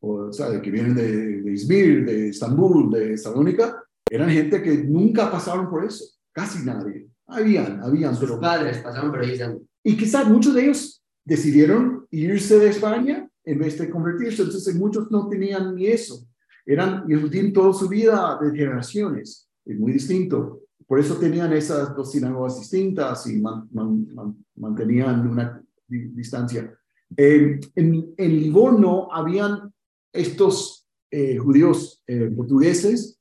o 0.00 0.32
sea, 0.32 0.62
que 0.62 0.70
vienen 0.70 0.94
de, 0.94 1.42
de 1.42 1.52
Izmir, 1.52 2.06
de 2.06 2.28
Estambul, 2.28 2.90
de 2.90 3.18
Salónica, 3.18 3.82
eran 4.08 4.30
gente 4.30 4.62
que 4.62 4.78
nunca 4.84 5.30
pasaron 5.30 5.68
por 5.68 5.84
eso, 5.84 6.04
casi 6.32 6.64
nadie. 6.64 7.08
Habían, 7.26 7.82
habían, 7.82 8.14
Sus 8.14 8.28
pero... 8.28 8.40
padres 8.40 8.78
pasaron, 8.78 9.12
ya 9.36 9.48
no. 9.48 9.60
Y 9.82 9.96
quizás 9.96 10.28
muchos 10.28 10.54
de 10.54 10.62
ellos 10.62 11.02
decidieron 11.24 12.06
irse 12.10 12.58
de 12.58 12.68
España 12.70 13.28
en 13.44 13.58
vez 13.58 13.78
de 13.78 13.90
convertirse, 13.90 14.42
entonces 14.42 14.74
muchos 14.76 15.10
no 15.10 15.28
tenían 15.28 15.74
ni 15.74 15.86
eso. 15.86 16.26
Eran 16.66 17.06
Yehudim 17.08 17.52
toda 17.52 17.72
su 17.72 17.88
vida 17.88 18.38
de 18.40 18.50
generaciones, 18.56 19.48
es 19.64 19.78
muy 19.78 19.92
distinto. 19.92 20.60
Por 20.86 20.98
eso 20.98 21.16
tenían 21.16 21.52
esas 21.52 21.94
dos 21.94 22.10
sinagogas 22.12 22.58
distintas 22.58 23.26
y 23.28 23.40
man- 23.40 23.68
man- 23.72 24.06
man- 24.14 24.44
mantenían 24.56 25.26
una 25.28 25.62
di- 25.86 26.08
distancia. 26.08 26.72
Eh, 27.16 27.60
en, 27.74 28.14
en 28.16 28.30
Livorno 28.40 29.08
habían 29.12 29.72
estos 30.12 30.86
eh, 31.10 31.36
judíos 31.38 32.02
eh, 32.06 32.30
portugueses 32.34 33.18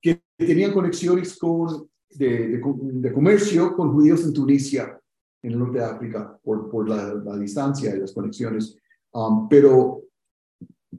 que 0.00 0.22
tenían 0.36 0.72
conexiones 0.72 1.38
con, 1.38 1.88
de, 2.10 2.48
de 2.48 2.60
co- 2.60 2.78
de 2.80 3.12
comercio 3.12 3.74
con 3.76 3.92
judíos 3.92 4.24
en 4.24 4.32
Tunisia, 4.32 4.98
en 5.42 5.52
el 5.52 5.58
norte 5.58 5.78
de 5.78 5.84
África, 5.84 6.38
por, 6.42 6.70
por 6.70 6.88
la, 6.88 7.14
la 7.14 7.36
distancia 7.38 7.94
y 7.94 8.00
las 8.00 8.12
conexiones. 8.12 8.76
Um, 9.12 9.48
pero 9.48 10.02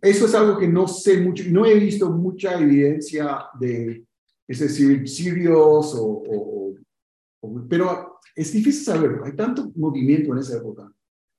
eso 0.01 0.25
es 0.25 0.35
algo 0.35 0.57
que 0.57 0.67
no 0.67 0.87
sé 0.87 1.21
mucho, 1.21 1.43
no 1.49 1.65
he 1.65 1.79
visto 1.79 2.09
mucha 2.11 2.59
evidencia 2.59 3.45
de, 3.59 4.05
es 4.47 4.59
decir, 4.59 5.07
sirios 5.07 5.95
o, 5.95 6.05
o- 6.05 6.75
o- 7.41 7.67
pero 7.69 8.19
es 8.35 8.51
difícil 8.51 8.83
saber, 8.83 9.19
hay 9.23 9.35
tanto 9.35 9.71
movimiento 9.75 10.31
en 10.33 10.39
esa 10.39 10.57
época. 10.57 10.91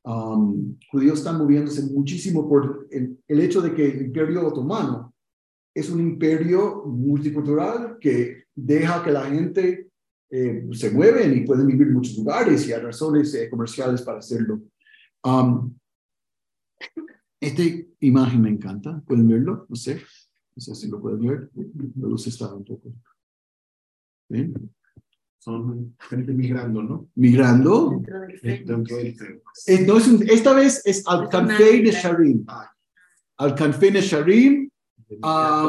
Um, 0.07 0.77
judíos 0.93 1.19
están 1.19 1.39
moviéndose 1.39 1.83
muchísimo 1.91 2.47
por 2.47 2.87
el, 2.91 3.19
el 3.27 3.41
hecho 3.41 3.63
de 3.63 3.75
que 3.75 3.87
el 3.89 4.03
imperio 4.07 4.47
otomano 4.47 5.15
es 5.75 5.89
un 5.91 6.01
imperio 6.01 6.85
multicultural 6.85 7.97
que 7.99 8.45
deja 8.55 9.03
que 9.03 9.11
la 9.11 9.25
gente 9.25 9.89
eh, 10.31 10.69
se 10.73 10.91
mueven 10.91 11.37
y 11.37 11.41
pueden 11.47 11.67
vivir 11.67 11.87
en 11.89 11.95
muchos 11.95 12.17
lugares 12.19 12.69
y 12.69 12.73
hay 12.73 12.81
razones 12.83 13.35
eh, 13.35 13.49
comerciales 13.49 14.03
para 14.03 14.19
hacerlo. 14.19 14.61
Um, 15.25 15.75
esta 17.41 17.63
imagen 18.01 18.43
me 18.43 18.51
encanta, 18.51 19.03
¿pueden 19.07 19.27
verlo? 19.29 19.67
No 19.69 19.77
sé, 19.77 20.01
no 20.57 20.61
sé 20.63 20.75
si 20.75 20.89
lo 20.89 21.01
pueden 21.01 21.27
ver. 21.27 21.51
La 22.01 22.09
luz 22.09 22.27
está 22.27 22.53
un 22.55 22.65
poco. 22.65 22.93
Son 25.39 25.95
gente 26.09 26.33
migrando, 26.33 26.83
¿no? 26.83 27.09
Migrando. 27.17 27.91
Dentro 27.91 28.21
del 28.21 28.39
Facebook. 28.39 28.67
Dentro 28.77 28.97
del 28.97 29.17
centro. 29.17 29.43
Eh, 29.67 29.85
no, 29.87 29.99
es 29.99 30.09
un- 30.09 30.23
esta 30.29 30.55
vez 30.55 30.83
es 30.87 31.07
al 31.07 31.29
Canfei 31.29 31.83
de. 31.83 31.91
Sharim. 31.93 32.45
Ah. 32.49 32.71
Al 33.39 33.55
Canfei 33.55 33.91
de 33.91 34.01
Sharim. 34.01 34.71
Ah, 35.23 35.63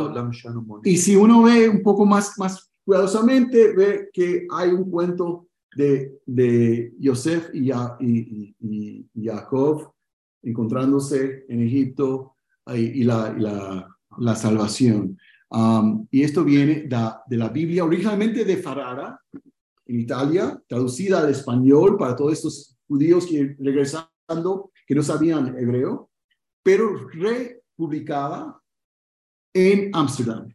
Y 0.85 0.97
si 0.97 1.15
uno 1.15 1.43
ve 1.43 1.67
un 1.67 1.83
poco 1.83 2.05
más, 2.05 2.37
más 2.39 2.71
cuidadosamente, 2.85 3.73
ve 3.75 4.09
que 4.13 4.47
hay 4.49 4.69
un 4.71 4.89
cuento 4.89 5.47
de, 5.75 6.19
de 6.25 6.93
Yosef 6.99 7.49
y, 7.53 7.65
Ya- 7.65 7.97
y, 7.99 8.19
y- 8.19 8.55
y- 8.61 9.09
y 9.13 9.25
Jacob 9.25 9.91
encontrándose 10.41 11.45
en 11.49 11.59
Egipto 11.61 12.35
y, 12.67 13.01
y 13.01 13.03
la, 13.03 13.35
y 13.37 13.41
la, 13.41 13.94
la 14.17 14.35
salvación. 14.35 15.17
Y 16.11 16.23
esto 16.23 16.43
viene 16.43 16.87
de, 16.87 17.37
la 17.37 17.49
Biblia, 17.49 17.85
originalmente 17.85 18.43
de 18.43 18.57
Ferrara, 18.57 19.19
en 19.85 19.99
Italia, 19.99 20.61
traducida 20.67 21.19
al 21.19 21.29
español 21.29 21.97
para 21.97 22.15
todos 22.15 22.33
estos 22.33 22.77
judíos 22.87 23.25
que 23.25 23.55
regresando, 23.59 24.71
que 24.87 24.95
no 24.95 25.03
sabían 25.03 25.57
hebreo, 25.57 26.09
pero 26.63 27.07
republicada 27.07 28.59
en 29.53 29.91
Ámsterdam. 29.93 30.53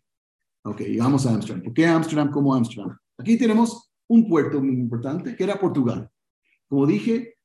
Ok, 0.64 0.80
llegamos 0.80 1.24
a 1.24 1.34
Ámsterdam. 1.34 1.62
¿Por 1.62 1.72
qué 1.72 1.86
Ámsterdam 1.86 2.30
como 2.30 2.54
Ámsterdam? 2.54 2.98
Aquí 3.16 3.38
tenemos 3.38 3.90
un 4.08 4.28
puerto 4.28 4.60
muy 4.60 4.74
importante 4.74 5.36
que 5.36 5.44
era 5.44 5.58
Portugal. 5.58 6.10
Como 6.68 6.86
dije, 6.86 7.36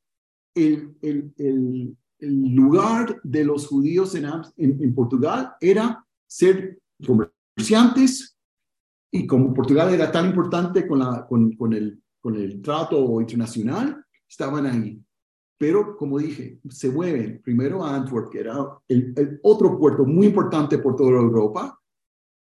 el, 0.56 0.98
el, 1.02 1.34
el, 1.38 1.96
lugar 2.56 3.22
de 3.24 3.46
los 3.46 3.68
judíos 3.68 4.16
en, 4.16 4.26
en 4.58 4.96
Portugal 4.96 5.54
era 5.60 6.05
ser 6.28 6.80
comerciantes 7.06 8.38
y 9.12 9.26
como 9.26 9.54
Portugal 9.54 9.94
era 9.94 10.12
tan 10.12 10.26
importante 10.26 10.86
con, 10.88 11.00
la, 11.00 11.26
con, 11.26 11.74
el, 11.74 12.04
con 12.20 12.36
el 12.36 12.62
trato 12.62 13.22
internacional, 13.22 14.06
estaban 14.28 14.66
ahí. 14.66 15.02
Pero, 15.58 15.96
como 15.96 16.20
dije, 16.20 16.60
se 16.70 16.90
mueven 16.90 17.42
primero 17.42 17.84
a 17.84 17.96
Antwerp, 17.96 18.30
que 18.30 18.40
era 18.40 18.56
el, 18.90 19.40
otro 19.44 19.78
puerto 19.80 20.06
muy 20.06 20.28
importante 20.28 20.80
por 20.80 20.98
toda 20.98 21.12
Europa, 21.12 21.80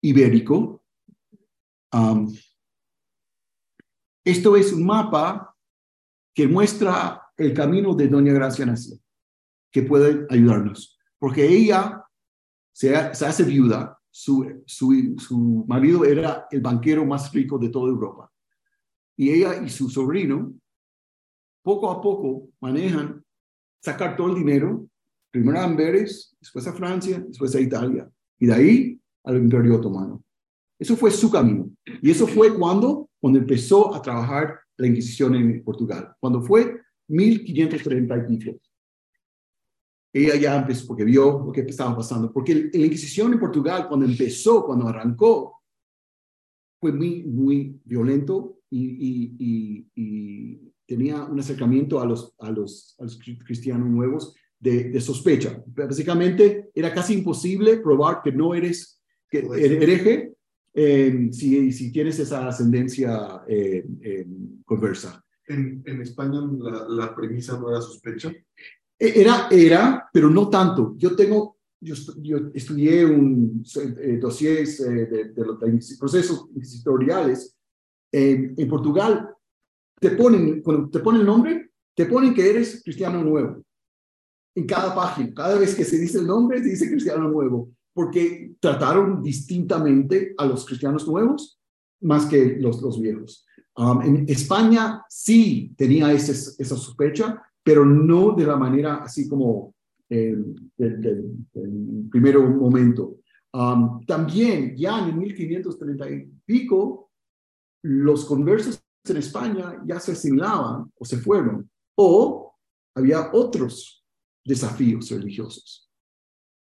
ibérico. 0.03 0.83
Um, 1.91 2.31
esto 4.23 4.55
es 4.55 4.71
un 4.71 4.85
mapa 4.85 5.55
que 6.35 6.47
muestra 6.47 7.23
el 7.35 7.53
camino 7.53 7.95
de 7.95 8.07
Doña 8.09 8.33
Gracia 8.33 8.65
Nació, 8.65 8.99
que 9.71 9.81
puede 9.81 10.27
ayudarnos, 10.29 10.99
porque 11.17 11.47
ella 11.47 12.05
se, 12.79 12.95
ha- 12.95 13.13
se 13.13 13.25
hace 13.25 13.43
viuda, 13.43 13.99
su, 14.09 14.63
su, 14.65 15.65
marido 15.67 16.05
era 16.05 16.47
el 16.49 16.61
banquero 16.61 17.05
más 17.05 17.29
rico 17.33 17.57
de 17.57 17.67
toda 17.67 17.89
Europa, 17.89 18.31
y 19.17 19.31
ella 19.31 19.61
y 19.61 19.67
su 19.67 19.89
sobrino, 19.89 20.53
poco 21.61 21.91
a 21.91 22.01
poco, 22.01 22.47
manejan 22.61 23.21
sacar 23.83 24.15
todo 24.15 24.29
el 24.29 24.35
dinero 24.35 24.87
primero 25.29 25.59
a 25.59 25.65
Amberes, 25.65 26.33
después 26.39 26.65
a 26.67 26.73
Francia, 26.73 27.19
después 27.19 27.53
a 27.53 27.59
Italia, 27.59 28.09
y 28.39 28.45
de 28.45 28.53
ahí 28.53 29.01
al 29.25 29.35
Imperio 29.35 29.75
Otomano. 29.75 30.23
Eso 30.79 30.95
fue 30.95 31.11
su 31.11 31.29
camino. 31.29 31.69
Y 32.01 32.09
eso 32.11 32.25
fue 32.27 32.57
cuando, 32.57 33.09
cuando 33.19 33.39
empezó 33.39 33.93
a 33.93 34.01
trabajar 34.01 34.57
la 34.77 34.87
Inquisición 34.87 35.35
en 35.35 35.61
Portugal, 35.65 36.15
cuando 36.21 36.41
fue 36.41 36.79
1530 37.09 38.17
y 38.17 38.37
pico. 38.37 38.59
Ella 40.11 40.35
ya 40.35 40.57
empezó, 40.57 40.87
porque 40.87 41.03
vio 41.03 41.43
lo 41.45 41.51
que 41.51 41.61
estaba 41.61 41.95
pasando, 41.95 42.31
porque 42.33 42.69
la 42.73 42.85
Inquisición 42.85 43.33
en 43.33 43.39
Portugal, 43.39 43.87
cuando 43.87 44.05
empezó, 44.05 44.65
cuando 44.65 44.87
arrancó, 44.87 45.61
fue 46.81 46.91
muy, 46.93 47.23
muy 47.23 47.79
violento 47.83 48.59
y, 48.69 48.85
y- 48.85 49.35
y- 49.39 49.87
y 49.95 50.71
tenía 50.87 51.23
un 51.25 51.39
acercamiento 51.39 51.99
a 51.99 52.05
los, 52.05 52.33
a 52.39 52.49
los, 52.51 52.95
a 52.99 53.03
los 53.03 53.19
cri- 53.19 53.37
cristianos 53.45 53.87
nuevos 53.89 54.33
de, 54.59 54.85
de 54.89 55.01
sospecha. 55.01 55.61
Básicamente, 55.67 56.69
era 56.73 56.93
casi 56.93 57.13
imposible 57.13 57.77
probar 57.77 58.21
que 58.23 58.31
no 58.31 58.55
eres 58.55 59.01
que 59.29 59.43
her- 59.45 59.81
hereje 59.81 60.33
eh, 60.73 61.29
si, 61.31 61.71
si 61.71 61.91
tienes 61.91 62.17
esa 62.19 62.47
ascendencia 62.47 63.43
eh, 63.47 63.85
eh, 64.01 64.25
conversa. 64.65 65.23
En, 65.47 65.83
en 65.85 66.01
España 66.01 66.39
la, 66.59 66.87
la 66.87 67.15
premisa 67.15 67.59
no 67.59 67.69
era 67.69 67.81
sospecha. 67.81 68.31
E- 68.99 69.21
Era, 69.21 69.47
era, 69.49 70.09
pero 70.11 70.29
no 70.29 70.49
tanto. 70.49 70.95
Yo 70.97 71.15
tengo, 71.15 71.57
yo, 71.81 71.95
estu- 71.95 72.21
yo 72.21 72.37
estudié 72.53 73.05
un 73.05 73.63
eh, 74.01 74.17
dossiers 74.19 74.79
eh, 74.81 75.05
de, 75.33 75.45
los 75.45 75.57
procesos 75.99 76.47
inquisitoriales. 76.53 77.55
En, 78.11 78.55
en 78.57 78.67
Portugal, 78.67 79.29
te 79.99 80.11
ponen, 80.11 80.61
cuando 80.61 80.89
te 80.89 80.99
ponen 80.99 81.21
el 81.21 81.27
nombre, 81.27 81.71
te 81.95 82.05
ponen 82.05 82.33
que 82.33 82.49
eres 82.49 82.81
cristiano 82.83 83.23
nuevo. 83.23 83.63
En 84.55 84.65
cada 84.65 84.93
página, 84.95 85.31
cada 85.33 85.57
vez 85.59 85.75
que 85.75 85.85
se 85.85 85.97
dice 85.97 86.17
el 86.19 86.27
nombre, 86.27 86.59
se 86.61 86.69
dice 86.69 86.89
cristiano 86.89 87.29
nuevo, 87.29 87.69
porque 87.93 88.55
trataron 88.59 89.21
distintamente 89.21 90.33
a 90.37 90.45
los 90.45 90.65
cristianos 90.65 91.07
nuevos 91.07 91.59
más 92.01 92.25
que 92.25 92.57
los, 92.59 92.81
los 92.81 92.99
viejos. 92.99 93.45
Um, 93.75 94.01
en 94.01 94.25
España 94.27 95.03
sí 95.07 95.73
tenía 95.77 96.11
ese, 96.11 96.31
esa 96.31 96.75
sospecha, 96.75 97.41
pero 97.69 97.85
no 97.85 98.31
de 98.31 98.47
la 98.47 98.55
manera 98.57 98.95
así 99.03 99.29
como 99.29 99.75
eh, 100.09 100.35
del, 100.75 101.01
del- 101.01 102.09
primer 102.09 102.39
momento. 102.39 103.17
Um, 103.53 104.03
también 104.07 104.75
ya 104.75 105.07
en 105.07 105.19
1530 105.19 106.09
y 106.09 106.25
pico, 106.43 107.11
los 107.83 108.25
conversos 108.25 108.83
en 109.07 109.17
España 109.17 109.83
ya 109.85 109.99
se 109.99 110.13
asimilaban 110.13 110.91
o 110.97 111.05
se 111.05 111.17
fueron, 111.17 111.69
o 111.95 112.55
había 112.95 113.29
otros 113.33 114.03
desafíos 114.43 115.11
religiosos. 115.11 115.91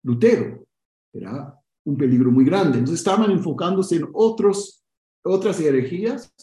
Lutero 0.04 0.66
era 1.12 1.54
un 1.84 1.98
peligro 1.98 2.30
muy 2.30 2.46
grande, 2.46 2.78
entonces 2.78 3.00
estaban 3.00 3.30
enfocándose 3.30 3.96
en 3.96 4.08
otros, 4.14 4.82
otras 5.22 5.60
herejías 5.60 6.34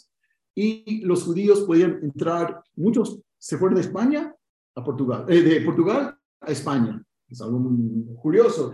y 0.55 1.01
los 1.03 1.23
judíos 1.23 1.61
podían 1.61 1.99
entrar, 2.03 2.61
muchos 2.75 3.19
se 3.39 3.57
fueron 3.57 3.73
de 3.77 3.81
España 3.81 4.35
a 4.75 4.83
Portugal, 4.83 5.25
eh, 5.29 5.41
de 5.41 5.61
Portugal 5.61 6.17
a 6.41 6.51
España, 6.51 7.01
es 7.27 7.41
algo 7.41 7.59
muy 7.59 8.15
curioso, 8.15 8.73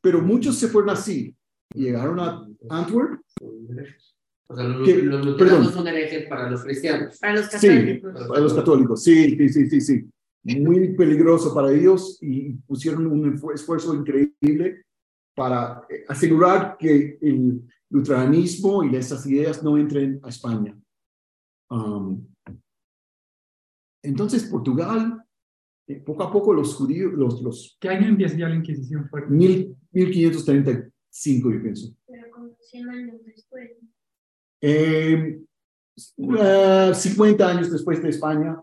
pero 0.00 0.20
muchos 0.20 0.56
se 0.56 0.68
fueron 0.68 0.90
así, 0.90 1.34
llegaron 1.74 2.20
a 2.20 2.46
Antwerp, 2.70 3.20
O 4.46 4.54
sea, 4.54 4.64
los, 4.68 4.86
luteranos 4.86 5.36
Perdón. 5.38 5.72
son 5.72 5.88
herejes 5.88 6.28
para 6.28 6.50
los 6.50 6.62
cristianos. 6.62 7.18
Para 7.18 7.36
los 7.36 7.46
Sí. 7.46 7.66
católicos. 7.66 8.14
a 8.36 8.40
los 8.40 8.54
católicos, 8.54 9.02
sí, 9.02 9.36
sí, 9.36 9.48
sí, 9.48 9.70
sí, 9.70 9.80
sí, 9.80 10.58
muy 10.60 10.94
peligroso 10.94 11.54
para 11.54 11.72
ellos 11.72 12.18
y 12.20 12.52
pusieron 12.66 13.06
un 13.06 13.34
esfu- 13.34 13.54
esfuerzo 13.54 13.94
increíble 13.94 14.84
para 15.34 15.82
eh, 15.88 16.04
asegurar 16.08 16.76
que 16.78 17.18
el 17.22 17.62
luteranismo 17.90 18.84
y 18.84 18.94
esas 18.96 19.26
ideas 19.26 19.62
no 19.62 19.78
entren 19.78 20.20
a 20.22 20.28
España. 20.28 20.76
Um, 21.70 22.26
entonces, 24.04 24.44
Portugal, 24.44 25.22
eh, 25.86 26.00
poco 26.00 26.22
a 26.22 26.32
poco 26.32 26.52
los 26.54 26.74
judíos, 26.76 27.12
los, 27.14 27.42
los 27.42 27.76
¿Qué 27.80 27.88
año 27.88 28.06
empieza 28.08 28.36
ya 28.36 28.48
la 28.48 28.54
Inquisición 28.56 29.08
fuerte? 29.08 29.30
mil, 29.32 29.76
1535, 29.92 31.50
yo 31.52 31.62
pienso. 31.62 31.94
Pero 32.06 32.30
como 32.30 32.56
100 32.60 32.88
años 32.90 33.16
después. 33.24 33.70
Eh, 34.60 35.40
eh, 36.16 36.90
50 36.94 37.48
años 37.48 37.70
después 37.70 38.02
de 38.02 38.08
España, 38.08 38.60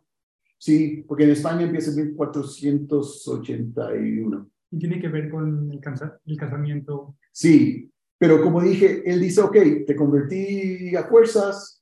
sí, 0.58 1.04
porque 1.08 1.24
en 1.26 1.30
España 1.32 1.64
empieza 1.64 1.92
en 1.92 1.98
1481. 2.08 4.50
Y 4.72 4.80
tiene 4.80 5.00
que 5.02 5.08
ver 5.10 5.30
con 5.30 5.72
el, 5.72 5.80
cansa- 5.80 6.20
el 6.26 6.38
casamiento. 6.38 7.16
Sí, 7.32 7.92
pero 8.18 8.42
como 8.42 8.62
dije, 8.62 9.04
él 9.10 9.20
dice, 9.22 9.42
ok, 9.42 9.58
te 9.86 9.96
convertí 9.96 10.96
a 10.96 11.04
fuerzas, 11.04 11.81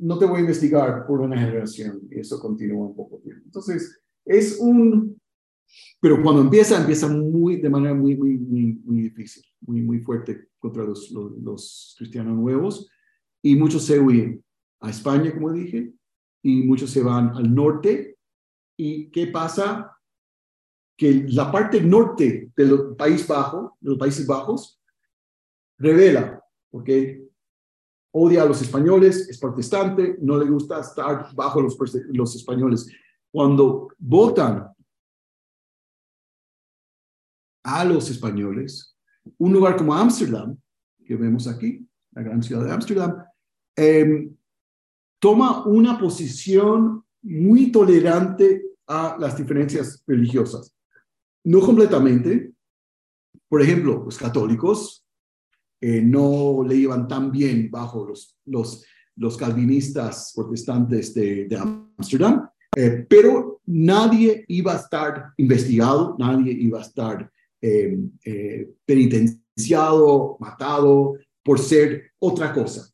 no 0.00 0.18
te 0.18 0.26
voy 0.26 0.38
a 0.38 0.40
investigar 0.40 1.06
por 1.06 1.20
una 1.20 1.38
generación, 1.38 2.00
y 2.10 2.20
eso 2.20 2.40
continúa 2.40 2.86
un 2.86 2.96
poco 2.96 3.18
tiempo. 3.18 3.42
Entonces, 3.44 4.00
es 4.24 4.58
un, 4.58 5.20
pero 6.00 6.22
cuando 6.22 6.42
empieza, 6.42 6.80
empieza 6.80 7.08
muy, 7.08 7.56
de 7.56 7.70
manera 7.70 7.94
muy, 7.94 8.16
muy, 8.16 8.38
muy, 8.38 9.02
difícil, 9.02 9.44
muy, 9.60 9.82
muy 9.82 10.00
fuerte 10.00 10.48
contra 10.58 10.84
los, 10.84 11.10
los, 11.10 11.32
los 11.38 11.94
cristianos 11.98 12.36
nuevos, 12.36 12.90
y 13.42 13.56
muchos 13.56 13.84
se 13.84 13.98
huyen 13.98 14.42
a 14.80 14.90
España, 14.90 15.32
como 15.32 15.52
dije, 15.52 15.92
y 16.42 16.62
muchos 16.62 16.90
se 16.90 17.02
van 17.02 17.36
al 17.36 17.54
norte, 17.54 18.16
¿y 18.76 19.10
qué 19.10 19.26
pasa? 19.26 19.96
Que 20.96 21.26
la 21.28 21.52
parte 21.52 21.80
norte 21.82 22.50
del 22.56 22.96
País 22.96 23.26
Bajo, 23.26 23.76
de 23.80 23.90
los 23.90 23.98
Países 23.98 24.26
Bajos, 24.26 24.80
revela, 25.78 26.42
porque 26.70 27.29
odia 28.12 28.42
a 28.42 28.46
los 28.46 28.60
españoles, 28.60 29.28
es 29.28 29.38
protestante, 29.38 30.16
no 30.20 30.38
le 30.38 30.50
gusta 30.50 30.80
estar 30.80 31.34
bajo 31.34 31.60
los, 31.60 31.76
los 32.08 32.34
españoles. 32.34 32.90
Cuando 33.30 33.88
votan 33.98 34.72
a 37.62 37.84
los 37.84 38.10
españoles, 38.10 38.96
un 39.38 39.52
lugar 39.52 39.76
como 39.76 39.94
Ámsterdam, 39.94 40.56
que 41.04 41.14
vemos 41.16 41.46
aquí, 41.46 41.86
la 42.12 42.22
gran 42.22 42.42
ciudad 42.42 42.64
de 42.64 42.72
Ámsterdam, 42.72 43.24
em, 43.76 44.34
toma 45.20 45.64
una 45.66 45.98
posición 45.98 47.04
muy 47.22 47.70
tolerante 47.70 48.64
a 48.86 49.16
las 49.18 49.36
diferencias 49.36 50.02
religiosas. 50.06 50.74
No 51.44 51.60
completamente. 51.60 52.52
Por 53.48 53.62
ejemplo, 53.62 54.02
los 54.04 54.18
católicos 54.18 55.04
eh, 55.80 56.02
no 56.02 56.62
le 56.66 56.74
iban 56.74 57.08
tan 57.08 57.30
bien 57.30 57.70
bajo 57.70 58.06
los, 58.06 58.38
los, 58.46 59.36
calvinistas 59.36 60.32
protestantes 60.34 61.14
de, 61.14 61.46
de 61.46 61.56
Ámsterdam, 61.56 62.48
eh, 62.76 63.06
pero 63.08 63.60
nadie 63.66 64.44
iba 64.48 64.72
a 64.72 64.76
estar 64.76 65.32
investigado, 65.36 66.16
nadie 66.18 66.52
iba 66.52 66.78
a 66.78 66.82
estar 66.82 67.30
eh, 67.62 67.98
eh, 68.24 68.70
penitenciado, 68.84 70.36
matado 70.38 71.14
por 71.42 71.58
ser 71.58 72.12
otra 72.18 72.52
cosa. 72.52 72.88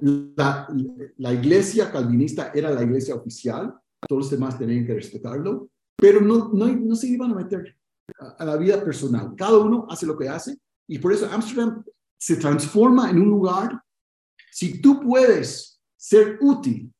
La, 0.00 0.68
la 1.16 1.32
iglesia 1.32 1.90
calvinista 1.90 2.52
era 2.54 2.70
la 2.70 2.82
iglesia 2.82 3.14
oficial, 3.14 3.74
todos 4.08 4.22
los 4.24 4.30
demás 4.30 4.58
tenían 4.58 4.86
que 4.86 4.94
respetarlo, 4.94 5.70
pero 5.96 6.20
no, 6.20 6.50
no, 6.52 6.66
no 6.66 6.96
se 6.96 7.08
iban 7.08 7.32
a 7.32 7.34
meter 7.34 7.76
a, 8.18 8.28
a 8.30 8.44
la 8.44 8.56
vida 8.56 8.82
personal. 8.82 9.34
Cada 9.36 9.58
uno 9.58 9.86
hace 9.90 10.06
lo 10.06 10.16
que 10.16 10.28
hace 10.28 10.56
y 10.88 10.98
por 10.98 11.12
eso 11.12 11.28
Ámsterdam 11.30 11.84
se 12.18 12.36
transforma 12.36 13.10
en 13.10 13.20
un 13.20 13.28
lugar, 13.28 13.80
si 14.50 14.80
tú 14.80 15.00
puedes 15.00 15.80
ser 15.96 16.38
útil, 16.40 16.92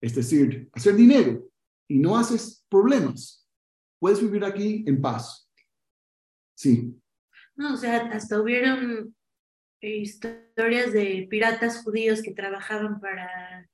es 0.00 0.14
decir, 0.14 0.68
hacer 0.72 0.94
dinero 0.94 1.48
y 1.88 1.98
no 1.98 2.16
haces 2.16 2.64
problemas, 2.68 3.46
puedes 4.00 4.20
vivir 4.20 4.44
aquí 4.44 4.84
en 4.86 5.00
paz. 5.00 5.50
Sí, 6.56 6.94
No, 7.56 7.74
o 7.74 7.76
sea, 7.76 8.06
hasta 8.12 8.40
hubieron 8.40 9.14
eh, 9.80 9.96
historias 9.98 10.92
de 10.92 11.26
piratas 11.30 11.82
judíos 11.82 12.22
que 12.22 12.32
trabajaban 12.32 13.00
para, 13.00 13.68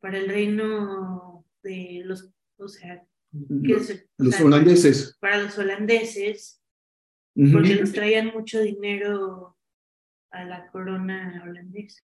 para 0.00 0.18
el 0.18 0.28
reino 0.28 1.46
de 1.62 2.02
los, 2.04 2.30
o 2.58 2.68
sea, 2.68 3.04
los, 3.32 3.90
es- 3.90 4.06
o 4.18 4.24
los 4.24 4.34
sea, 4.34 4.44
holandeses. 4.46 5.16
para 5.20 5.42
los 5.42 5.56
holandeses, 5.58 6.62
Ujú. 7.34 7.52
porque 7.52 7.74
les 7.76 7.92
traían 7.92 8.28
mucho 8.28 8.60
dinero 8.60 9.57
a 10.30 10.44
la 10.44 10.70
corona 10.70 11.42
holandesa. 11.44 12.02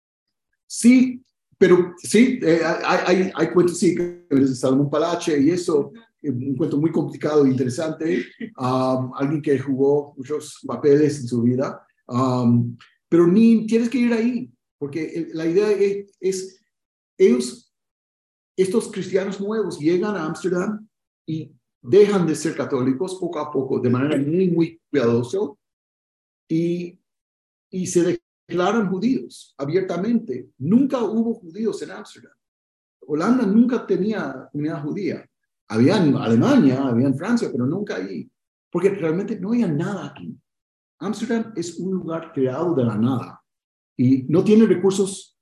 Sí, 0.67 1.23
pero 1.57 1.93
sí, 1.97 2.39
eh, 2.41 2.61
hay, 2.63 2.99
hay, 3.05 3.31
hay 3.35 3.51
cuentos, 3.51 3.79
sí, 3.79 3.95
que 3.95 4.25
es 4.29 4.59
Salomón 4.59 4.89
Palache 4.89 5.39
y 5.39 5.49
eso, 5.49 5.91
eh, 6.21 6.29
un 6.29 6.55
cuento 6.55 6.77
muy 6.77 6.91
complicado 6.91 7.45
e 7.45 7.49
interesante. 7.49 8.25
Um, 8.59 9.13
alguien 9.15 9.41
que 9.41 9.57
jugó 9.57 10.13
muchos 10.17 10.59
papeles 10.67 11.21
en 11.21 11.27
su 11.27 11.41
vida, 11.43 11.81
um, 12.07 12.75
pero 13.07 13.25
ni 13.25 13.65
tienes 13.65 13.89
que 13.89 13.99
ir 13.99 14.11
ahí, 14.11 14.51
porque 14.77 15.29
la 15.33 15.45
idea 15.45 15.71
es, 15.71 16.11
es, 16.19 16.61
ellos, 17.17 17.73
estos 18.57 18.91
cristianos 18.91 19.39
nuevos 19.39 19.79
llegan 19.79 20.17
a 20.17 20.25
Ámsterdam 20.25 20.85
y 21.25 21.53
dejan 21.81 22.27
de 22.27 22.35
ser 22.35 22.53
católicos 22.53 23.17
poco 23.17 23.39
a 23.39 23.49
poco, 23.49 23.79
de 23.79 23.89
manera 23.89 24.17
muy, 24.17 24.49
muy 24.49 24.81
cuidadosa, 24.89 25.37
y, 26.49 26.99
y 27.69 27.87
se 27.87 28.19
declaran 28.47 28.89
judíos 28.89 29.53
abiertamente. 29.57 30.49
Nunca 30.57 31.03
hubo 31.03 31.35
judíos 31.35 31.81
en 31.81 31.91
Ámsterdam. 31.91 32.33
Holanda 33.01 33.45
nunca 33.45 33.85
tenía 33.85 34.47
comunidad 34.51 34.83
judía. 34.83 35.29
Había 35.67 36.03
en 36.03 36.15
Alemania, 36.15 36.87
había 36.87 37.07
en 37.07 37.17
Francia, 37.17 37.49
pero 37.51 37.65
nunca 37.65 37.95
ahí. 37.95 38.29
Porque 38.71 38.89
realmente 38.89 39.39
no 39.39 39.49
había 39.49 39.67
nada 39.67 40.07
aquí. 40.07 40.35
Ámsterdam 40.99 41.53
es 41.55 41.77
un 41.79 41.91
lugar 41.91 42.31
creado 42.33 42.75
de 42.75 42.83
la 42.83 42.97
nada 42.97 43.41
y 43.95 44.23
no 44.23 44.43
tiene 44.43 44.65
recursos 44.65 45.37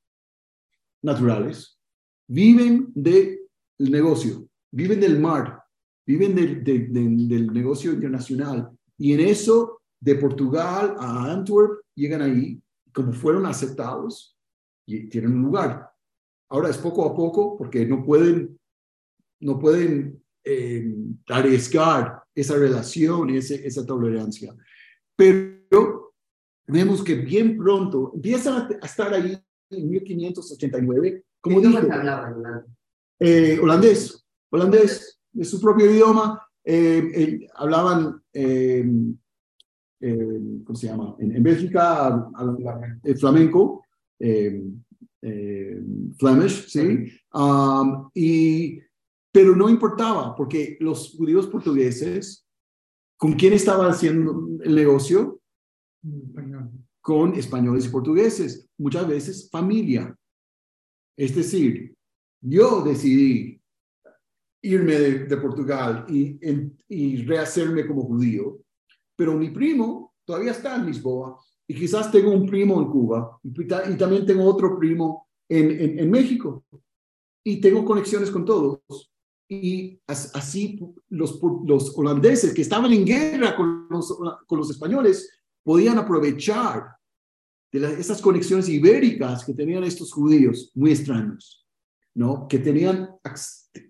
naturales. 1.02 1.80
Viven 2.28 2.92
del 2.94 3.40
negocio, 3.80 4.48
viven 4.72 5.00
del 5.00 5.20
mar, 5.20 5.64
viven 6.06 6.36
del, 6.36 6.64
del 6.64 7.48
negocio 7.54 7.94
internacional. 7.94 8.70
Y 8.98 9.14
en 9.14 9.22
eso, 9.22 9.82
de 10.00 10.16
Portugal 10.16 10.96
a 11.00 11.32
Antwerp, 11.32 11.77
llegan 11.98 12.22
ahí, 12.22 12.62
como 12.94 13.12
fueron 13.12 13.46
aceptados, 13.46 14.38
y 14.86 15.10
tienen 15.10 15.34
un 15.34 15.44
lugar. 15.44 15.90
Ahora 16.50 16.70
es 16.70 16.78
poco 16.78 17.06
a 17.06 17.16
poco 17.16 17.58
porque 17.58 17.86
no 17.86 18.04
pueden, 18.04 18.58
no 19.42 19.60
pueden 19.60 20.24
eh, 20.46 20.96
arriesgar 21.28 22.24
esa 22.34 22.56
relación, 22.56 23.30
ese, 23.32 23.68
esa 23.68 23.86
tolerancia. 23.86 24.56
Pero 25.16 26.14
vemos 26.68 27.04
que 27.04 27.16
bien 27.16 27.58
pronto 27.58 28.12
empiezan 28.16 28.70
a 28.82 28.86
estar 28.86 29.14
ahí 29.14 29.38
en 29.70 29.90
1589, 29.90 31.24
como 31.42 31.62
¿Qué 31.62 31.68
dijo, 31.68 31.82
eh, 33.20 33.60
holandés, 33.62 34.26
holandés, 34.52 35.20
de 35.32 35.46
su 35.46 35.60
propio 35.60 35.92
idioma, 35.92 36.42
eh, 36.64 37.12
eh, 37.16 37.48
hablaban, 37.56 38.24
eh, 40.00 40.40
¿cómo 40.64 40.76
se 40.76 40.88
llama? 40.88 41.16
En, 41.20 41.36
en 41.36 41.44
Bélgica, 41.44 42.08
hablan 42.34 43.02
flamenco, 43.18 43.84
eh, 44.20 44.64
eh, 45.22 45.82
Flemish, 46.20 46.68
¿sí? 46.70 47.12
Um, 47.34 48.10
y, 48.14 48.80
pero 49.32 49.56
no 49.56 49.70
importaba, 49.70 50.36
porque 50.36 50.78
los 50.80 51.16
judíos 51.18 51.48
portugueses, 51.48 52.46
¿con 53.18 53.34
quién 53.34 53.54
estaban 53.54 53.90
haciendo 53.90 54.48
el 54.64 54.76
negocio? 54.76 55.40
Español. 56.28 56.72
Con 57.02 57.34
españoles 57.36 57.86
y 57.86 57.90
portugueses, 57.90 58.70
muchas 58.78 59.08
veces 59.08 59.50
familia. 59.52 60.16
Es 61.18 61.36
decir, 61.36 61.96
yo 62.42 62.82
decidí 62.84 63.60
irme 64.62 64.94
de, 64.96 65.26
de 65.26 65.38
Portugal 65.38 66.06
y, 66.10 66.38
en- 66.42 66.78
y 66.88 67.24
rehacerme 67.24 67.88
como 67.88 68.04
judío, 68.04 68.60
pero 69.18 69.34
mi 69.34 69.50
primo 69.50 70.14
todavía 70.24 70.52
está 70.52 70.76
en 70.76 70.86
Lisboa 70.86 71.38
y 71.68 71.76
quizás 71.76 72.10
tengo 72.12 72.32
un 72.32 72.46
primo 72.46 72.80
en 72.82 72.88
Cuba 72.90 73.40
y, 73.44 73.68
ta- 73.68 73.90
y 73.90 73.98
también 73.98 74.26
tengo 74.26 74.46
otro 74.46 74.78
primo 74.80 75.28
en, 75.50 75.72
en, 75.72 76.00
en 76.00 76.10
México 76.12 76.64
y 77.44 77.60
tengo 77.60 77.84
conexiones 77.84 78.30
con 78.32 78.46
todos. 78.46 78.80
Y 79.50 80.00
as- 80.08 80.32
así 80.36 80.80
los, 81.10 81.40
los 81.66 81.98
holandeses 81.98 82.54
que 82.54 82.62
estaban 82.62 82.92
en 82.94 83.06
guerra 83.06 83.56
con 83.56 83.88
los, 83.90 84.18
con 84.46 84.58
los 84.60 84.70
españoles 84.70 85.30
podían 85.64 85.98
aprovechar 85.98 86.96
de 87.72 88.00
esas 88.00 88.22
conexiones 88.22 88.70
ibéricas 88.70 89.44
que 89.46 89.54
tenían 89.54 89.84
estos 89.84 90.14
judíos 90.14 90.72
muy 90.76 90.92
extraños, 90.92 91.66
¿no? 92.16 92.48
Que 92.48 92.60
tenían, 92.60 93.10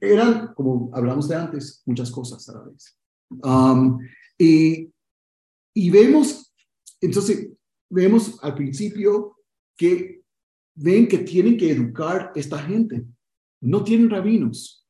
eran, 0.01 0.53
como 0.55 0.89
hablamos 0.93 1.27
de 1.27 1.35
antes, 1.35 1.83
muchas 1.85 2.09
cosas 2.11 2.47
a 2.49 2.53
la 2.53 2.61
vez. 2.63 2.97
Um, 3.43 3.99
y, 4.37 4.91
y 5.79 5.91
vemos, 5.91 6.51
entonces, 7.01 7.51
vemos 7.87 8.39
al 8.41 8.55
principio 8.55 9.37
que 9.77 10.23
ven 10.73 11.07
que 11.07 11.19
tienen 11.19 11.55
que 11.55 11.69
educar 11.69 12.31
esta 12.33 12.57
gente. 12.57 13.05
No 13.61 13.83
tienen 13.83 14.09
rabinos. 14.09 14.87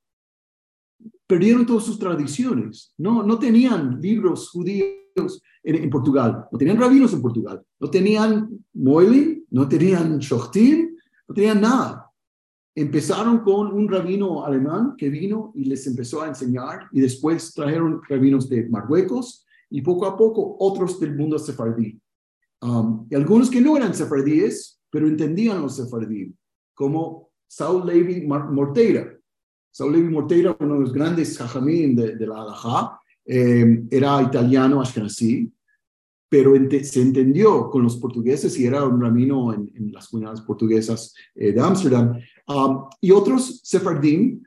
Perdieron 1.27 1.65
todas 1.65 1.83
sus 1.83 1.99
tradiciones. 1.99 2.93
No, 2.97 3.21
no 3.21 3.37
tenían 3.37 3.99
libros 3.99 4.49
judíos 4.49 5.41
en, 5.61 5.89
Portugal. 5.89 6.45
No 6.53 6.57
tenían 6.57 6.79
rabinos 6.79 7.11
en 7.11 7.21
Portugal. 7.21 7.61
No 7.81 7.89
tenían 7.89 8.65
Moilin, 8.71 9.45
no 9.49 9.67
tenían 9.67 10.19
Shochtim, 10.19 10.95
no 11.27 11.35
tenían 11.35 11.59
nada. 11.59 12.09
Empezaron 12.73 13.39
con 13.39 13.73
un 13.73 13.89
rabino 13.89 14.45
alemán 14.45 14.95
que 14.97 15.09
vino 15.09 15.51
y 15.53 15.65
les 15.65 15.85
empezó 15.85 16.21
a 16.21 16.29
enseñar 16.29 16.87
y 16.93 17.01
después 17.01 17.53
trajeron 17.53 17.99
rabinos 18.07 18.47
de 18.47 18.69
Marruecos 18.69 19.43
y 19.69 19.81
poco 19.81 20.05
a 20.05 20.17
poco 20.17 20.55
otros 20.59 20.99
del 20.99 21.15
mundo 21.15 21.37
sefardí. 21.37 21.99
Um, 22.61 23.05
y 23.09 23.15
algunos 23.15 23.49
que 23.49 23.61
no 23.61 23.77
eran 23.77 23.93
sefardíes, 23.93 24.79
pero 24.89 25.07
entendían 25.07 25.61
los 25.61 25.75
sefardí, 25.75 26.33
como 26.73 27.29
Saul 27.47 27.85
Levi 27.85 28.25
Morteira. 28.25 29.13
Saul 29.71 29.93
Levi 29.93 30.09
Morteira, 30.09 30.55
uno 30.59 30.75
de 30.75 30.79
los 30.81 30.93
grandes 30.93 31.37
jajamín 31.37 31.95
de, 31.95 32.25
la 32.25 32.41
Halajá, 32.41 32.99
eh, 33.25 33.83
era 33.91 34.21
italiano 34.21 34.81
ashkenazí, 34.81 35.51
pero 36.29 36.53
se 36.83 37.01
entendió 37.01 37.69
con 37.69 37.83
los 37.83 37.97
portugueses 37.97 38.57
y 38.59 38.65
era 38.65 38.83
un 38.85 39.01
rabino 39.01 39.53
en, 39.53 39.91
las 39.93 40.09
comunidades 40.09 40.41
portuguesas 40.41 41.13
eh, 41.35 41.51
de 41.51 41.61
Ámsterdam. 41.61 42.19
Um, 42.47 42.85
y 42.99 43.11
otros 43.11 43.61
sefardim 43.63 44.43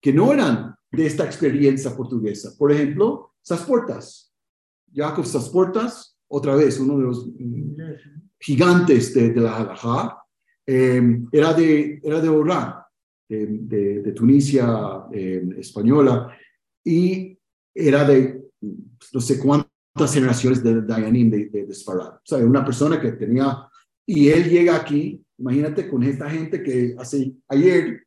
que 0.00 0.12
no 0.12 0.32
eran 0.32 0.74
de 0.92 1.06
esta 1.06 1.24
experiencia 1.24 1.96
portuguesa. 1.96 2.52
Por 2.56 2.70
ejemplo, 2.70 3.32
Sasportas. 3.42 4.25
Jacob 4.96 5.26
Sasportas, 5.26 6.16
otra 6.28 6.56
vez, 6.56 6.80
uno 6.80 6.96
de 6.98 7.04
los 7.04 7.26
mm, 7.26 7.76
gigantes 8.40 9.12
de, 9.14 9.30
de 9.30 9.40
la 9.40 9.56
halajá, 9.58 10.18
eh, 10.66 11.20
era 11.30 11.52
de, 11.52 12.00
era 12.02 12.20
de 12.20 12.28
Orán, 12.28 12.74
de, 13.28 14.02
de- 14.02 14.12
Tunisia 14.12 15.04
eh, 15.12 15.46
española, 15.58 16.36
y 16.84 17.38
era 17.74 18.04
de 18.04 18.42
no 19.12 19.20
sé 19.20 19.38
cuántas 19.38 20.14
generaciones 20.14 20.62
de 20.64 20.82
Dayanim 20.82 21.30
de, 21.30 21.46
de, 21.46 21.66
de 21.66 21.74
Sfarad. 21.74 22.14
O 22.16 22.20
sea, 22.24 22.38
una 22.38 22.64
persona 22.64 23.00
que 23.00 23.12
tenía, 23.12 23.68
y 24.06 24.28
él 24.28 24.48
llega 24.48 24.76
aquí, 24.76 25.22
imagínate 25.38 25.88
con 25.88 26.02
esta 26.02 26.30
gente 26.30 26.62
que 26.62 26.94
hace 26.98 27.34
ayer 27.48 28.02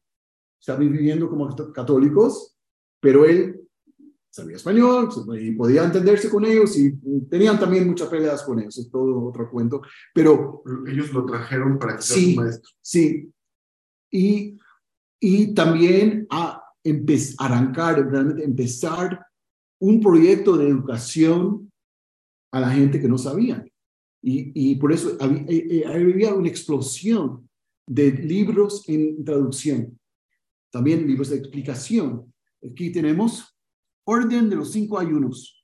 estaba 0.59 0.79
viviendo 0.79 1.29
como 1.29 1.47
católicos, 1.73 2.57
pero 3.01 3.25
él 3.25 3.61
sabía 4.29 4.57
español 4.57 5.09
y 5.39 5.51
podía 5.51 5.83
entenderse 5.83 6.29
con 6.29 6.45
ellos 6.45 6.77
y 6.77 6.91
tenían 7.29 7.59
también 7.59 7.87
muchas 7.87 8.09
peleas 8.09 8.43
con 8.43 8.59
ellos, 8.59 8.77
es 8.77 8.89
todo 8.89 9.25
otro 9.25 9.49
cuento, 9.49 9.81
pero 10.13 10.63
Ellos 10.87 11.11
lo 11.13 11.25
trajeron 11.25 11.79
para 11.79 11.95
que 11.95 12.01
sea 12.03 12.15
Sí. 12.15 12.35
su 12.35 12.41
maestro. 12.41 12.71
sí, 12.81 13.31
y, 14.11 14.57
y 15.19 15.53
también 15.53 16.27
a 16.29 16.63
empe- 16.83 17.35
arrancar, 17.39 18.07
realmente 18.09 18.43
empezar 18.43 19.25
un 19.79 19.99
proyecto 20.01 20.57
de 20.57 20.67
educación 20.69 21.71
a 22.51 22.59
la 22.59 22.69
gente 22.71 22.99
que 22.99 23.07
no 23.07 23.17
sabía. 23.17 23.63
Y, 24.21 24.51
y 24.71 24.75
por 24.75 24.91
eso 24.91 25.15
había, 25.19 25.41
eh, 25.47 25.67
eh, 25.69 25.83
había 25.85 26.33
una 26.33 26.49
explosión 26.49 27.47
de 27.87 28.11
libros 28.11 28.83
en 28.89 29.23
traducción, 29.23 29.97
también 30.71 31.07
libros 31.07 31.29
de 31.29 31.37
explicación. 31.37 32.33
Aquí 32.63 32.91
tenemos 32.91 33.48
Orden 34.11 34.49
de 34.49 34.55
los 34.55 34.71
Cinco 34.71 34.97
Ayunos, 34.99 35.63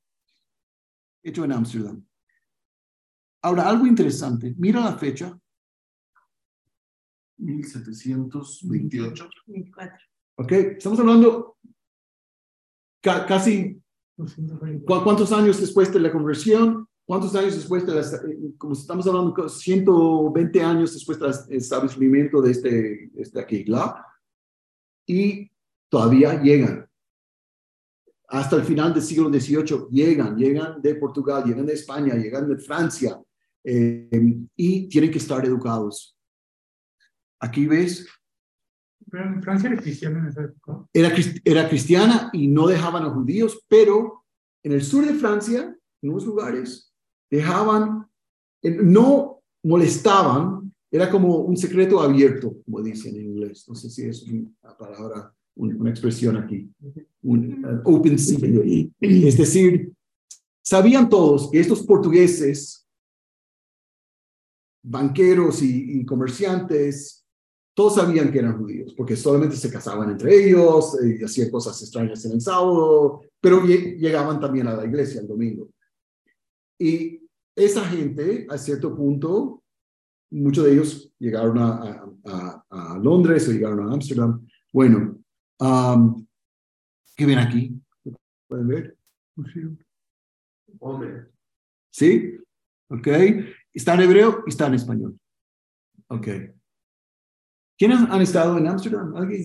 hecho 1.24 1.44
en 1.46 1.52
Ámsterdam. 1.52 2.06
Ahora, 3.42 3.68
algo 3.68 3.88
interesante, 3.88 4.54
mira 4.58 4.82
la 4.82 4.98
fecha, 4.98 5.36
1728. 7.38 9.30
24. 9.48 9.98
¿ok? 10.38 10.52
Estamos 10.52 11.00
hablando 11.00 11.58
ca- 13.02 13.26
casi, 13.26 13.82
220. 14.18 14.86
¿cu- 14.86 15.04
¿cuántos 15.04 15.32
años 15.32 15.60
después 15.60 15.92
de 15.94 16.00
la 16.00 16.12
conversión? 16.12 16.88
¿Cuántos 17.06 17.36
años 17.36 17.54
después 17.56 17.86
de 17.86 17.94
la, 17.96 18.02
eh, 18.02 18.54
como 18.58 18.74
estamos 18.74 19.06
hablando, 19.08 19.48
120 19.50 20.62
años 20.64 20.94
después 20.94 21.20
del 21.20 21.32
establecimiento 21.50 22.42
de 22.42 22.52
este, 22.52 23.12
este 23.16 23.40
aquí, 23.40 23.64
¿la? 23.66 24.04
Y 25.08 25.52
todavía 25.90 26.42
llegan. 26.42 26.88
Hasta 28.28 28.56
el 28.56 28.64
final 28.64 28.94
del 28.94 29.04
siglo 29.04 29.30
XVIII 29.30 29.88
llegan, 29.92 30.36
llegan 30.36 30.82
de 30.82 30.96
Portugal, 30.96 31.44
llegan 31.46 31.66
de 31.66 31.74
España, 31.74 32.16
llegan 32.16 32.48
de 32.50 32.58
Francia, 32.58 33.22
eh, 33.64 34.38
y 34.56 34.88
tienen 34.88 35.12
que 35.12 35.18
estar 35.18 35.46
educados. 35.46 36.18
Aquí 37.40 37.68
ves, 37.68 38.08
Pero 39.12 39.26
en 39.26 39.44
Francia 39.44 39.70
era 39.70 39.82
cristiano 39.82 40.20
en 40.20 40.28
esa 40.28 40.44
época. 40.44 40.86
era, 40.94 41.14
era 41.44 41.70
cristiana 41.70 42.30
y 42.34 42.48
no 42.48 42.68
dejaban 42.68 43.04
a 43.04 43.10
judíos, 43.10 43.64
pero 43.68 44.26
en 44.64 44.72
el 44.72 44.84
sur 44.84 45.06
de 45.06 45.14
Francia, 45.14 45.76
en 46.02 46.10
unos 46.10 46.26
lugares, 46.26 46.92
dejaban, 47.30 48.08
no 48.64 49.44
molestaban, 49.64 50.74
era 50.92 51.10
como 51.10 51.40
un 51.40 51.58
secreto 51.58 52.00
abierto, 52.00 52.58
como 52.64 52.82
dicen 52.82 53.16
en 53.16 53.26
inglés. 53.26 53.66
No 53.68 53.76
sé 53.76 53.90
si 53.90 54.06
es 54.06 54.24
una 54.24 54.78
palabra 54.78 55.35
una 55.56 55.90
expresión 55.90 56.38
aquí, 56.38 56.70
un 57.24 57.64
uh, 57.66 57.82
open 57.96 58.18
secret. 58.20 58.90
Es 59.00 59.38
decir, 59.38 59.92
sabían 60.64 61.10
todos 61.10 61.50
que 61.52 61.60
estos 61.60 61.84
portugueses, 61.84 62.86
banqueros 64.84 65.62
y, 65.64 66.00
y 66.00 66.06
comerciantes, 66.06 67.26
todos 67.74 67.96
sabían 67.96 68.32
que 68.32 68.40
eran 68.40 68.58
judíos, 68.58 68.94
porque 68.96 69.16
solamente 69.16 69.56
se 69.56 69.70
casaban 69.72 70.12
entre 70.12 70.48
ellos, 70.48 70.98
eh, 71.04 71.18
y 71.20 71.24
hacían 71.24 71.50
cosas 71.50 71.82
extrañas 71.82 72.24
en 72.26 72.34
el 72.34 72.42
sábado, 72.42 73.22
pero 73.42 73.62
lle- 73.64 73.98
llegaban 73.98 74.40
también 74.40 74.68
a 74.68 74.76
la 74.76 74.86
iglesia 74.86 75.22
el 75.22 75.28
domingo. 75.28 75.70
Y 76.80 77.22
esa 77.56 77.84
gente, 77.86 78.46
a 78.50 78.58
cierto 78.58 78.96
punto, 78.96 79.62
muchos 80.32 80.66
de 80.66 80.74
ellos 80.74 81.12
llegaron 81.20 81.58
a, 81.58 81.70
a- 81.70 82.14
a- 82.70 82.94
a 82.94 83.00
Londres 83.00 83.48
o 83.48 83.52
llegaron 83.52 83.90
a 83.90 83.94
Ámsterdam. 83.94 84.46
Bueno, 84.72 85.18
am, 85.60 86.28
¿qué 87.16 87.26
ven 87.26 87.40
aquí? 87.40 87.82
¿Pueden 88.48 88.68
ver? 88.68 88.98
Hombre, 90.80 91.28
¿Sí? 91.92 92.38
¿Ok? 92.90 93.08
Está 93.74 93.94
en 93.96 94.02
hebreo 94.02 94.44
y 94.46 94.50
está 94.50 94.68
en 94.68 94.74
español. 94.76 95.20
Ok. 96.08 96.28
¿Quiénes 97.78 98.00
han 98.10 98.22
estado 98.22 98.58
en 98.58 98.68
Ámsterdam? 98.68 99.16
¿Alguien? 99.16 99.44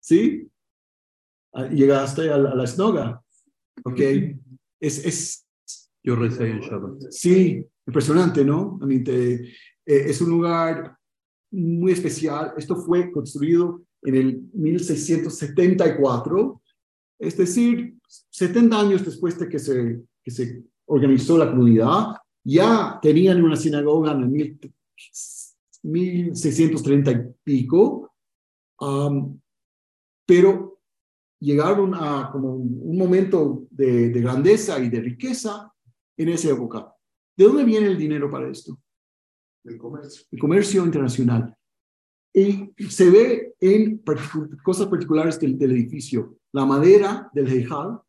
¿Sí? 0.00 0.48
Ah, 1.52 1.66
¿Llegaste 1.66 2.30
a 2.30 2.36
la, 2.38 2.50
a 2.50 2.54
la 2.54 2.66
sinagoga? 2.66 3.22
Ok. 3.84 4.00
Es, 4.80 5.04
es, 5.04 5.46
Yo 6.02 6.16
recé 6.16 6.50
el 6.50 6.60
Shabbat. 6.60 7.10
Sí, 7.10 7.64
impresionante, 7.86 8.44
¿no? 8.44 8.78
I 8.82 8.86
mean, 8.86 9.04
te- 9.04 9.34
eh, 9.44 9.54
es 9.86 10.20
un 10.20 10.30
lugar 10.30 10.96
muy 11.50 11.92
especial. 11.92 12.52
Esto 12.56 12.76
fue 12.76 13.10
construido 13.12 13.82
en 14.02 14.14
el 14.14 14.42
1674, 14.54 16.62
es 17.18 17.36
decir, 17.36 17.94
70 18.30 18.80
años 18.80 19.04
después 19.04 19.38
de 19.38 19.48
que 19.48 19.58
se, 19.58 20.02
que 20.22 20.30
se 20.30 20.62
organizó 20.86 21.38
la 21.38 21.50
comunidad. 21.50 22.16
Ya 22.44 22.98
tenían 23.00 23.42
una 23.42 23.56
sinagoga 23.56 24.12
en 24.12 24.20
el 24.22 24.28
mil- 24.28 24.58
1630 25.84 27.10
y 27.12 27.16
pico, 27.42 28.14
um, 28.80 29.38
pero 30.26 30.80
llegaron 31.40 31.94
a 31.94 32.30
como 32.30 32.54
un 32.54 32.96
momento 32.96 33.66
de, 33.70 34.10
de 34.10 34.20
grandeza 34.20 34.78
y 34.78 34.88
de 34.88 35.00
riqueza 35.00 35.72
en 36.16 36.28
esa 36.28 36.50
época. 36.50 36.94
¿De 37.36 37.44
dónde 37.44 37.64
viene 37.64 37.88
el 37.88 37.98
dinero 37.98 38.30
para 38.30 38.48
esto? 38.48 38.78
El 39.64 39.78
comercio. 39.78 40.24
El 40.30 40.38
comercio 40.38 40.84
internacional. 40.84 41.56
Y 42.34 42.72
se 42.88 43.10
ve 43.10 43.54
en 43.60 44.02
cosas 44.64 44.86
particulares 44.86 45.38
del, 45.38 45.58
del 45.58 45.72
edificio. 45.72 46.38
La 46.52 46.64
madera 46.64 47.30
del 47.32 47.48
Heijal 47.48 48.00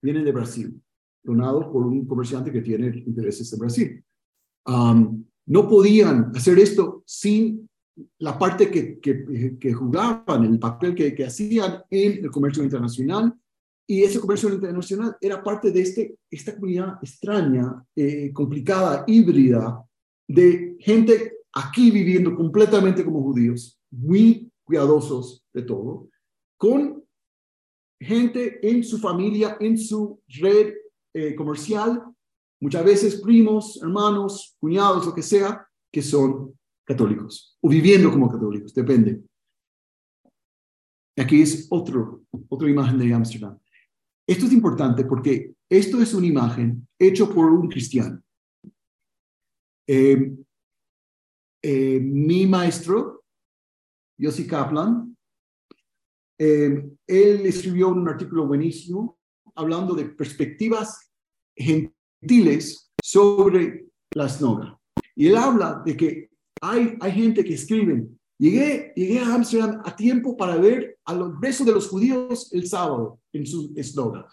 viene 0.00 0.22
de 0.22 0.32
Brasil, 0.32 0.80
donado 1.24 1.72
por 1.72 1.86
un 1.86 2.06
comerciante 2.06 2.52
que 2.52 2.62
tiene 2.62 3.02
intereses 3.06 3.52
en 3.52 3.58
Brasil. 3.58 4.04
Am, 4.66 5.24
no 5.46 5.68
podían 5.68 6.30
hacer 6.34 6.58
esto 6.58 7.02
sin 7.04 7.68
la 8.18 8.38
parte 8.38 8.70
que, 8.70 8.98
que, 9.00 9.56
que 9.58 9.72
jugaban, 9.72 10.44
el 10.44 10.58
papel 10.58 10.94
que, 10.94 11.14
que 11.14 11.26
hacían 11.26 11.82
en 11.90 12.24
el 12.24 12.30
comercio 12.30 12.62
internacional. 12.62 13.34
Y 13.86 14.04
ese 14.04 14.20
comercio 14.20 14.48
internacional 14.48 15.16
era 15.20 15.42
parte 15.42 15.70
de 15.70 15.82
este, 15.82 16.16
esta 16.30 16.54
comunidad 16.54 16.98
extraña, 17.02 17.84
eh, 17.96 18.32
complicada, 18.32 19.04
híbrida, 19.06 19.84
de 20.28 20.76
gente 20.78 21.31
aquí 21.52 21.90
viviendo 21.90 22.34
completamente 22.34 23.04
como 23.04 23.22
judíos, 23.22 23.78
muy 23.90 24.50
cuidadosos 24.64 25.44
de 25.52 25.62
todo, 25.62 26.08
con 26.56 27.04
gente 28.00 28.66
en 28.68 28.82
su 28.82 28.98
familia, 28.98 29.56
en 29.60 29.76
su 29.78 30.20
red 30.28 30.74
eh, 31.14 31.34
comercial, 31.34 32.02
muchas 32.60 32.84
veces 32.84 33.20
primos, 33.20 33.80
hermanos, 33.82 34.56
cuñados, 34.60 35.06
lo 35.06 35.14
que 35.14 35.22
sea, 35.22 35.66
que 35.92 36.02
son 36.02 36.58
católicos 36.84 37.56
o 37.60 37.68
viviendo 37.68 38.10
como 38.10 38.30
católicos, 38.30 38.74
depende. 38.74 39.22
Aquí 41.16 41.42
es 41.42 41.66
otro, 41.70 42.22
otra 42.48 42.70
imagen 42.70 42.98
de 42.98 43.12
Ámsterdam. 43.12 43.58
Esto 44.26 44.46
es 44.46 44.52
importante 44.52 45.04
porque 45.04 45.54
esto 45.68 46.00
es 46.00 46.14
una 46.14 46.26
imagen 46.26 46.88
hecho 46.98 47.32
por 47.32 47.52
un 47.52 47.68
cristiano. 47.68 48.22
Eh, 49.86 50.32
eh, 51.62 52.00
mi 52.00 52.46
maestro, 52.46 53.24
Yossi 54.18 54.46
Kaplan, 54.46 55.16
eh, 56.38 56.90
él 57.06 57.46
escribió 57.46 57.88
un 57.88 58.08
artículo 58.08 58.46
buenísimo 58.46 59.18
hablando 59.54 59.94
de 59.94 60.06
perspectivas 60.06 61.12
gentiles 61.54 62.90
sobre 63.00 63.86
la 64.14 64.28
snoga. 64.28 64.78
Y 65.14 65.28
él 65.28 65.36
habla 65.36 65.82
de 65.84 65.96
que 65.96 66.30
hay, 66.60 66.96
hay 67.00 67.12
gente 67.12 67.44
que 67.44 67.54
escribe, 67.54 68.08
llegué, 68.38 68.92
llegué 68.96 69.20
a 69.20 69.34
Ámsterdam 69.34 69.82
a 69.84 69.94
tiempo 69.94 70.36
para 70.36 70.56
ver 70.56 70.98
a 71.04 71.14
los 71.14 71.38
besos 71.38 71.66
de 71.66 71.72
los 71.72 71.88
judíos 71.88 72.52
el 72.52 72.66
sábado 72.66 73.20
en 73.32 73.46
su 73.46 73.72
snoga, 73.80 74.26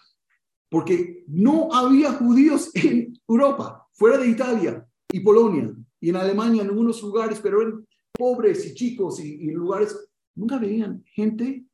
porque 0.68 1.24
no 1.28 1.72
había 1.72 2.12
judíos 2.12 2.70
en 2.74 3.16
Europa, 3.28 3.86
fuera 3.92 4.18
de 4.18 4.28
Italia 4.28 4.86
y 5.12 5.20
Polonia, 5.20 5.74
y 6.00 6.08
en 6.10 6.16
Alemania 6.16 6.62
en 6.62 6.68
algunos 6.68 7.02
lugares, 7.02 7.40
pero 7.42 7.60
eran 7.62 7.86
pobres 8.12 8.66
y 8.66 8.74
chicos 8.74 9.20
y, 9.20 9.34
y 9.34 9.50
lugares, 9.50 9.96
nunca 10.34 10.58
veían 10.58 11.02
gente 11.14 11.64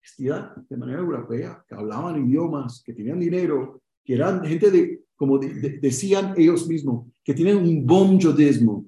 vestida 0.00 0.54
de 0.68 0.76
manera 0.76 0.98
europea, 1.00 1.64
que 1.68 1.74
hablaban 1.74 2.26
idiomas, 2.28 2.82
que 2.84 2.92
tenían 2.92 3.20
dinero, 3.20 3.80
que 4.04 4.14
eran 4.14 4.44
gente 4.44 4.70
de, 4.70 5.04
como 5.16 5.38
de- 5.38 5.54
de- 5.54 5.78
decían 5.78 6.34
ellos 6.36 6.66
mismos, 6.66 7.06
que 7.24 7.34
tienen 7.34 7.58
un 7.58 7.86
bon 7.86 8.20
judismo, 8.20 8.84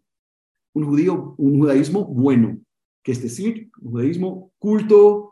un 0.75 0.85
judío, 0.85 1.35
un 1.39 1.59
judaísmo 1.61 2.05
bueno, 2.07 2.59
que 3.03 3.13
es 3.13 3.23
decir, 3.23 3.71
un 3.81 3.93
judaísmo 3.93 4.53
culto 4.59 5.31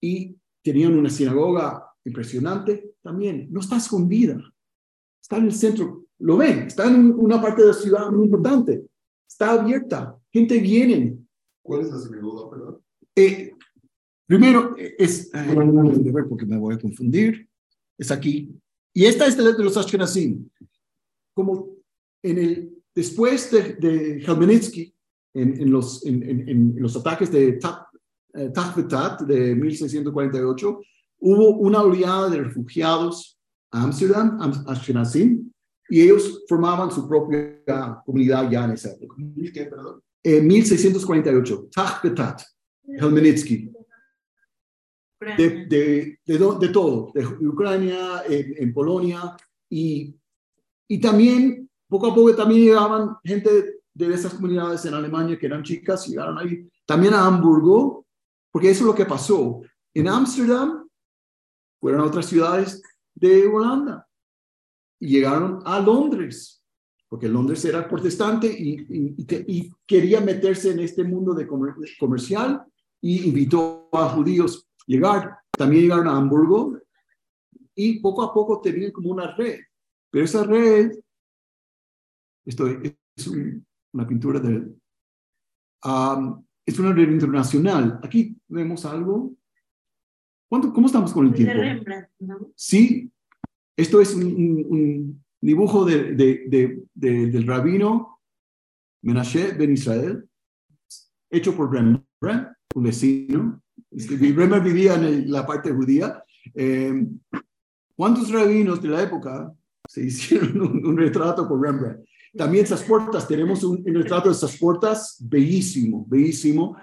y 0.00 0.36
tenían 0.62 0.98
una 0.98 1.10
sinagoga 1.10 1.86
impresionante 2.04 2.94
también, 3.02 3.48
no 3.50 3.60
está 3.60 3.76
escondida, 3.76 4.40
está 5.20 5.36
en 5.36 5.44
el 5.44 5.52
centro, 5.52 6.06
lo 6.20 6.36
ven, 6.36 6.60
está 6.66 6.86
en 6.88 7.12
una 7.12 7.40
parte 7.40 7.62
de 7.62 7.68
la 7.68 7.74
ciudad 7.74 8.10
muy 8.10 8.24
importante, 8.26 8.84
está 9.28 9.52
abierta, 9.52 10.16
gente 10.32 10.58
viene, 10.58 11.16
¿Cuál 11.62 11.82
es 11.82 11.90
la 11.90 11.98
sinagoga, 11.98 12.50
perdón? 12.50 12.78
eh, 13.16 13.52
primero, 14.26 14.74
eh, 14.78 14.94
es, 14.98 15.32
eh, 15.34 15.54
de 16.02 16.12
ver 16.12 16.26
porque 16.28 16.46
me 16.46 16.56
voy 16.58 16.74
a 16.74 16.78
confundir, 16.78 17.48
es 17.98 18.10
aquí. 18.10 18.50
Y 18.94 19.04
esta 19.04 19.26
es 19.26 19.36
de, 19.36 19.52
de 19.52 19.62
los 19.64 19.76
Ashkenazim. 19.76 20.48
Como 21.34 21.76
en 22.22 22.38
el, 22.38 22.82
después 22.94 23.50
de, 23.50 23.74
de 23.74 24.22
Khmelnytsky, 24.24 24.92
en, 25.34 25.60
en, 25.60 25.70
los, 25.70 26.04
en, 26.06 26.22
en- 26.22 26.48
en 26.48 26.74
los 26.78 26.96
ataques 26.96 27.30
de 27.30 27.52
Tat, 27.52 27.86
eh, 28.34 28.50
de 29.26 29.54
1648, 29.54 30.80
hubo 31.20 31.50
una 31.58 31.82
oleada 31.82 32.28
de 32.30 32.42
refugiados 32.42 33.38
a 33.70 33.84
Ámsterdam, 33.84 34.38
Am- 34.40 34.64
Ashkenazim, 34.66 35.52
y 35.90 36.02
ellos 36.02 36.44
formaban 36.48 36.90
su 36.90 37.06
propia 37.08 38.02
comunidad 38.06 38.50
ya 38.50 38.64
en 38.64 38.70
esa 38.72 38.92
época. 38.92 39.16
¿Qué, 39.52 39.64
perdón? 39.64 40.00
En 40.22 40.46
1648, 40.46 41.68
Tat 41.72 42.02
Betat, 42.02 42.42
Khmelnytsky 42.98 43.72
de, 45.36 45.66
de, 45.66 46.18
de, 46.24 46.38
de 46.38 46.68
todo, 46.68 47.12
de 47.14 47.26
Ucrania, 47.46 48.22
en, 48.26 48.54
en 48.56 48.72
Polonia, 48.72 49.36
y, 49.68 50.14
y 50.88 51.00
también, 51.00 51.68
poco 51.88 52.06
a 52.06 52.14
poco, 52.14 52.34
también 52.34 52.62
llegaban 52.62 53.16
gente 53.22 53.80
de 53.92 54.14
esas 54.14 54.34
comunidades 54.34 54.84
en 54.86 54.94
Alemania 54.94 55.38
que 55.38 55.46
eran 55.46 55.62
chicas, 55.62 56.06
llegaron 56.06 56.38
ahí, 56.38 56.66
también 56.86 57.14
a 57.14 57.26
Hamburgo, 57.26 58.06
porque 58.50 58.70
eso 58.70 58.80
es 58.80 58.86
lo 58.86 58.94
que 58.94 59.04
pasó. 59.04 59.60
En 59.92 60.08
Ámsterdam, 60.08 60.88
fueron 61.80 62.00
a 62.00 62.04
otras 62.04 62.26
ciudades 62.26 62.82
de 63.14 63.46
Holanda, 63.46 64.06
y 65.00 65.08
llegaron 65.08 65.60
a 65.64 65.80
Londres, 65.80 66.62
porque 67.08 67.28
Londres 67.28 67.64
era 67.64 67.88
protestante 67.88 68.46
y, 68.46 69.66
quería 69.86 70.20
meterse 70.20 70.70
en 70.70 70.80
este 70.80 71.02
mundo 71.02 71.34
de 71.34 71.46
comer- 71.46 71.74
comercial 71.98 72.62
y 73.00 73.26
invitó 73.28 73.88
a 73.92 74.10
judíos 74.10 74.68
llegar. 74.86 75.38
También 75.50 75.82
llegaron 75.82 76.06
a 76.06 76.16
Hamburgo 76.16 76.78
y 77.74 77.98
poco 78.00 78.22
a 78.22 78.32
poco 78.32 78.60
tenían 78.60 78.92
como 78.92 79.10
una 79.10 79.34
red. 79.34 79.58
Pero 80.10 80.24
esa 80.24 80.44
red, 80.44 80.92
esto 82.44 82.66
es 82.68 83.26
un- 83.26 83.66
una 83.92 84.06
pintura 84.06 84.38
de... 84.38 84.72
am, 85.82 86.44
es 86.64 86.78
una 86.78 86.92
red 86.92 87.10
internacional. 87.10 87.98
Aquí 88.02 88.36
vemos 88.48 88.84
algo. 88.84 89.32
¿Cuánto, 90.48 90.72
¿Cómo 90.72 90.86
estamos 90.86 91.12
con 91.12 91.26
el 91.26 91.32
tiempo? 91.34 91.54
Sí, 92.54 93.10
esto 93.76 94.00
es 94.00 94.14
un, 94.14 94.24
un- 94.68 95.24
dibujo 95.42 95.86
de, 95.86 96.12
de- 96.14 96.44
de- 96.48 96.82
de- 96.92 97.26
del 97.28 97.46
rabino 97.46 98.20
Menashe 99.02 99.52
Ben 99.52 99.72
Israel, 99.72 100.28
hecho 101.30 101.56
por 101.56 101.72
Rembrandt, 101.72 102.52
un 102.74 102.82
vecino, 102.82 103.62
Este, 103.90 104.16
Rembrandt 104.16 104.64
vivía 104.66 104.94
en 104.96 105.04
el- 105.04 105.30
la 105.30 105.46
parte 105.46 105.72
judía. 105.72 106.22
Eh, 106.54 107.06
¿Cuántos 107.96 108.30
rabinos 108.30 108.80
de 108.82 108.88
la 108.88 109.02
época 109.02 109.52
se 109.88 110.04
hicieron 110.04 110.60
un, 110.60 110.86
un 110.86 110.96
retrato 110.98 111.48
con 111.48 111.62
Rembrandt? 111.62 112.04
También 112.36 112.64
esas 112.64 112.82
puertas, 112.84 113.26
tenemos 113.26 113.64
un, 113.64 113.82
un 113.84 113.94
retrato 113.94 114.28
de 114.28 114.34
esas 114.34 114.56
puertas 114.58 115.16
bellísimo, 115.20 116.04
bellísimo. 116.06 116.76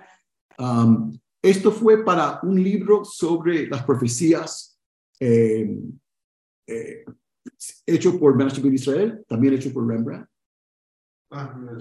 Um, 0.58 1.18
esto 1.42 1.72
fue 1.72 2.04
para 2.04 2.40
un 2.44 2.62
libro 2.62 3.06
sobre 3.06 3.68
las 3.68 3.84
profecías 3.84 4.78
eh, 5.20 5.78
eh, 6.68 7.06
hecho 7.86 8.20
por 8.20 8.38
Ben 8.38 8.74
Israel, 8.74 9.24
también 9.28 9.54
hecho 9.54 9.74
por 9.74 9.88
Rembrandt. 9.88 10.28
Ah, 11.32 11.56
mira, 11.58 11.78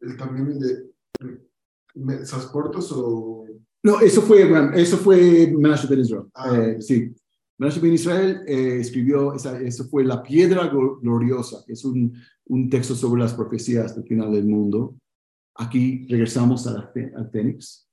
el 0.00 0.16
también 0.16 0.58
de 0.58 2.26
¿Sasportos 2.26 2.92
o 2.92 3.46
No, 3.82 4.00
eso 4.00 4.20
fue, 4.22 4.48
eso 4.74 4.96
fue 4.96 5.52
Menachem 5.56 5.90
Ben 5.90 6.00
Israel. 6.00 6.26
Ah. 6.34 6.56
Eh, 6.56 6.82
sí. 6.82 7.14
Menachem 7.58 7.82
Ben 7.82 7.94
Israel 7.94 8.42
eh, 8.46 8.80
escribió, 8.80 9.32
esa, 9.34 9.60
eso 9.60 9.84
fue 9.88 10.04
La 10.04 10.22
Piedra 10.22 10.70
Glo- 10.70 11.00
Gloriosa, 11.00 11.64
que 11.66 11.72
es 11.72 11.84
un, 11.84 12.12
un 12.46 12.68
texto 12.68 12.94
sobre 12.94 13.22
las 13.22 13.34
profecías 13.34 13.94
del 13.94 14.04
final 14.04 14.32
del 14.32 14.46
mundo. 14.46 14.96
Aquí 15.54 16.06
regresamos 16.08 16.66
a 16.66 16.72
la, 16.72 16.92
al 17.16 17.30
Fénix. 17.30 17.88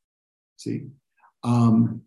Sí. 0.55 0.91
Um, 1.43 2.01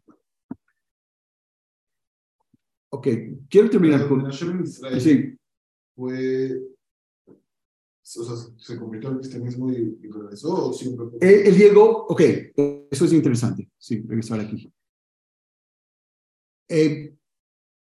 ok, 2.97 3.07
quiero 3.49 3.71
terminar 3.71 4.09
con... 4.09 4.27
Israel 4.29 5.01
Sí, 5.01 5.37
fue 5.95 6.63
o 8.19 8.23
sea, 8.25 8.37
se 8.57 8.79
convirtió 8.79 9.09
al 9.11 9.19
cristianismo 9.19 9.69
y, 9.73 9.99
y 10.01 10.09
regresó 10.09 10.69
o 10.69 10.73
siempre 10.73 11.07
fue- 11.07 11.19
Él, 11.21 11.47
él 11.49 11.57
llegó, 11.57 12.07
ok, 12.07 12.21
eso 12.91 13.05
es 13.05 13.13
interesante, 13.13 13.69
sí, 13.79 14.01
regresar 14.07 14.39
aquí. 14.41 14.73
Eh, 16.69 17.15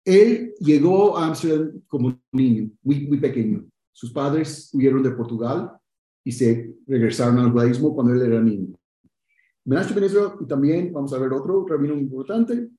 él 0.05 0.53
llegó 0.59 1.17
a 1.17 1.27
Amsterdam 1.27 1.81
como 1.87 2.19
niño, 2.31 2.71
muy, 2.81 3.07
muy 3.07 3.19
pequeño. 3.19 3.67
Sus 3.91 4.11
padres 4.11 4.69
huyeron 4.73 5.03
de 5.03 5.11
Portugal 5.11 5.71
y 6.23 6.31
se 6.31 6.73
regresaron 6.87 7.37
al 7.39 7.51
judaísmo 7.51 7.93
cuando 7.93 8.13
él 8.13 8.21
era 8.21 8.41
niño. 8.41 8.75
Menachem 9.65 9.95
Ben 9.95 10.05
Israel, 10.05 10.31
y 10.39 10.45
también 10.47 10.93
vamos 10.93 11.11
a 11.13 11.19
ver 11.19 11.33
otro 11.33 11.65
rabino 11.67 11.93
importante, 11.95 12.69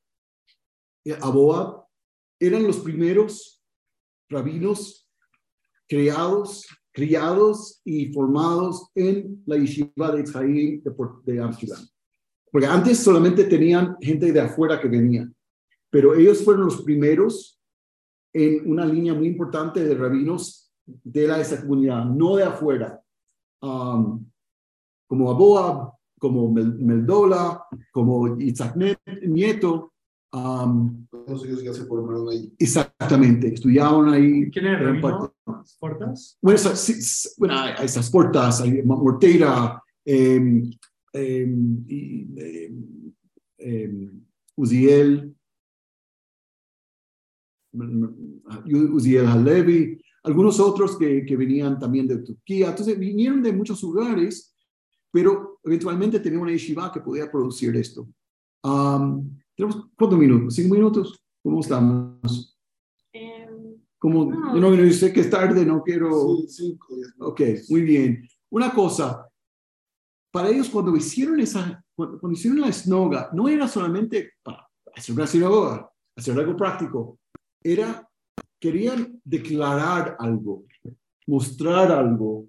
eh, 1.04 1.16
Aboab, 1.20 1.84
eran 2.40 2.64
los 2.64 2.78
primeros 2.78 3.62
rabinos 4.28 5.08
creados, 5.88 6.66
criados 6.92 7.80
y 7.84 8.12
formados 8.12 8.90
en 8.94 9.42
la 9.46 9.56
yeshiva 9.56 10.12
de 10.12 10.22
Israel 10.22 10.82
de, 11.24 11.40
Amsterdam. 11.40 11.86
Porque 12.50 12.66
antes 12.66 12.98
solamente 12.98 13.44
tenían 13.44 13.96
gente 14.00 14.32
de 14.32 14.40
afuera 14.40 14.80
que 14.80 14.88
venía, 14.88 15.30
pero 15.90 16.14
ellos 16.14 16.44
fueron 16.44 16.66
los 16.66 16.82
primeros 16.82 17.60
en 18.32 18.70
una 18.70 18.84
línea 18.84 19.14
muy 19.14 19.26
importante 19.26 19.82
de 19.82 19.94
rabinos 19.94 20.70
de 20.86 21.26
la, 21.26 21.40
esa 21.40 21.60
comunidad, 21.60 22.04
no 22.04 22.36
de 22.36 22.44
afuera, 22.44 23.02
um, 23.62 24.24
como 25.06 25.30
Aboab, 25.30 25.92
como 26.18 26.50
Mel- 26.50 26.78
Meldola, 26.78 27.64
como 27.92 28.38
Isaac 28.40 28.76
Nieto, 29.22 29.94
um, 30.32 31.06
todos 31.10 31.44
ellos 31.44 31.62
ya 31.62 31.72
se 31.74 31.84
formaron 31.86 32.28
ahí. 32.28 32.52
exactamente, 32.58 33.54
estudiaban 33.54 34.08
ahí. 34.12 34.50
¿Quién 34.50 34.66
era 34.66 34.90
el. 34.90 35.00
¿Portas? 35.80 36.38
Bueno, 36.42 36.56
esa- 36.56 36.76
sí, 36.76 36.94
sí, 37.00 37.28
bueno, 37.38 37.54
esas 37.82 38.10
puertas, 38.10 38.60
hay 38.60 38.82
Ma- 38.82 38.96
Morteira, 38.96 39.82
eh, 40.04 40.70
eh, 41.12 41.54
y, 41.86 42.28
eh, 42.36 42.72
eh, 43.58 44.10
Uziel, 44.56 45.34
mm, 47.72 48.04
Uziel 48.94 49.26
Halevi, 49.26 50.00
algunos 50.24 50.60
otros 50.60 50.96
que, 50.98 51.24
que 51.24 51.36
venían 51.36 51.78
también 51.78 52.06
de 52.06 52.18
Turquía. 52.18 52.68
Entonces 52.70 52.98
vinieron 52.98 53.42
de 53.42 53.52
muchos 53.52 53.82
lugares, 53.82 54.54
pero 55.10 55.60
eventualmente 55.64 56.20
tenía 56.20 56.38
una 56.40 56.52
yeshiva 56.52 56.92
que 56.92 57.00
podía 57.00 57.30
producir 57.30 57.74
esto. 57.76 58.06
Am, 58.62 59.38
Tenemos 59.58 59.88
cuántos 59.96 60.18
minutos, 60.20 60.54
cinco 60.54 60.74
minutos. 60.76 61.20
¿Cómo 61.42 61.58
estamos? 61.60 62.56
Em, 63.12 63.74
Como, 63.98 64.26
No. 64.26 64.54
yo 64.54 64.60
no 64.60 64.74
yo 64.76 64.92
sé 64.92 65.12
que 65.12 65.18
es 65.20 65.28
tarde, 65.28 65.66
no 65.66 65.82
quiero. 65.82 66.36
Sí, 66.46 66.46
cinco. 66.48 66.86
Ok, 67.18 67.40
muy 67.68 67.82
bien. 67.82 68.28
Una 68.50 68.72
cosa, 68.72 69.28
para 70.30 70.48
ellos 70.50 70.68
cuando 70.70 70.96
hicieron 70.96 71.40
esa, 71.40 71.84
cuando, 71.96 72.20
cuando 72.20 72.38
hicieron 72.38 72.60
la 72.60 72.72
snoga, 72.72 73.30
no 73.32 73.48
era 73.48 73.66
solamente 73.66 74.34
para 74.44 74.64
hacer 74.94 75.12
una 75.16 75.26
sinagoga, 75.26 75.90
hacer 76.16 76.38
algo 76.38 76.56
práctico, 76.56 77.18
era, 77.60 78.08
querían 78.60 79.20
declarar 79.24 80.16
algo, 80.20 80.66
mostrar 81.26 81.90
algo 81.90 82.48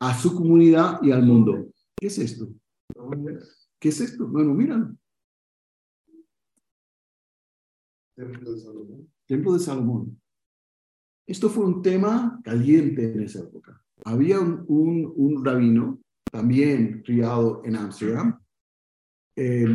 a 0.00 0.14
su 0.18 0.34
comunidad 0.34 1.02
y 1.02 1.10
al 1.12 1.22
mundo. 1.22 1.66
¿Qué 1.94 2.06
es 2.06 2.18
esto? 2.18 2.48
¿Qué 3.78 3.90
es 3.90 4.00
esto? 4.00 4.26
Bueno, 4.26 4.54
miran, 4.54 4.98
Templo 8.16 8.52
de 8.52 8.58
Salomón. 8.60 9.12
Templo 9.26 9.52
de. 9.58 10.20
Esto 11.28 11.48
fue 11.50 11.64
un 11.66 11.82
tema 11.82 12.40
caliente 12.42 13.12
en 13.12 13.22
esa 13.22 13.40
época. 13.40 13.84
Había 14.04 14.40
un, 14.40 14.64
un, 14.68 15.12
rabino, 15.44 16.00
también 16.30 17.02
criado 17.02 17.62
en 17.64 17.76
Ámsterdam, 17.76 18.38
eh, 19.36 19.66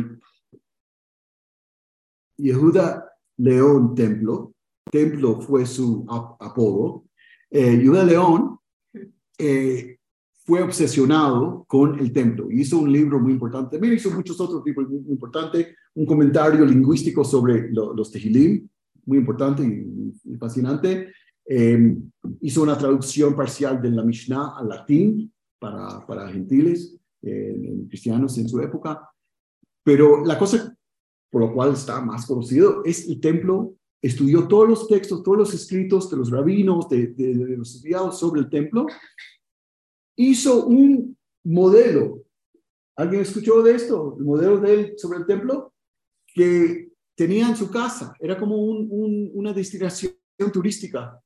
Yehuda 2.38 3.08
León 3.38 3.94
Templo. 3.94 4.54
Templo 4.90 5.40
fue 5.40 5.66
su 5.66 6.04
ap- 6.08 6.40
apodo. 6.42 7.04
Eh, 7.50 7.76
Yehuda 7.78 8.04
León 8.04 8.58
eh, 9.38 9.98
fue 10.44 10.62
obsesionado 10.62 11.64
con 11.68 11.98
el 11.98 12.12
templo. 12.12 12.50
Hizo 12.50 12.78
un 12.78 12.92
libro 12.92 13.20
muy 13.20 13.32
importante. 13.32 13.76
También 13.76 13.94
hizo 13.94 14.10
muchos 14.10 14.40
otros 14.40 14.62
libros 14.64 14.88
muy, 14.88 15.00
importantes. 15.08 15.68
Un 15.94 16.06
comentario 16.06 16.64
lingüístico 16.64 17.24
sobre 17.24 17.70
lo- 17.72 17.94
los 17.94 18.10
tejilim, 18.10 18.68
muy 19.06 19.18
importante 19.18 19.62
y, 19.62 20.32
y 20.32 20.36
fascinante. 20.36 21.12
Eh, 21.46 21.96
hizo 22.40 22.62
una 22.62 22.76
traducción 22.78 23.34
parcial 23.34 23.80
de 23.80 23.90
la 23.90 24.02
Mishnah 24.04 24.54
al 24.56 24.68
latín 24.68 25.32
para, 25.58 26.28
gentiles, 26.28 26.96
cristianos 27.88 28.36
en 28.38 28.48
su 28.48 28.60
época. 28.60 29.08
Pero 29.84 30.24
la 30.24 30.36
cosa 30.38 30.76
por 31.32 31.40
lo 31.40 31.54
cual 31.54 31.72
está 31.72 32.00
más 32.02 32.26
conocido 32.26 32.82
es 32.84 33.08
el 33.08 33.18
templo. 33.18 33.74
Estudió 34.02 34.46
todos 34.48 34.68
los 34.68 34.86
textos, 34.86 35.22
todos 35.22 35.38
los 35.38 35.54
escritos 35.54 36.10
de 36.10 36.18
los 36.18 36.30
rabinos, 36.30 36.88
de 36.90 37.14
los 37.56 37.76
estudiados 37.76 38.18
sobre 38.18 38.42
el 38.42 38.50
templo. 38.50 38.86
Hizo 40.16 40.66
un 40.66 41.16
modelo. 41.44 42.22
¿Alguien 42.96 43.22
escuchó 43.22 43.62
de 43.62 43.74
esto? 43.74 44.16
El 44.18 44.24
modelo 44.24 44.58
de 44.58 44.72
él 44.74 44.94
sobre 44.96 45.18
el 45.20 45.26
templo 45.26 45.72
que 46.26 46.90
tenía 47.16 47.48
en 47.48 47.56
su 47.56 47.70
casa. 47.70 48.14
Era 48.20 48.38
como 48.38 48.56
un- 48.56 48.88
un- 48.90 49.30
una 49.34 49.52
destinación 49.52 50.12
turística. 50.52 51.18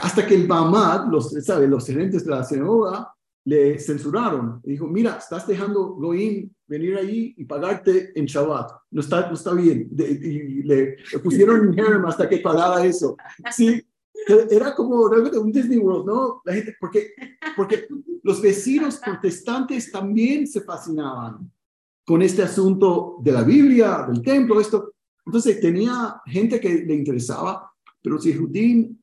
Hasta 0.00 0.26
que 0.26 0.34
el 0.34 0.46
Bamad, 0.46 1.08
los, 1.10 1.30
¿sabe? 1.44 1.68
los 1.68 1.86
gerentes 1.86 2.24
de 2.24 2.30
la 2.30 2.42
sinagoga, 2.44 3.12
le 3.46 3.78
censuraron. 3.78 4.60
Dijo, 4.64 4.86
mira, 4.86 5.16
estás 5.18 5.46
dejando 5.46 5.88
Goim 5.96 6.50
venir 6.66 6.96
ahí 6.96 7.34
y 7.36 7.44
pagarte 7.44 8.18
en 8.18 8.24
Shabbat. 8.24 8.70
No 8.90 9.00
está, 9.02 9.28
no 9.28 9.34
está 9.34 9.52
bien. 9.52 9.90
Y 9.92 10.62
le, 10.62 10.96
pusieron 11.22 11.78
en 11.78 12.04
hasta 12.06 12.26
que 12.28 12.38
pagara 12.38 12.84
eso. 12.86 13.16
Sí, 13.52 13.84
era 14.50 14.74
como 14.74 15.08
realmente 15.08 15.38
un 15.38 15.52
Disney 15.52 15.78
World, 15.78 16.06
¿no? 16.06 16.42
La 16.44 16.54
gente, 16.54 16.76
porque, 16.80 17.12
porque 17.56 17.86
los 18.22 18.40
vecinos 18.40 18.96
protestantes 18.98 19.90
también 19.90 20.46
se 20.46 20.60
fascinaban 20.62 21.50
con 22.06 22.22
este 22.22 22.42
asunto 22.42 23.16
de 23.20 23.32
la 23.32 23.42
Biblia, 23.42 24.06
del 24.08 24.22
templo, 24.22 24.60
esto. 24.60 24.94
Entonces 25.26 25.60
tenía 25.60 26.20
gente 26.26 26.60
que 26.60 26.84
le 26.84 26.94
interesaba, 26.94 27.70
pero 28.02 28.18
Yehudim 28.18 28.98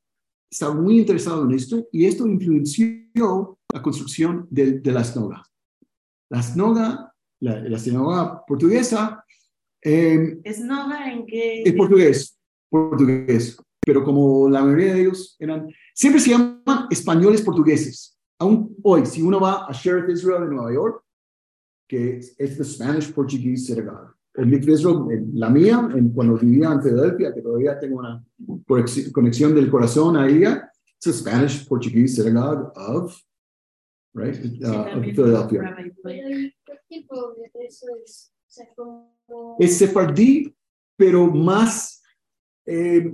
estaba 0.49 0.74
muy 0.76 0.99
interesado 0.99 1.45
en 1.45 1.51
esto 1.51 1.88
y 1.91 2.05
esto 2.05 2.28
influenció 2.28 3.57
la 3.74 3.82
construcción 3.82 4.47
de, 4.49 4.80
de 4.80 4.91
la 4.91 5.03
sinagoga. 5.03 5.43
La 6.30 6.43
sinagoga, 6.43 7.13
la, 7.39 7.59
la 7.61 7.80
sinagoga 7.80 8.45
portuguesa, 8.45 9.24
eh, 9.84 10.39
¿Es 10.43 10.59
Noga 10.59 11.11
en 11.11 11.26
qué? 11.26 11.63
es 11.63 11.74
portugués, 11.74 12.38
portugués, 12.69 13.57
pero 13.91 14.05
como 14.05 14.47
la 14.47 14.63
mayoría 14.63 14.93
de 14.93 15.01
ellos 15.01 15.35
eran, 15.37 15.67
siempre 15.93 16.21
se 16.21 16.29
llaman 16.29 16.87
españoles 16.89 17.41
portugueses. 17.41 18.17
Aún 18.39 18.73
hoy, 18.83 19.05
si 19.05 19.21
uno 19.21 19.37
va 19.37 19.65
a 19.67 19.73
Sheriff 19.73 20.07
Israel 20.07 20.43
en 20.43 20.55
Nueva 20.55 20.73
York, 20.73 21.03
que 21.89 22.19
es 22.19 22.33
es 22.39 22.57
the 22.57 22.63
Spanish 22.63 23.13
Portuguese 23.13 23.65
Synagogue. 23.65 24.13
El 24.35 24.45
Mikveh 24.45 24.75
Israel, 24.75 25.11
en 25.11 25.37
la 25.37 25.49
mía, 25.49 25.89
en, 25.93 26.13
cuando 26.13 26.37
vivía 26.37 26.71
en 26.71 26.81
Filadelfia, 26.81 27.33
que 27.33 27.41
todavía 27.41 27.77
tengo 27.81 27.99
una 27.99 28.23
conex- 28.65 29.11
conexión 29.11 29.53
del 29.53 29.69
corazón 29.69 30.15
a 30.15 30.25
ella, 30.25 30.71
it's 30.87 31.03
the 31.03 31.11
Spanish 31.11 31.67
Portuguese 31.67 32.15
Synagogue 32.15 32.71
of, 32.77 33.21
right, 34.13 34.37
uh, 34.63 34.97
of 34.97 35.03
Philadelphia. 35.03 35.63
Rabbi 35.63 35.89
Boy. 35.89 36.01
Pero, 36.01 36.39
¿y 36.39 36.55
¿Qué 36.65 36.79
tipo 36.87 37.33
de 37.33 37.65
eso 37.67 37.87
es? 38.01 38.33
Es 39.59 39.77
sefardí, 39.77 40.55
pero 40.97 41.27
más 41.27 42.01
eh, 42.65 43.13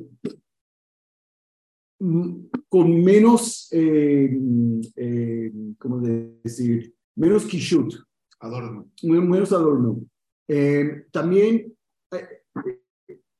con 2.69 3.03
menos, 3.03 3.67
eh, 3.71 4.29
mm, 4.31 4.81
eh, 4.95 5.51
¿cómo 5.79 5.99
decir? 5.99 6.93
Menos 7.15 7.45
kishut, 7.45 7.93
Adorno. 8.39 8.89
men- 9.03 9.29
menos 9.29 9.51
adorno. 9.51 9.99
Eh, 10.47 11.05
también, 11.11 11.73
eh, 12.11 12.27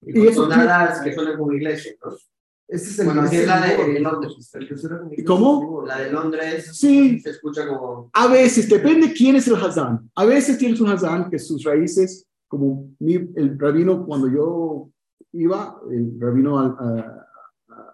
Y 0.02 0.12
Y 0.12 0.14
que 0.24 0.34
suenan 0.34 1.38
como 1.38 1.52
iglesia, 1.52 1.92
¿no? 2.04 2.12
ese 2.70 2.90
es 2.92 3.00
el 3.00 3.06
Bueno, 3.08 3.22
así 3.24 3.36
es 3.38 3.48
la 3.48 3.66
de 3.66 3.98
el- 3.98 4.04
Londres. 4.04 4.52
¿Cómo? 5.26 5.84
La 5.86 6.00
de 6.02 6.12
Londres 6.12 6.70
Sí. 6.78 7.20
se 7.20 7.32
escucha 7.32 7.68
como. 7.68 8.10
A 8.14 8.28
veces, 8.28 8.70
depende 8.70 9.12
quién 9.14 9.36
es 9.36 9.48
el 9.48 9.56
Hazán. 9.56 10.10
A 10.16 10.24
veces 10.26 10.58
tienes 10.58 10.80
un 10.80 10.90
Hazán 10.90 11.30
que 11.30 11.38
sus 11.40 11.64
raíces, 11.64 12.26
como 12.48 12.90
mi, 13.00 13.16
el 13.16 13.60
rabino 13.60 14.06
cuando 14.06 14.30
yo 14.30 14.90
iba, 15.34 15.78
el 15.92 16.18
rabino 16.20 16.58
Al- 16.60 16.76
a- 16.80 17.27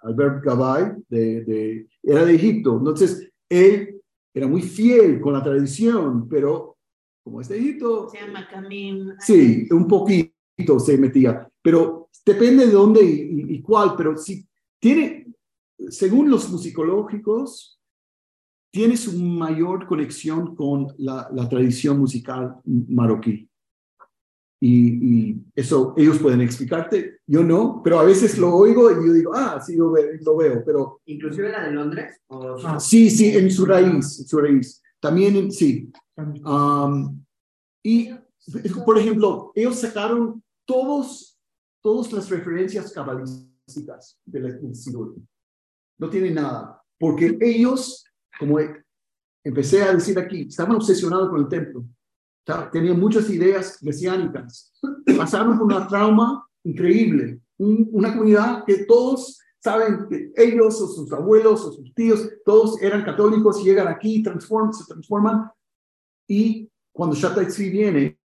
Albert 0.03 0.43
Gabay, 0.43 0.91
de, 1.09 1.43
de- 1.43 1.87
era 2.03 2.25
de 2.25 2.35
Egipto. 2.35 2.77
Entonces, 2.77 3.31
él 3.49 4.01
era 4.33 4.47
muy 4.47 4.61
fiel 4.61 5.19
con 5.21 5.33
la 5.33 5.43
tradición, 5.43 6.27
pero 6.27 6.77
como 7.23 7.39
es 7.41 7.47
de 7.49 7.57
Egipto, 7.57 8.09
Se 8.09 8.19
llama 8.19 8.47
Camim. 8.49 9.11
Sí, 9.19 9.67
un 9.71 9.87
poquito 9.87 10.79
se 10.79 10.97
metía, 10.97 11.49
pero 11.61 12.09
depende 12.25 12.65
de 12.65 12.71
dónde 12.71 13.01
y, 13.03 13.11
y- 13.21 13.55
y 13.55 13.61
cuál, 13.61 13.95
pero 13.95 14.17
si 14.17 14.45
tiene, 14.79 15.27
según 15.89 16.29
los 16.29 16.49
musicológicos, 16.51 17.79
tiene 18.71 18.97
su 18.97 19.17
mayor 19.19 19.85
conexión 19.87 20.55
con 20.55 20.87
la, 20.97 21.29
la 21.33 21.47
tradición 21.47 21.99
musical 21.99 22.55
marroquí. 22.65 23.47
Y, 24.65 25.29
y 25.29 25.43
eso 25.55 25.93
ellos 25.97 26.19
pueden 26.19 26.39
explicarte, 26.39 27.17
yo 27.27 27.43
no, 27.43 27.81
pero 27.83 27.99
a 27.99 28.03
veces 28.05 28.37
lo 28.37 28.55
oigo 28.55 28.89
y 28.91 29.07
yo 29.07 29.11
digo, 29.11 29.31
ah, 29.35 29.59
sí, 29.59 29.75
lo, 29.75 29.91
ve- 29.91 30.17
lo 30.23 30.37
veo, 30.37 30.63
pero 30.65 31.01
Inclusive 31.05 31.49
la 31.51 31.65
de 31.65 31.71
Londres. 31.73 32.21
o- 32.27 32.55
Ah. 32.63 32.79
sí, 32.79 33.09
sí, 33.09 33.35
en 33.35 33.51
su 33.51 33.65
raíz, 33.65 34.19
en 34.21 34.25
su 34.25 34.37
raíz. 34.39 34.81
También, 35.01 35.35
en- 35.35 35.51
sí, 35.51 35.91
Um, 36.45 37.25
y, 37.83 38.11
por 38.85 38.97
ejemplo, 38.99 39.51
ellos 39.55 39.79
sacaron 39.79 40.41
todos, 40.65 41.37
todas 41.81 42.13
las 42.13 42.29
referencias 42.29 42.93
cabalísticas 42.93 44.17
del 44.23 44.61
del 44.61 44.75
Sidur. 44.75 45.15
No 45.99 46.09
tienen 46.09 46.35
nada, 46.35 46.81
porque 46.99 47.35
ellos, 47.41 48.05
como 48.39 48.59
empecé 49.43 49.81
a 49.83 49.93
decir 49.93 50.17
aquí, 50.19 50.41
estaban 50.47 50.75
obsesionados 50.75 51.29
con 51.31 51.41
el 51.41 51.47
templo. 51.49 51.83
Tenían 52.71 52.99
muchas 52.99 53.29
ideas 53.29 53.77
mesiánicas. 53.81 54.73
Pasaron 55.17 55.57
por 55.57 55.67
una 55.67 55.87
trauma 55.87 56.45
increíble. 56.63 57.39
Un- 57.57 57.89
una 57.91 58.11
comunidad 58.11 58.63
que 58.65 58.85
todos 58.85 59.39
saben 59.59 60.07
que 60.09 60.31
ellos 60.35 60.81
o 60.81 60.87
sus 60.87 61.11
abuelos 61.13 61.63
o 61.65 61.71
sus 61.71 61.93
tíos, 61.93 62.29
todos 62.45 62.81
eran 62.81 63.03
católicos, 63.05 63.63
llegan 63.63 63.87
aquí, 63.87 64.21
transforman, 64.21 64.73
se 64.73 64.85
transforman 64.85 65.49
y 66.27 66.69
cuando 66.91 67.15
Shatai 67.15 67.47
Tzvi 67.47 67.69
viene, 67.69 68.19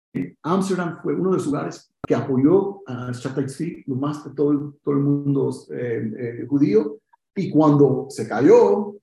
Amsterdam 0.43 0.97
fue 1.01 1.13
uno 1.13 1.31
de 1.31 1.37
los 1.37 1.45
lugares 1.45 1.91
que 2.07 2.15
apoyó 2.15 2.81
a 2.87 3.11
Shatai 3.11 3.45
Tzvi, 3.45 3.83
lo 3.85 3.95
más 3.95 4.23
de 4.23 4.31
todo, 4.31 4.75
todo 4.83 4.95
el 4.95 5.01
mundo 5.01 5.51
eh, 5.71 6.11
eh, 6.17 6.45
judío. 6.49 6.97
Y 7.35 7.49
cuando 7.51 8.07
se 8.09 8.27
cayó, 8.27 8.95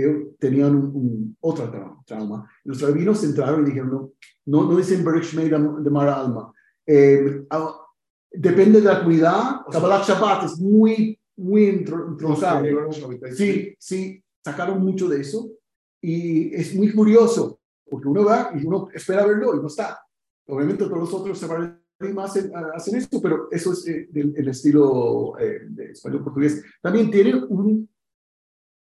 ellos 0.00 0.16
tenían 0.38 0.74
un, 0.76 0.84
un- 0.94 1.36
otra 1.40 1.70
trauma, 1.70 2.02
trauma. 2.06 2.50
Los 2.64 2.80
rabinos 2.80 3.22
entraron 3.24 3.62
y 3.62 3.66
dijeron, 3.66 3.90
no, 3.90 4.12
no, 4.46 4.70
no 4.70 4.76
dicen 4.76 5.04
Baruch 5.04 5.24
Shmei 5.24 5.48
de 5.48 5.58
de 5.82 5.90
Mara 5.90 6.20
Alma. 6.20 6.52
Eh, 6.86 7.44
ah, 7.50 7.74
depende 8.30 8.80
de 8.80 8.86
la 8.86 8.98
comunidad. 9.00 9.60
Kabbalah 9.70 10.02
Shabbat 10.06 10.44
es 10.44 10.58
muy, 10.58 11.18
muy 11.36 11.66
entro- 11.66 12.08
entroncado. 12.08 12.64
Sí, 13.34 13.74
sí, 13.78 14.22
sacaron 14.44 14.80
mucho 14.80 15.08
de 15.08 15.20
eso 15.20 15.50
y 16.00 16.54
es 16.54 16.74
muy 16.74 16.92
curioso 16.92 17.60
porque 17.90 18.08
uno 18.08 18.24
va 18.24 18.50
y 18.54 18.64
uno 18.66 18.88
espera 18.92 19.26
verlo 19.26 19.54
y 19.56 19.60
no 19.60 19.66
está. 19.66 19.98
Obviamente 20.46 20.84
todos 20.84 20.98
los 20.98 21.14
otros 21.14 21.42
hacen, 22.22 22.52
hacen 22.74 22.96
esto, 22.96 23.20
pero 23.20 23.48
eso 23.50 23.72
es 23.72 23.86
eh, 23.88 24.08
del, 24.10 24.32
el 24.36 24.48
estilo 24.48 25.36
eh, 25.38 25.62
de 25.68 25.90
español-portugués. 25.92 26.62
También 26.80 27.10
tienen 27.10 27.44
un, 27.48 27.88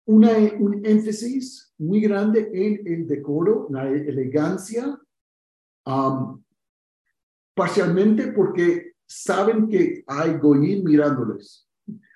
una, 0.05 0.31
un 0.59 0.81
énfasis 0.85 1.73
muy 1.77 2.01
grande 2.01 2.49
en 2.53 2.81
el 2.85 3.07
decoro, 3.07 3.67
la 3.69 3.87
elegancia, 3.89 4.99
parcialmente 7.55 8.27
porque 8.31 8.93
saben 9.05 9.67
que 9.67 10.03
hay 10.07 10.37
goyim 10.37 10.83
mirándoles. 10.83 11.67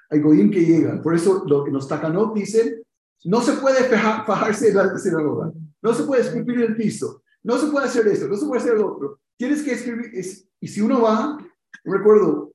Hay 0.09 0.19
goyim 0.19 0.51
que 0.51 0.61
llegan. 0.65 1.01
Por 1.01 1.15
eso 1.15 1.43
lo 1.47 1.63
que 1.63 1.71
los 1.71 1.87
takanot 1.87 2.33
dicen, 2.35 2.81
no 3.25 3.41
se 3.41 3.53
puede 3.53 3.83
faja- 3.89 4.23
fajarse 4.25 4.69
en 4.69 4.75
la 4.77 4.97
sinagoga, 4.97 5.51
no 5.81 5.93
se 5.93 6.03
puede 6.03 6.21
escribir 6.21 6.57
en 6.57 6.71
el 6.71 6.75
piso, 6.77 7.23
no 7.43 7.57
se 7.57 7.67
puede 7.67 7.87
hacer 7.87 8.07
esto, 8.07 8.27
no 8.27 8.35
se 8.37 8.45
puede 8.45 8.61
hacer 8.61 8.75
lo 8.75 8.93
otro. 8.95 9.19
Tienes 9.37 9.63
que 9.63 9.71
escribir, 9.73 10.11
es- 10.13 10.47
y 10.59 10.67
si 10.67 10.81
uno 10.81 11.01
va, 11.01 11.37
recuerdo, 11.83 12.53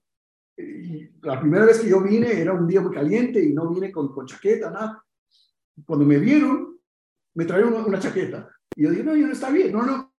eh, 0.57 1.12
la 1.22 1.41
primera 1.41 1.64
vez 1.66 1.81
que 1.81 1.89
yo 1.89 2.01
vine 2.03 2.41
era 2.41 2.53
un 2.53 2.66
día 2.66 2.81
muy 2.81 2.95
caliente 2.95 3.43
y 3.45 3.53
no 3.53 3.68
vine 3.68 3.91
con, 3.91 4.12
con 4.14 4.26
chaqueta, 4.26 4.70
nada. 4.70 5.05
Cuando 5.85 6.05
me 6.05 6.18
vieron, 6.18 6.78
me 7.35 7.45
trajeron 7.45 7.74
una, 7.74 7.85
una 7.87 7.99
chaqueta. 7.99 8.49
Y 8.76 8.85
yo 8.85 8.91
dije, 8.91 9.05
no, 9.05 9.16
yo 9.16 9.26
no 9.26 9.33
está 9.33 9.51
bien, 9.51 9.72
no, 9.72 9.85
no, 9.85 10.12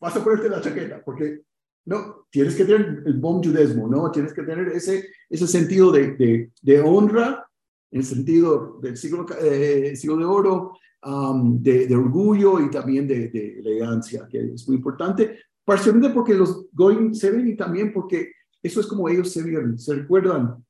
vas 0.00 0.16
a 0.16 0.22
ponerte 0.22 0.48
la 0.48 0.60
chaqueta, 0.60 1.02
porque 1.04 1.42
no, 1.86 2.26
tienes 2.30 2.54
que 2.56 2.64
tener 2.64 3.02
el 3.06 3.14
buen 3.14 3.42
judesmo, 3.42 3.88
¿no? 3.88 4.10
Tienes 4.10 4.32
que 4.32 4.42
tener 4.42 4.68
ese, 4.68 5.08
ese 5.28 5.46
sentido 5.46 5.92
de, 5.92 6.16
de, 6.16 6.52
de 6.62 6.80
honra, 6.80 7.46
en 7.90 8.00
el 8.00 8.04
sentido 8.04 8.78
del 8.82 8.96
siglo, 8.96 9.26
eh, 9.40 9.94
siglo 9.94 10.16
de 10.16 10.24
oro, 10.24 10.72
um, 11.04 11.62
de, 11.62 11.86
de 11.86 11.96
orgullo 11.96 12.60
y 12.60 12.70
también 12.70 13.06
de, 13.06 13.58
elegancia, 13.58 14.26
que 14.28 14.52
es 14.54 14.66
muy 14.66 14.76
importante, 14.76 15.38
parcialmente 15.64 16.10
porque 16.10 16.34
los 16.34 16.66
Goyim 16.72 17.14
se 17.14 17.30
ven 17.30 17.48
y 17.48 17.56
también 17.56 17.92
porque 17.92 18.32
eso 18.62 18.80
es 18.80 18.86
como 18.86 19.08
ellos 19.08 19.32
se 19.32 19.42
vieron, 19.42 19.78
se 19.78 19.94
recuerdan, 19.94 20.64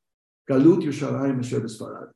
Galut 0.46 0.80
Yerushalayim 0.80 1.40
Asher 1.40 1.62
Besfarad. 1.62 2.08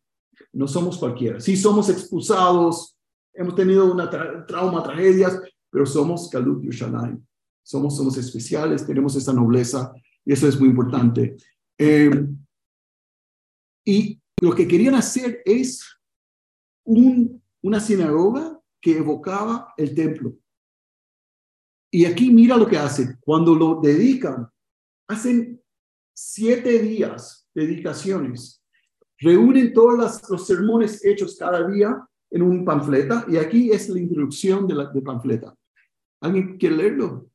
No 0.52 0.66
somos 0.66 0.98
cualquiera, 0.98 1.40
sí 1.40 1.56
somos 1.56 1.88
expulsados, 1.88 2.98
hemos 3.32 3.54
tenido 3.54 3.92
una 3.92 4.10
tra- 4.10 4.44
trauma, 4.46 4.82
tragedias, 4.82 5.40
pero 5.70 5.86
somos 5.86 6.28
Galut 6.28 6.62
Yerushalayim, 6.62 7.24
somos, 7.62 7.96
somos 7.96 8.16
especiales, 8.16 8.84
tenemos 8.84 9.14
esa 9.14 9.32
nobleza 9.32 9.92
y 10.24 10.32
eso 10.32 10.48
es 10.48 10.58
muy 10.58 10.68
importante. 10.70 11.36
Eh, 11.78 12.10
y 13.84 14.20
lo 14.40 14.54
que 14.54 14.66
querían 14.66 14.94
hacer 14.94 15.40
es 15.44 15.84
un, 16.84 17.42
una 17.62 17.78
sinagoga 17.78 18.60
que 18.80 18.98
evocaba 18.98 19.72
el 19.76 19.94
templo. 19.94 20.36
Y 21.92 22.04
aquí 22.04 22.30
mira 22.30 22.56
lo 22.56 22.66
que 22.66 22.78
hacen. 22.78 23.18
Cuando 23.20 23.54
lo 23.54 23.80
dedican, 23.80 24.48
hacen 25.08 25.60
siete 26.14 26.78
días 26.78 27.48
de 27.54 27.66
dedicaciones. 27.66 28.59
Reúnen 29.20 29.72
todos 29.72 30.22
los 30.28 30.46
sermones 30.46 31.04
hechos 31.04 31.36
cada 31.38 31.66
día 31.68 31.96
en 32.30 32.42
un 32.42 32.64
panfleta. 32.64 33.24
Y 33.28 33.36
aquí 33.36 33.70
es 33.70 33.88
la 33.88 34.00
introducción 34.00 34.66
de 34.66 34.74
la 34.74 34.86
de 34.86 35.02
panfleta. 35.02 35.54
¿Alguien 36.22 36.56
quiere 36.58 36.76
leerlo? 36.76 37.26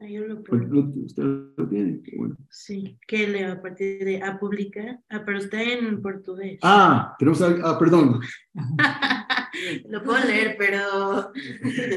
Yo 0.00 0.26
lo 0.26 0.42
puedo. 0.44 0.92
Usted 1.04 1.22
lo 1.56 1.68
tiene. 1.68 2.02
Qué 2.02 2.16
bueno. 2.18 2.36
Sí, 2.50 2.98
que 3.06 3.26
leo 3.26 3.52
a 3.52 3.62
partir 3.62 4.04
de 4.04 4.22
a 4.22 4.38
publicar. 4.38 5.00
Ah, 5.08 5.22
pero 5.24 5.38
está 5.38 5.62
en 5.62 6.02
portugués. 6.02 6.58
Ah, 6.62 7.14
tenemos 7.18 7.40
a- 7.40 7.56
ah, 7.64 7.78
perdón. 7.78 8.20
lo 9.88 10.02
puedo 10.02 10.24
leer, 10.26 10.56
pero 10.58 11.32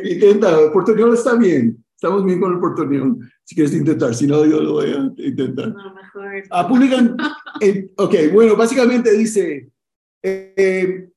Intenta, 0.03 0.71
portuñol 0.71 1.13
está 1.13 1.35
bien. 1.35 1.83
Estamos 2.01 2.23
bien 2.23 2.39
con 2.39 2.53
el 2.53 2.59
portuñol. 2.61 3.17
Si 3.43 3.53
quieres 3.55 3.73
intentar, 3.73 4.15
si 4.15 4.25
no, 4.25 4.45
yo 4.45 4.61
lo 4.61 4.71
voy 4.71 4.89
a 4.91 5.11
intentar. 5.21 5.67
no, 5.75 5.93
mejor. 5.93 6.43
Ah, 6.49 6.65
publican. 6.65 7.17
en- 7.59 7.91
ok, 7.97 8.15
bueno, 8.31 8.55
básicamente 8.55 9.11
dice: 9.17 9.69
eh, 10.23 11.09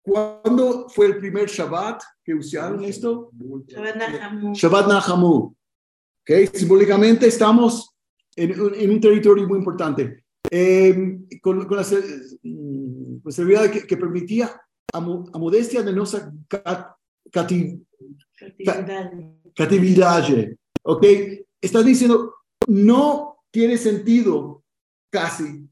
¿Cuándo 0.00 0.88
fue 0.88 1.06
el 1.06 1.18
primer 1.18 1.48
Shabbat 1.48 2.00
que 2.22 2.32
usaron 2.32 2.84
esto? 2.84 3.32
Shabbat 3.66 3.96
Nahamu. 3.96 4.54
Shabbat 4.54 4.86
Nahamu. 4.88 5.34
Ok, 6.22 6.54
simbólicamente 6.54 7.26
estamos 7.26 7.96
en, 8.36 8.60
un- 8.60 8.74
en 8.76 8.90
un 8.92 9.00
territorio 9.00 9.48
muy 9.48 9.58
importante. 9.58 10.22
Eh, 10.48 11.18
con, 11.42 11.66
con 11.66 11.76
la 11.76 11.82
mm, 12.44 13.18
con 13.20 13.32
seguridad 13.32 13.68
que, 13.68 13.84
que 13.84 13.96
permitía 13.96 14.46
a, 14.92 14.98
a 14.98 15.00
modestia 15.00 15.82
de 15.82 15.92
nuestra 15.92 16.30
ca- 16.46 16.96
cati- 17.32 17.84
Catividad. 18.38 19.10
Catividad. 19.58 20.24
¿Ok? 20.84 21.04
Está 21.60 21.82
diciendo, 21.82 22.34
no 22.68 23.38
tiene 23.50 23.76
sentido 23.76 24.62
casi 25.10 25.68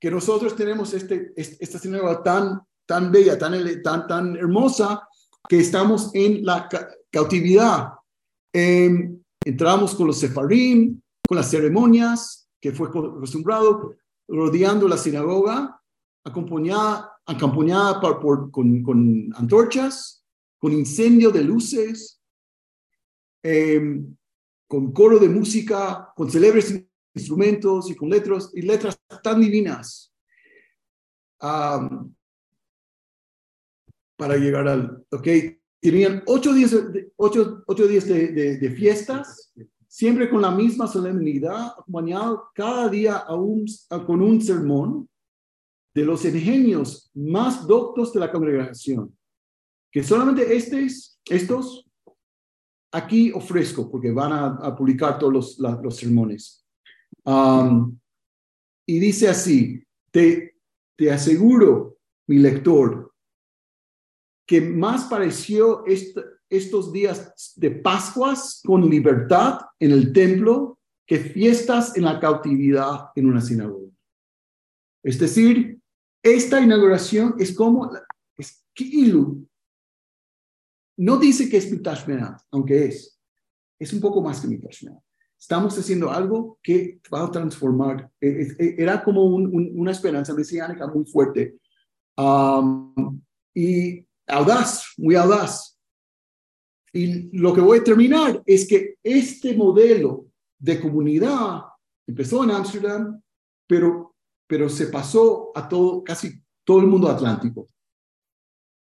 que 0.00 0.10
nosotros 0.10 0.54
tenemos 0.54 0.94
este, 0.94 1.32
este- 1.36 1.56
esta 1.62 1.78
sinagoga 1.78 2.22
tan, 2.22 2.60
tan 2.86 3.10
bella, 3.10 3.36
tan, 3.36 4.06
tan, 4.06 4.36
hermosa, 4.36 5.02
que 5.48 5.58
estamos 5.58 6.10
en 6.14 6.44
la 6.44 6.68
ca- 6.68 6.88
cautividad. 7.10 7.94
Eh, 8.54 9.10
entramos 9.44 9.94
con 9.94 10.06
los 10.06 10.18
sefarim, 10.18 11.00
con 11.28 11.36
las 11.36 11.50
ceremonias 11.50 12.48
que 12.60 12.72
fue 12.72 12.88
acostumbrado, 12.88 13.96
rodeando 14.28 14.86
la 14.86 14.96
sinagoga, 14.96 15.80
acompañada, 16.24 17.12
acompañada 17.26 18.00
por, 18.00 18.50
con 18.50 19.32
antorchas, 19.34 20.24
con 20.60 20.72
incendio 20.72 21.30
de 21.30 21.42
luces, 21.42 22.19
eh, 23.42 24.00
con 24.66 24.92
coro 24.92 25.18
de 25.18 25.28
música, 25.28 26.12
con 26.14 26.30
célebres 26.30 26.84
instrumentos 27.14 27.90
y 27.90 27.94
con 27.96 28.08
letras, 28.08 28.50
y 28.54 28.62
letras 28.62 28.98
tan 29.22 29.40
divinas. 29.40 30.12
Am, 31.40 32.14
para 34.16 34.36
llegar 34.36 34.68
al, 34.68 35.04
ok, 35.10 35.26
tenían 35.80 36.22
ocho 36.26 36.52
días, 36.52 36.76
ocho, 37.16 37.64
ocho 37.66 37.86
días 37.88 38.06
de, 38.06 38.28
de- 38.28 38.58
de 38.58 38.70
fiestas, 38.70 39.52
siempre 39.88 40.28
con 40.28 40.42
la 40.42 40.50
misma 40.50 40.86
solemnidad, 40.86 41.68
acompañado 41.78 42.50
cada 42.54 42.88
día 42.88 43.16
a 43.16 43.34
un- 43.34 43.64
a- 43.88 44.04
con 44.04 44.20
un 44.20 44.40
sermón 44.40 45.08
de 45.94 46.04
los 46.04 46.24
ingenios 46.24 47.10
más 47.14 47.66
doctos 47.66 48.12
de 48.12 48.20
la 48.20 48.30
congregación, 48.30 49.16
que 49.90 50.04
solamente 50.04 50.54
estos, 50.54 51.18
estos 51.28 51.89
aquí 52.92 53.32
ofrezco, 53.32 53.90
porque 53.90 54.10
van 54.10 54.32
a, 54.32 54.74
publicar 54.76 55.18
todos 55.18 55.58
los, 55.58 55.96
sermones. 55.96 56.66
Y 58.86 58.98
dice 58.98 59.28
así, 59.28 59.84
te, 60.10 60.56
te 60.96 61.10
aseguro, 61.12 61.98
mi 62.26 62.38
lector, 62.38 63.12
que 64.46 64.60
más 64.60 65.04
pareció 65.04 65.86
est- 65.86 66.18
estos 66.48 66.92
días 66.92 67.54
de 67.56 67.70
Pascuas 67.70 68.60
con 68.64 68.88
libertad 68.90 69.60
en 69.78 69.92
el 69.92 70.12
templo 70.12 70.78
que 71.06 71.18
fiestas 71.18 71.96
en 71.96 72.04
la 72.04 72.18
cautividad 72.18 73.10
en 73.14 73.26
una 73.26 73.40
sinagoga. 73.40 73.90
Es 75.04 75.18
decir, 75.18 75.80
esta 76.22 76.60
inauguración 76.60 77.34
es 77.38 77.54
como, 77.54 77.90
es. 78.36 78.64
No 81.00 81.16
dice 81.16 81.48
que 81.48 81.56
es 81.56 81.70
Mitash 81.72 82.06
Me'at, 82.06 82.42
aunque 82.50 82.84
es. 82.86 83.18
Es 83.78 83.92
un 83.94 84.00
poco 84.00 84.20
más 84.20 84.40
que 84.40 84.48
Mitash 84.48 84.84
Me'at. 84.84 84.98
Estamos 85.38 85.76
haciendo 85.78 86.10
algo 86.10 86.58
que 86.62 87.00
va 87.12 87.24
a 87.24 87.30
transformar. 87.30 88.10
Eh, 88.20 88.28
eh, 88.42 88.56
eh, 88.58 88.74
Era 88.76 89.02
como 89.02 89.24
un- 89.24 89.46
un- 89.46 89.72
una 89.76 89.92
esperanza 89.92 90.34
mesiánica 90.34 90.86
muy 90.86 91.06
fuerte. 91.06 91.56
Am, 92.16 93.18
y 93.54 94.04
audaz, 94.26 94.92
muy 94.98 95.14
audaz. 95.14 95.78
Y 96.92 97.34
lo 97.38 97.54
que 97.54 97.62
voy 97.62 97.78
a 97.78 97.84
terminar 97.84 98.42
es 98.44 98.66
que 98.68 98.96
este 99.02 99.56
modelo 99.56 100.26
de 100.58 100.78
comunidad 100.80 101.62
empezó 102.06 102.44
en 102.44 102.50
Ámsterdam, 102.50 103.22
pero, 103.66 104.14
pero 104.46 104.68
se 104.68 104.88
pasó 104.88 105.50
a 105.54 105.66
todo, 105.66 106.04
casi 106.04 106.42
todo 106.64 106.80
el 106.80 106.86
mundo 106.88 107.08
atlántico. 107.08 107.70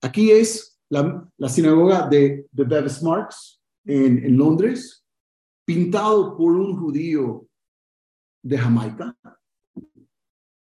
Aquí 0.00 0.30
es 0.30 0.75
la, 0.90 1.48
sinagoga 1.48 2.08
de, 2.08 2.46
de 2.50 2.64
Bevis 2.64 3.02
Marks 3.02 3.60
en, 3.84 4.24
en 4.24 4.36
Londres, 4.36 5.04
pintado 5.64 6.36
por 6.36 6.52
un 6.52 6.76
judío 6.78 7.46
de 8.42 8.58
Jamaica, 8.58 9.16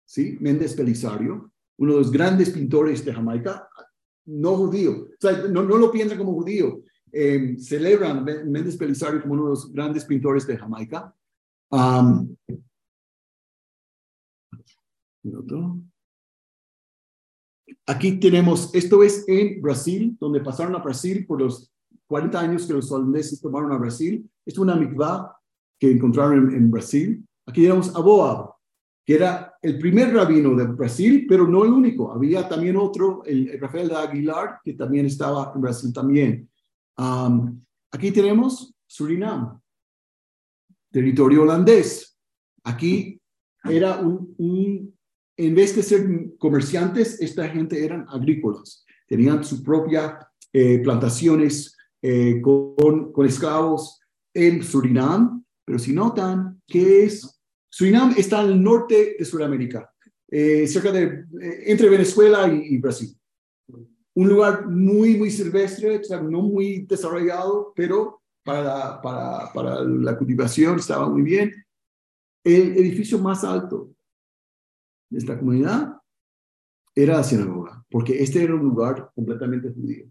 ¿sí? 0.04 0.36
Méndez 0.40 0.76
Belisario, 0.76 1.50
uno 1.78 1.92
de 1.92 1.98
los 1.98 2.10
grandes 2.10 2.50
pintores 2.50 3.04
de 3.04 3.14
Jamaica, 3.14 3.68
no 4.26 4.56
judío, 4.56 5.08
no, 5.50 5.62
no 5.62 5.78
lo 5.78 5.90
piensan 5.90 6.18
como 6.18 6.34
judío, 6.34 6.82
eh, 7.10 7.56
celebran 7.58 8.24
Méndez 8.24 8.78
Belisario 8.78 9.22
como 9.22 9.34
uno 9.34 9.44
de 9.44 9.50
los 9.50 9.72
grandes 9.72 10.04
pintores 10.04 10.46
de 10.46 10.58
Jamaica. 10.58 11.14
Am, 11.70 12.36
¿y 15.22 15.34
otro? 15.34 15.80
Aquí 17.86 18.20
tenemos, 18.20 18.72
esto 18.74 19.02
es 19.02 19.24
en 19.28 19.60
Brasil, 19.60 20.16
donde 20.20 20.40
pasaron 20.40 20.74
a 20.76 20.78
Brasil 20.78 21.26
por 21.26 21.40
los 21.40 21.72
40 22.06 22.38
años 22.38 22.66
que 22.66 22.74
los 22.74 22.90
holandeses 22.92 23.40
tomaron 23.40 23.72
a 23.72 23.78
Brasil. 23.78 24.28
Es 24.46 24.58
una 24.58 24.76
mikvah 24.76 25.36
que 25.80 25.90
encontraron 25.90 26.54
en, 26.54 26.70
Brasil. 26.70 27.26
Aquí 27.46 27.62
tenemos 27.62 27.94
a 27.94 28.00
Boab, 28.00 28.54
que 29.04 29.14
era 29.14 29.54
el 29.60 29.78
primer 29.78 30.14
rabino 30.14 30.54
de 30.54 30.66
Brasil, 30.66 31.26
pero 31.28 31.48
no 31.48 31.64
el 31.64 31.72
único. 31.72 32.12
Había 32.12 32.48
también 32.48 32.76
otro, 32.76 33.24
el, 33.24 33.48
el 33.48 33.60
Rafael 33.60 33.88
de 33.88 33.96
Aguilar, 33.96 34.60
que 34.62 34.74
también 34.74 35.06
estaba 35.06 35.50
en 35.54 35.60
Brasil 35.60 35.92
también. 35.92 36.48
Am, 36.96 37.64
aquí 37.90 38.12
tenemos 38.12 38.72
Surinam, 38.86 39.60
territorio 40.90 41.42
holandés. 41.42 42.16
Aquí 42.62 43.20
era 43.64 43.96
un- 43.98 44.91
en 45.46 45.54
vez 45.54 45.74
de 45.74 45.82
ser 45.82 46.06
comerciantes, 46.38 47.20
esta 47.20 47.48
gente 47.48 47.84
eran 47.84 48.06
agrícolas. 48.08 48.84
Tenían 49.06 49.42
su 49.44 49.62
propia 49.62 50.18
eh, 50.52 50.78
plantaciones 50.78 51.76
eh, 52.00 52.40
con, 52.40 53.12
con 53.12 53.26
esclavos 53.26 54.00
en 54.34 54.62
Surinam. 54.62 55.44
Pero 55.64 55.78
si 55.78 55.92
notan, 55.92 56.60
¿qué 56.66 57.04
es? 57.04 57.40
Surinam 57.70 58.14
está 58.16 58.40
al 58.40 58.62
norte 58.62 59.16
de 59.18 59.24
Sudamérica, 59.24 59.90
eh, 60.28 60.66
cerca 60.66 60.92
de, 60.92 61.24
eh, 61.40 61.62
entre 61.66 61.88
Venezuela 61.88 62.46
y, 62.48 62.76
Brasil. 62.78 63.16
Un 64.14 64.28
lugar 64.28 64.68
muy, 64.68 65.16
muy 65.16 65.30
silvestre, 65.30 66.02
no 66.22 66.42
muy 66.42 66.84
desarrollado, 66.86 67.72
pero 67.74 68.20
para 68.44 69.00
para, 69.00 69.52
para 69.54 69.84
la 69.84 70.18
cultivación 70.18 70.78
estaba 70.78 71.08
muy 71.08 71.22
bien. 71.22 71.52
El 72.44 72.76
edificio 72.76 73.18
más 73.18 73.44
alto 73.44 73.94
de 75.12 75.18
esta 75.18 75.38
comunidad 75.38 75.98
era 76.94 77.18
la 77.18 77.22
sinagoga, 77.24 77.84
porque 77.90 78.22
este 78.22 78.42
era 78.42 78.54
un 78.54 78.62
lugar 78.62 79.10
completamente 79.14 79.70
judío. 79.72 80.10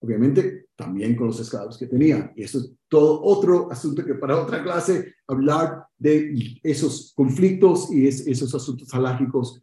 Obviamente, 0.00 0.68
también 0.76 1.16
con 1.16 1.28
los 1.28 1.40
esclavos 1.40 1.78
que 1.78 1.86
tenían. 1.86 2.32
Y 2.36 2.42
eso 2.42 2.58
es 2.58 2.72
todo 2.88 3.22
otro 3.22 3.70
asunto 3.70 4.04
que 4.04 4.14
para 4.14 4.40
otra 4.40 4.62
clase, 4.62 5.14
hablar 5.26 5.86
de 5.96 6.34
esos 6.62 7.12
conflictos 7.16 7.90
y 7.90 8.06
es- 8.06 8.26
esos 8.26 8.54
asuntos 8.54 8.92
halárgicos, 8.92 9.62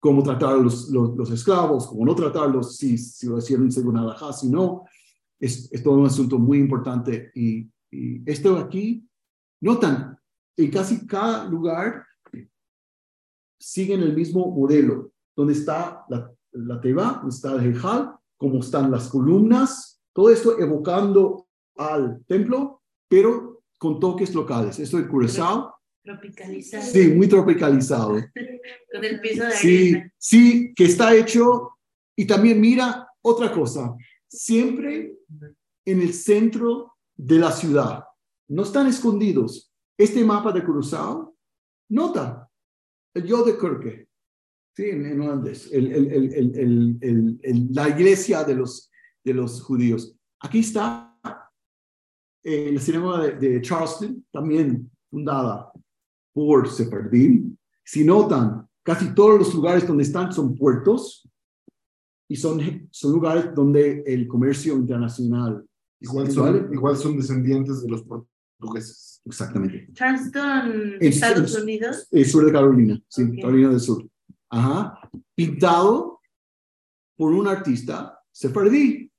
cómo 0.00 0.22
tratar 0.22 0.54
a 0.54 0.56
los, 0.56 0.88
los, 0.88 1.30
esclavos, 1.30 1.86
cómo 1.86 2.04
no 2.06 2.14
tratarlos, 2.14 2.76
si, 2.76 2.96
si 2.98 3.26
lo 3.26 3.38
hicieron 3.38 3.70
según 3.70 3.96
Alajá, 3.98 4.32
si 4.32 4.48
no. 4.48 4.84
Es, 5.38 5.70
es 5.72 5.82
todo 5.82 5.94
un 5.98 6.06
asunto 6.06 6.38
muy 6.38 6.58
importante. 6.58 7.30
Y, 7.34 7.68
y 7.90 8.22
esto 8.30 8.56
aquí, 8.56 9.06
notan, 9.60 10.18
en 10.56 10.70
casi 10.70 11.06
cada 11.06 11.44
lugar 11.44 12.04
siguen 13.62 14.02
el 14.02 14.14
mismo 14.14 14.50
modelo, 14.50 15.12
donde 15.36 15.52
está 15.54 16.04
la, 16.08 16.30
la 16.52 16.80
teba, 16.80 17.20
donde 17.22 17.34
está 17.34 17.52
el 17.54 17.70
Hejal, 17.74 18.12
cómo 18.36 18.58
están 18.60 18.90
las 18.90 19.08
columnas, 19.08 20.00
todo 20.12 20.30
esto 20.30 20.58
evocando 20.58 21.46
al 21.76 22.22
templo, 22.26 22.82
pero 23.08 23.62
con 23.78 23.98
toques 24.00 24.34
locales. 24.34 24.78
Esto 24.78 24.98
de 24.98 25.08
Curazao, 25.08 25.74
Tropicalizado. 26.04 26.82
sí, 26.84 27.08
muy 27.08 27.28
tropicalizado. 27.28 28.14
Con 28.92 29.04
el 29.04 29.20
piso 29.20 29.44
de 29.44 29.52
Sí, 29.52 29.94
arena. 29.94 30.12
sí, 30.18 30.72
que 30.74 30.84
está 30.86 31.14
hecho. 31.14 31.70
Y 32.16 32.26
también 32.26 32.60
mira 32.60 33.08
otra 33.22 33.52
cosa, 33.52 33.94
siempre 34.28 35.16
en 35.84 36.00
el 36.02 36.12
centro 36.12 36.94
de 37.16 37.38
la 37.38 37.52
ciudad. 37.52 38.04
No 38.48 38.64
están 38.64 38.86
escondidos. 38.88 39.72
Este 39.96 40.24
mapa 40.24 40.50
de 40.52 40.64
Curazao, 40.64 41.34
nota, 41.88 42.48
el 43.14 43.24
yo 43.24 43.44
de 43.44 43.58
Kirke, 43.58 44.08
sí, 44.76 44.84
en, 44.84 45.06
en 45.06 45.20
holandés, 45.20 45.70
el, 45.72 45.92
el, 45.92 46.98
el, 47.42 47.68
la 47.72 47.88
iglesia 47.88 48.44
de 48.44 48.54
los, 48.54 48.90
de 49.24 49.34
los 49.34 49.62
judíos. 49.62 50.16
Aquí 50.40 50.60
está 50.60 51.18
eh, 52.42 52.70
la 52.72 52.80
sinagoga 52.80 53.20
de, 53.26 53.34
de 53.36 53.60
Charleston, 53.60 54.26
también 54.32 54.90
fundada 55.10 55.72
por 56.32 56.68
Sefardim. 56.68 57.56
Si 57.84 58.04
notan, 58.04 58.66
casi 58.82 59.14
todos 59.14 59.38
los 59.38 59.54
lugares 59.54 59.86
donde 59.86 60.04
están 60.04 60.32
son 60.32 60.56
puertos 60.56 61.28
y 62.28 62.36
son, 62.36 62.88
son 62.90 63.12
lugares 63.12 63.54
donde 63.54 64.02
el 64.06 64.26
comercio 64.26 64.74
internacional. 64.74 65.64
Igual 66.00 66.32
son, 66.32 66.72
igual 66.72 66.96
son 66.96 67.16
descendientes 67.16 67.82
de 67.82 67.88
los 67.88 68.02
portugueses. 68.62 69.20
Exactamente. 69.24 69.88
Charleston, 69.92 70.94
En- 71.00 71.02
Estados 71.02 71.56
en- 71.56 71.62
Unidos. 71.62 72.08
Eh, 72.10 72.24
sur 72.24 72.44
de 72.46 72.52
Carolina, 72.52 73.00
sí, 73.08 73.22
Ok. 73.24 73.40
Carolina 73.40 73.70
del 73.70 73.80
Sur. 73.80 74.08
Ajá. 74.50 74.98
Pintado 75.34 76.20
por 77.16 77.32
un 77.32 77.46
artista 77.46 78.18
sefardí, 78.30 79.10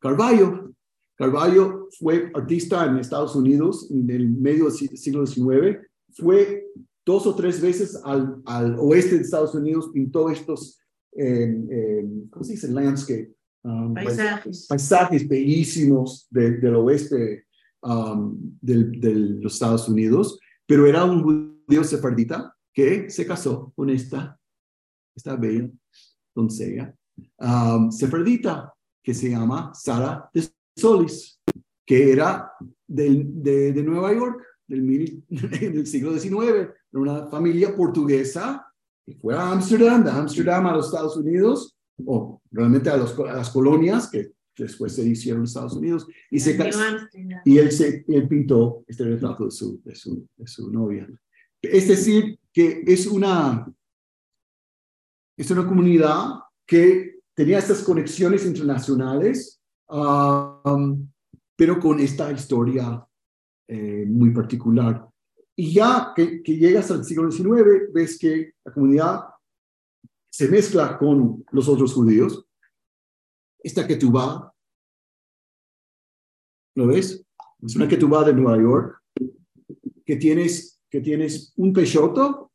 Carballo. 0.00 0.72
Carballo 1.16 1.88
fue 1.98 2.30
artista 2.34 2.86
en 2.86 2.98
Estados 2.98 3.34
Unidos 3.34 3.88
en 3.90 4.08
el 4.10 4.28
medio 4.28 4.64
del 4.66 4.72
si- 4.74 4.96
siglo 4.96 5.26
XIX. 5.26 5.80
Fue 6.12 6.64
dos 7.04 7.26
o 7.26 7.34
tres 7.34 7.60
veces 7.60 8.00
al, 8.04 8.40
al 8.46 8.76
oeste 8.78 9.16
de 9.16 9.22
Estados 9.22 9.54
Unidos, 9.54 9.90
pintó 9.92 10.30
estos, 10.30 10.78
eh, 11.16 11.58
eh, 11.70 12.04
¿cómo 12.30 12.44
se 12.44 12.52
dice? 12.52 12.68
Landscape. 12.68 13.32
um, 13.64 13.92
Paisajes. 13.92 14.66
paisajes 14.68 15.28
bellísimos 15.28 16.28
de- 16.30 16.52
del 16.58 16.76
oeste 16.76 17.44
um, 17.82 18.36
del- 18.60 19.00
de 19.00 19.14
los 19.14 19.54
Estados 19.54 19.88
Unidos, 19.88 20.38
pero 20.66 20.86
era 20.86 21.04
un 21.04 21.22
judío 21.22 21.84
sefardita 21.84 22.54
que 22.72 23.10
se 23.10 23.26
casó 23.26 23.72
con 23.76 23.90
esta, 23.90 24.38
esta 25.16 25.36
bella 25.36 25.68
doncella 26.34 26.94
um, 27.40 27.90
sefardita 27.90 28.72
que 29.02 29.14
se 29.14 29.30
llama 29.30 29.72
Sara 29.74 30.28
de 30.32 30.48
Solis, 30.76 31.40
que 31.86 32.12
era 32.12 32.52
del- 32.86 33.42
de, 33.42 33.72
de 33.72 33.82
Nueva 33.82 34.12
York, 34.12 34.42
del, 34.66 34.82
mil- 34.82 35.24
del 35.28 35.86
siglo 35.86 36.12
XIX, 36.18 36.68
de 36.90 36.98
una 36.98 37.26
familia 37.26 37.74
portuguesa 37.74 38.64
que 39.04 39.14
fue 39.16 39.34
a 39.34 39.50
Ámsterdam, 39.50 40.04
de 40.04 40.10
Ámsterdam 40.10 40.66
a 40.66 40.76
los 40.76 40.86
Estados 40.86 41.16
Unidos, 41.16 41.74
o 42.04 42.40
realmente 42.52 42.90
a, 42.90 42.96
los- 42.98 43.18
a 43.18 43.32
las 43.34 43.50
colonias 43.50 44.10
que 44.10 44.32
después 44.64 44.94
se 44.94 45.06
hicieron 45.06 45.42
los 45.42 45.50
Estados 45.50 45.74
Unidos, 45.74 46.06
y 46.30 46.40
se 46.40 46.56
casó. 46.56 46.80
Y 47.44 47.58
él, 47.58 47.70
se, 47.72 48.04
él 48.08 48.28
pintó 48.28 48.84
este 48.86 49.04
retrato 49.04 49.44
de 49.44 49.50
su, 49.50 49.80
de, 49.84 49.94
su, 49.94 50.26
de 50.36 50.46
su 50.46 50.70
novia. 50.70 51.08
Es 51.62 51.88
decir, 51.88 52.38
que 52.52 52.82
es 52.86 53.06
una, 53.06 53.72
es 55.36 55.50
una 55.50 55.66
comunidad 55.66 56.40
que 56.66 57.20
tenía 57.34 57.58
estas 57.58 57.82
conexiones 57.82 58.44
internacionales, 58.44 59.60
um, 59.88 61.08
pero 61.56 61.78
con 61.78 62.00
esta 62.00 62.30
historia 62.32 63.06
eh, 63.68 64.04
muy 64.06 64.30
particular. 64.30 65.08
Y 65.56 65.72
ya 65.72 66.12
que, 66.14 66.42
que 66.42 66.56
llegas 66.56 66.90
al 66.90 67.04
siglo 67.04 67.30
XIX, 67.30 67.92
ves 67.92 68.18
que 68.18 68.52
la 68.64 68.72
comunidad 68.72 69.20
se 70.30 70.48
mezcla 70.48 70.96
con 70.98 71.44
los 71.50 71.68
otros 71.68 71.92
judíos. 71.92 72.44
Esta 73.62 73.86
va, 74.10 74.52
¿lo 76.76 76.86
ves? 76.86 77.24
Es 77.62 77.76
una 77.76 77.88
va 78.08 78.24
de 78.24 78.32
Nueva 78.32 78.56
York, 78.56 79.02
que 80.04 80.16
tienes, 80.16 80.80
que 80.88 81.00
tienes 81.00 81.52
un 81.56 81.72
Peixoto 81.72 82.52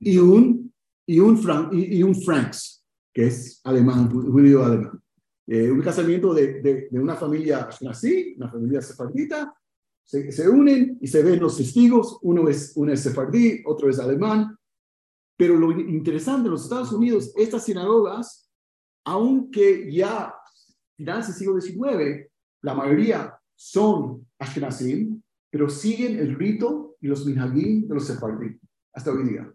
y 0.00 0.18
un, 0.18 0.72
y 1.06 1.20
un, 1.20 1.70
y, 1.72 1.98
y 1.98 2.02
un 2.02 2.14
Franks, 2.14 2.84
que 3.14 3.28
es 3.28 3.60
alemán, 3.64 4.10
ju- 4.10 4.30
judío 4.30 4.64
alemán. 4.64 5.00
Eh, 5.46 5.70
un 5.70 5.80
casamiento 5.80 6.34
de, 6.34 6.60
de, 6.60 6.88
de 6.90 6.98
una 7.00 7.16
familia 7.16 7.68
así, 7.88 8.34
una 8.36 8.50
familia 8.50 8.82
sefardita, 8.82 9.54
se, 10.04 10.30
se 10.32 10.48
unen 10.48 10.98
y 11.00 11.06
se 11.06 11.22
ven 11.22 11.40
los 11.40 11.56
testigos, 11.56 12.18
uno 12.22 12.48
es, 12.48 12.72
uno 12.74 12.92
es 12.92 13.00
sefardí, 13.00 13.62
otro 13.64 13.88
es 13.88 14.00
alemán, 14.00 14.56
pero 15.36 15.56
lo 15.56 15.70
interesante 15.72 16.46
en 16.46 16.52
los 16.52 16.64
Estados 16.64 16.92
Unidos, 16.92 17.32
estas 17.36 17.64
sinagogas, 17.64 18.49
aunque 19.04 19.90
ya 19.92 20.34
finales 20.96 21.26
del 21.28 21.36
siglo 21.36 21.60
XIX, 21.60 22.28
la 22.62 22.74
mayoría 22.74 23.38
son 23.54 24.26
Ashkenazim, 24.38 25.20
pero 25.50 25.68
siguen 25.68 26.18
el 26.18 26.34
rito 26.36 26.96
y 27.00 27.08
los 27.08 27.26
minhagim 27.26 27.88
de 27.88 27.94
los 27.94 28.06
sefardí 28.06 28.58
hasta 28.92 29.10
hoy 29.10 29.28
día. 29.28 29.52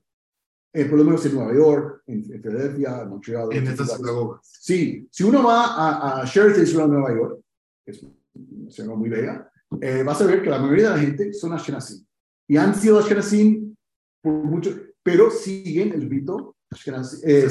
Eh, 0.73 0.85
por 0.85 0.97
lo 0.97 1.05
menos 1.05 1.25
en 1.25 1.35
Nueva 1.35 1.53
York, 1.53 2.03
en, 2.07 2.33
en 2.33 2.41
Filadelfia, 2.41 3.01
en 3.03 3.09
Montreal. 3.09 3.47
En 3.51 3.67
estas 3.67 3.95
sinagogas. 3.95 4.41
Sí, 4.43 5.07
si 5.09 5.23
uno 5.23 5.43
va 5.43 5.67
a, 5.67 6.21
a 6.21 6.25
Sheraton 6.25 6.63
Israel, 6.63 6.91
Nueva 6.91 7.15
York, 7.15 7.39
que 7.85 7.91
es 7.91 8.03
una 8.03 8.69
ciudad 8.69 8.95
muy 8.95 9.09
bella, 9.09 9.49
eh, 9.79 10.03
vas 10.03 10.21
a 10.21 10.25
ver 10.25 10.43
que 10.43 10.49
la 10.49 10.59
mayoría 10.59 10.89
de 10.89 10.95
la 10.95 11.01
gente 11.01 11.33
son 11.33 11.53
Ashkenazim. 11.53 12.05
Y 12.47 12.57
han 12.57 12.75
sido 12.75 12.99
Ashkenazim 12.99 13.75
por 14.21 14.33
mucho, 14.33 14.75
pero 15.01 15.29
siguen 15.29 15.93
el 15.93 16.09
rito 16.09 16.55
Ashkenazi, 16.71 17.21
eh. 17.23 17.47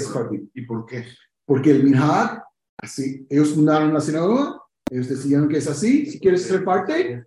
¿Y 0.54 0.62
por 0.62 0.84
qué? 0.86 1.04
Porque 1.46 1.70
el 1.70 1.84
minhag, 1.84 2.42
así, 2.78 3.26
ellos 3.28 3.54
fundaron 3.54 3.92
la 3.92 4.00
sinagoga, 4.00 4.60
ellos 4.90 5.08
decidieron 5.08 5.48
que 5.48 5.58
es 5.58 5.68
así, 5.68 6.06
si 6.06 6.18
quieres 6.18 6.42
ser 6.42 6.64
parte, 6.64 7.26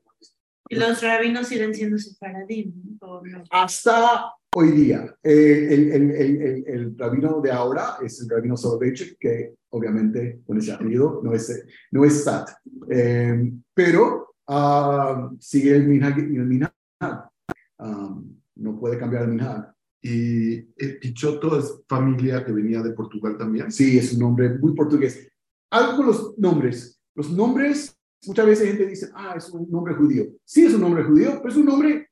Y 0.69 0.75
los 0.75 1.01
rabinos 1.01 1.47
siguen 1.47 1.73
siendo 1.73 1.97
sefaradí, 1.97 2.73
¿o 2.99 3.21
no? 3.25 3.43
hasta 3.51 4.33
hoy 4.55 4.71
día. 4.71 5.15
Eh, 5.23 5.67
el, 5.71 5.91
el, 5.91 6.11
el, 6.11 6.41
el, 6.41 6.63
el 6.67 6.97
rabino 6.97 7.39
de 7.41 7.51
ahora 7.51 7.97
es 8.03 8.19
el 8.21 8.29
rabino 8.29 8.57
Soloveitchik, 8.57 9.17
que 9.19 9.53
obviamente 9.69 10.41
con 10.45 10.57
ese 10.57 10.73
apellido 10.73 11.21
no 11.23 11.33
es, 11.33 11.63
no 11.91 12.03
es 12.03 12.23
Sat, 12.23 12.49
Eh, 12.89 13.51
pero 13.73 14.35
ah, 14.47 15.29
sigue 15.39 15.75
el 15.75 15.87
minhag. 15.87 16.17
El 16.19 16.45
minhag. 16.45 16.73
Ah, 16.99 18.19
no 18.55 18.79
puede 18.79 18.97
cambiar 18.97 19.23
el 19.23 19.29
minhag. 19.29 19.73
Y 20.09 20.55
el 20.77 20.99
Pichoto 21.01 21.59
es 21.59 21.81
familia 21.85 22.45
que 22.45 22.53
venía 22.53 22.81
de 22.81 22.93
Portugal 22.93 23.37
también. 23.37 23.69
Sí, 23.69 23.97
es 23.97 24.13
un 24.13 24.19
nombre 24.21 24.57
muy 24.57 24.73
portugués. 24.73 25.29
Algo 25.69 25.97
con 25.97 26.05
los 26.05 26.37
nombres. 26.37 26.97
Los 27.13 27.29
nombres, 27.29 27.93
muchas 28.25 28.45
veces 28.45 28.69
gente 28.69 28.85
dice, 28.85 29.09
ah, 29.13 29.33
es 29.35 29.49
un 29.49 29.69
nombre 29.69 29.95
judío. 29.95 30.27
Sí, 30.45 30.65
es 30.65 30.73
un 30.75 30.79
nombre 30.79 31.03
judío, 31.03 31.39
pero 31.41 31.49
es 31.49 31.57
un 31.57 31.65
nombre 31.65 32.09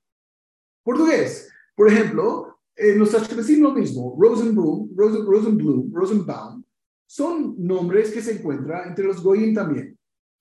portugués. 0.83 1.49
Por 1.73 1.89
ejemplo, 1.89 2.57
en 2.75 2.99
los 2.99 3.15
ashkenazim 3.15 3.61
lo 3.61 3.71
mismo. 3.71 4.17
Rosenblum, 4.19 4.89
Rosen, 4.93 5.25
Rosenblum, 5.25 5.93
Rosenbaum, 5.93 6.65
son 7.07 7.55
nombres 7.57 8.11
que 8.11 8.21
se 8.21 8.33
encuentran 8.33 8.89
entre 8.89 9.05
los 9.05 9.23
goyim 9.23 9.53
también. 9.53 9.97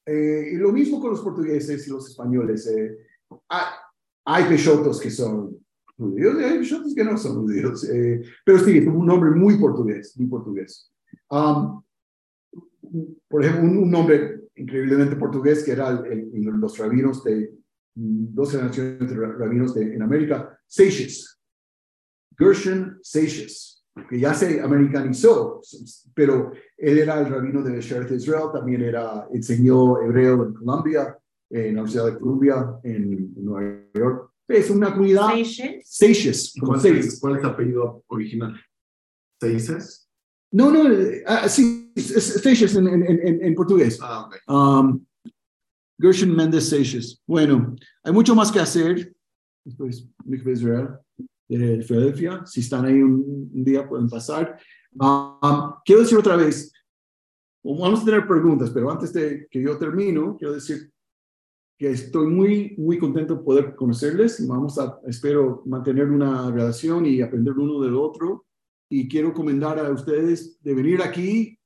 Eh, 0.07 0.51
y 0.55 0.57
lo 0.57 0.73
mismo 0.73 1.01
con 1.01 1.11
los 1.11 1.21
portugueses 1.21 1.87
y 1.87 1.91
los 1.91 2.11
españoles. 2.11 2.67
eh. 2.67 2.99
hay, 3.49 3.67
hay 4.25 4.45
peixotos 4.45 5.01
que 5.01 5.11
son 5.11 5.64
judíos 5.97 6.37
y 6.41 6.45
hay 6.45 6.59
peixotos 6.59 6.95
que 6.95 7.05
no 7.05 7.17
son 7.17 7.43
judíos. 7.43 7.89
eh, 7.89 8.23
pero 8.45 8.59
sí, 8.59 8.79
un 8.81 9.07
nombre 9.07 9.31
muy 9.31 9.59
portugués, 9.59 10.15
muy 10.19 10.29
portugués. 10.29 10.91
Um, 11.31 11.83
por 13.29 13.45
ejemplo, 13.45 13.65
un, 13.71 13.79
un 13.79 13.91
nombre 13.91 14.41
increíblemente 14.57 15.17
portugués 15.17 15.65
que 15.65 15.73
era 15.73 15.89
el- 15.91 16.31
el- 16.33 16.45
los 16.45 16.79
rabinos 16.79 17.23
de 17.25 17.53
mm, 17.97 18.35
dos 18.35 18.51
generaciones 18.53 19.09
de 19.11 19.17
ra- 19.17 19.33
rabinos 19.39 19.75
de, 19.75 19.95
en 19.95 20.03
América, 20.03 20.59
Seixas, 20.67 21.41
Gershon 22.37 22.99
Seixas, 23.03 23.85
que 24.09 24.19
ya 24.19 24.35
se 24.35 24.61
americanizó, 24.61 25.61
pero 26.15 26.51
él 26.77 26.99
era 26.99 27.21
el 27.21 27.29
rabino 27.29 27.63
de 27.63 27.81
Sheret 27.81 28.11
Israel, 28.13 28.49
también 28.53 28.83
era, 28.83 29.27
enseñó 29.33 30.01
hebreo 30.03 30.45
en 30.47 30.55
Colombia, 30.55 31.17
en 31.51 31.77
la 31.77 31.83
Universidad 31.83 32.07
de 32.07 32.19
Columbia, 32.19 32.81
en 32.83 33.33
Nueva 33.45 33.81
York. 33.95 34.31
Es 34.49 34.71
una 34.71 34.93
comunidad, 34.93 35.29
Seychelles. 35.31 35.89
Seixas, 35.89 36.55
¿Cuál 36.61 36.81
cuál 37.21 37.37
es 37.37 37.43
tu 37.43 37.49
apellido 37.49 38.05
original? 38.09 38.61
¿Seises? 39.41 40.09
No, 40.53 40.71
no, 40.71 40.85
ah, 41.27 41.49
sí, 41.49 41.91
es- 41.95 42.11
es 42.11 42.25
Seixas 42.43 42.77
en, 42.77 42.87
en, 42.87 43.03
en, 43.05 43.43
en 43.45 43.55
portugués. 43.55 43.99
Ah, 44.01 44.27
ok. 44.27 44.37
Um, 44.49 45.05
Gershon 45.99 46.35
Méndez 46.35 46.69
Seixas. 46.69 47.21
Bueno, 47.27 47.75
hay 48.03 48.13
mucho 48.13 48.35
más 48.35 48.53
que 48.53 48.61
hacer. 48.61 49.15
Esto 49.65 49.87
es 49.87 50.07
Mikveh 50.25 50.53
Israel 50.53 50.89
de 51.49 51.83
Filadelfia. 51.83 52.45
Si 52.47 52.61
están 52.61 52.85
ahí 52.85 53.01
un, 53.03 53.51
un 53.53 53.65
día, 53.65 53.89
pueden 53.89 54.09
pasar. 54.09 54.59
Um, 54.93 55.73
quiero 55.85 56.03
decir 56.03 56.19
otra 56.19 56.37
vez, 56.37 56.71
vamos 57.65 58.03
a 58.03 58.05
tener 58.05 58.27
preguntas, 58.27 58.71
pero 58.71 58.91
antes 58.91 59.13
de 59.13 59.49
que 59.51 59.63
yo 59.63 59.77
termino, 59.79 60.37
quiero 60.37 60.55
decir 60.55 60.93
que 61.79 61.91
estoy 61.91 62.29
muy, 62.29 62.75
muy 62.79 62.99
contento 62.99 63.37
de 63.37 63.43
poder 63.43 63.75
conocerles 63.75 64.41
y 64.41 64.47
vamos 64.47 64.79
a, 64.79 65.01
espero, 65.07 65.63
mantener 65.67 66.09
una 66.11 66.51
relación 66.51 67.07
y 67.07 67.21
aprender 67.21 67.55
uno 67.55 67.81
del 67.81 67.95
otro. 67.95 68.47
Y 68.89 69.09
quiero 69.09 69.29
recomendar 69.29 69.79
a 69.79 69.91
ustedes 69.91 70.63
de 70.63 70.75
venir 70.75 71.03
aquí 71.03 71.59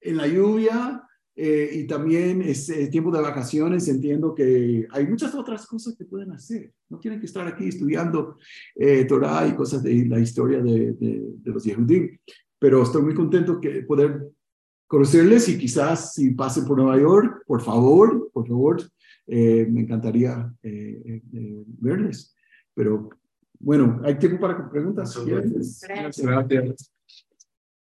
en 0.00 0.16
la 0.16 0.26
lluvia, 0.26 1.02
eh, 1.34 1.70
y 1.72 1.86
también 1.86 2.42
es 2.42 2.68
eh, 2.68 2.88
tiempo 2.88 3.10
de 3.10 3.22
vacaciones, 3.22 3.88
entiendo 3.88 4.34
que 4.34 4.86
hay 4.90 5.06
muchas 5.06 5.34
otras 5.34 5.66
cosas 5.66 5.96
que 5.96 6.04
pueden 6.04 6.30
hacer. 6.32 6.72
No 6.90 6.98
tienen 6.98 7.20
que 7.20 7.26
estar 7.26 7.46
aquí 7.46 7.68
estudiando 7.68 8.36
eh, 8.74 9.06
Torah 9.06 9.46
y 9.46 9.54
cosas 9.54 9.82
de 9.82 10.04
la 10.06 10.20
historia 10.20 10.60
de, 10.60 10.92
de, 10.92 11.22
de 11.36 11.50
los 11.50 11.64
Yehudim, 11.64 12.18
pero 12.58 12.82
estoy 12.82 13.02
muy 13.02 13.14
contento 13.14 13.60
que 13.60 13.82
poder 13.82 14.30
conocerles 14.86 15.48
y 15.48 15.58
quizás 15.58 16.12
si 16.12 16.32
pasen 16.32 16.66
por 16.66 16.76
Nueva 16.76 17.00
York, 17.00 17.44
por 17.46 17.62
favor, 17.62 18.30
por 18.30 18.46
favor, 18.46 18.82
eh, 19.26 19.66
me 19.70 19.82
encantaría 19.82 20.52
eh, 20.62 21.22
eh, 21.32 21.64
verles. 21.78 22.34
Pero 22.74 23.10
bueno, 23.58 24.00
hay 24.04 24.16
tiempo 24.18 24.40
para 24.40 24.70
preguntas. 24.70 25.16
Gracias. 25.24 25.80
Gracias. 26.16 26.92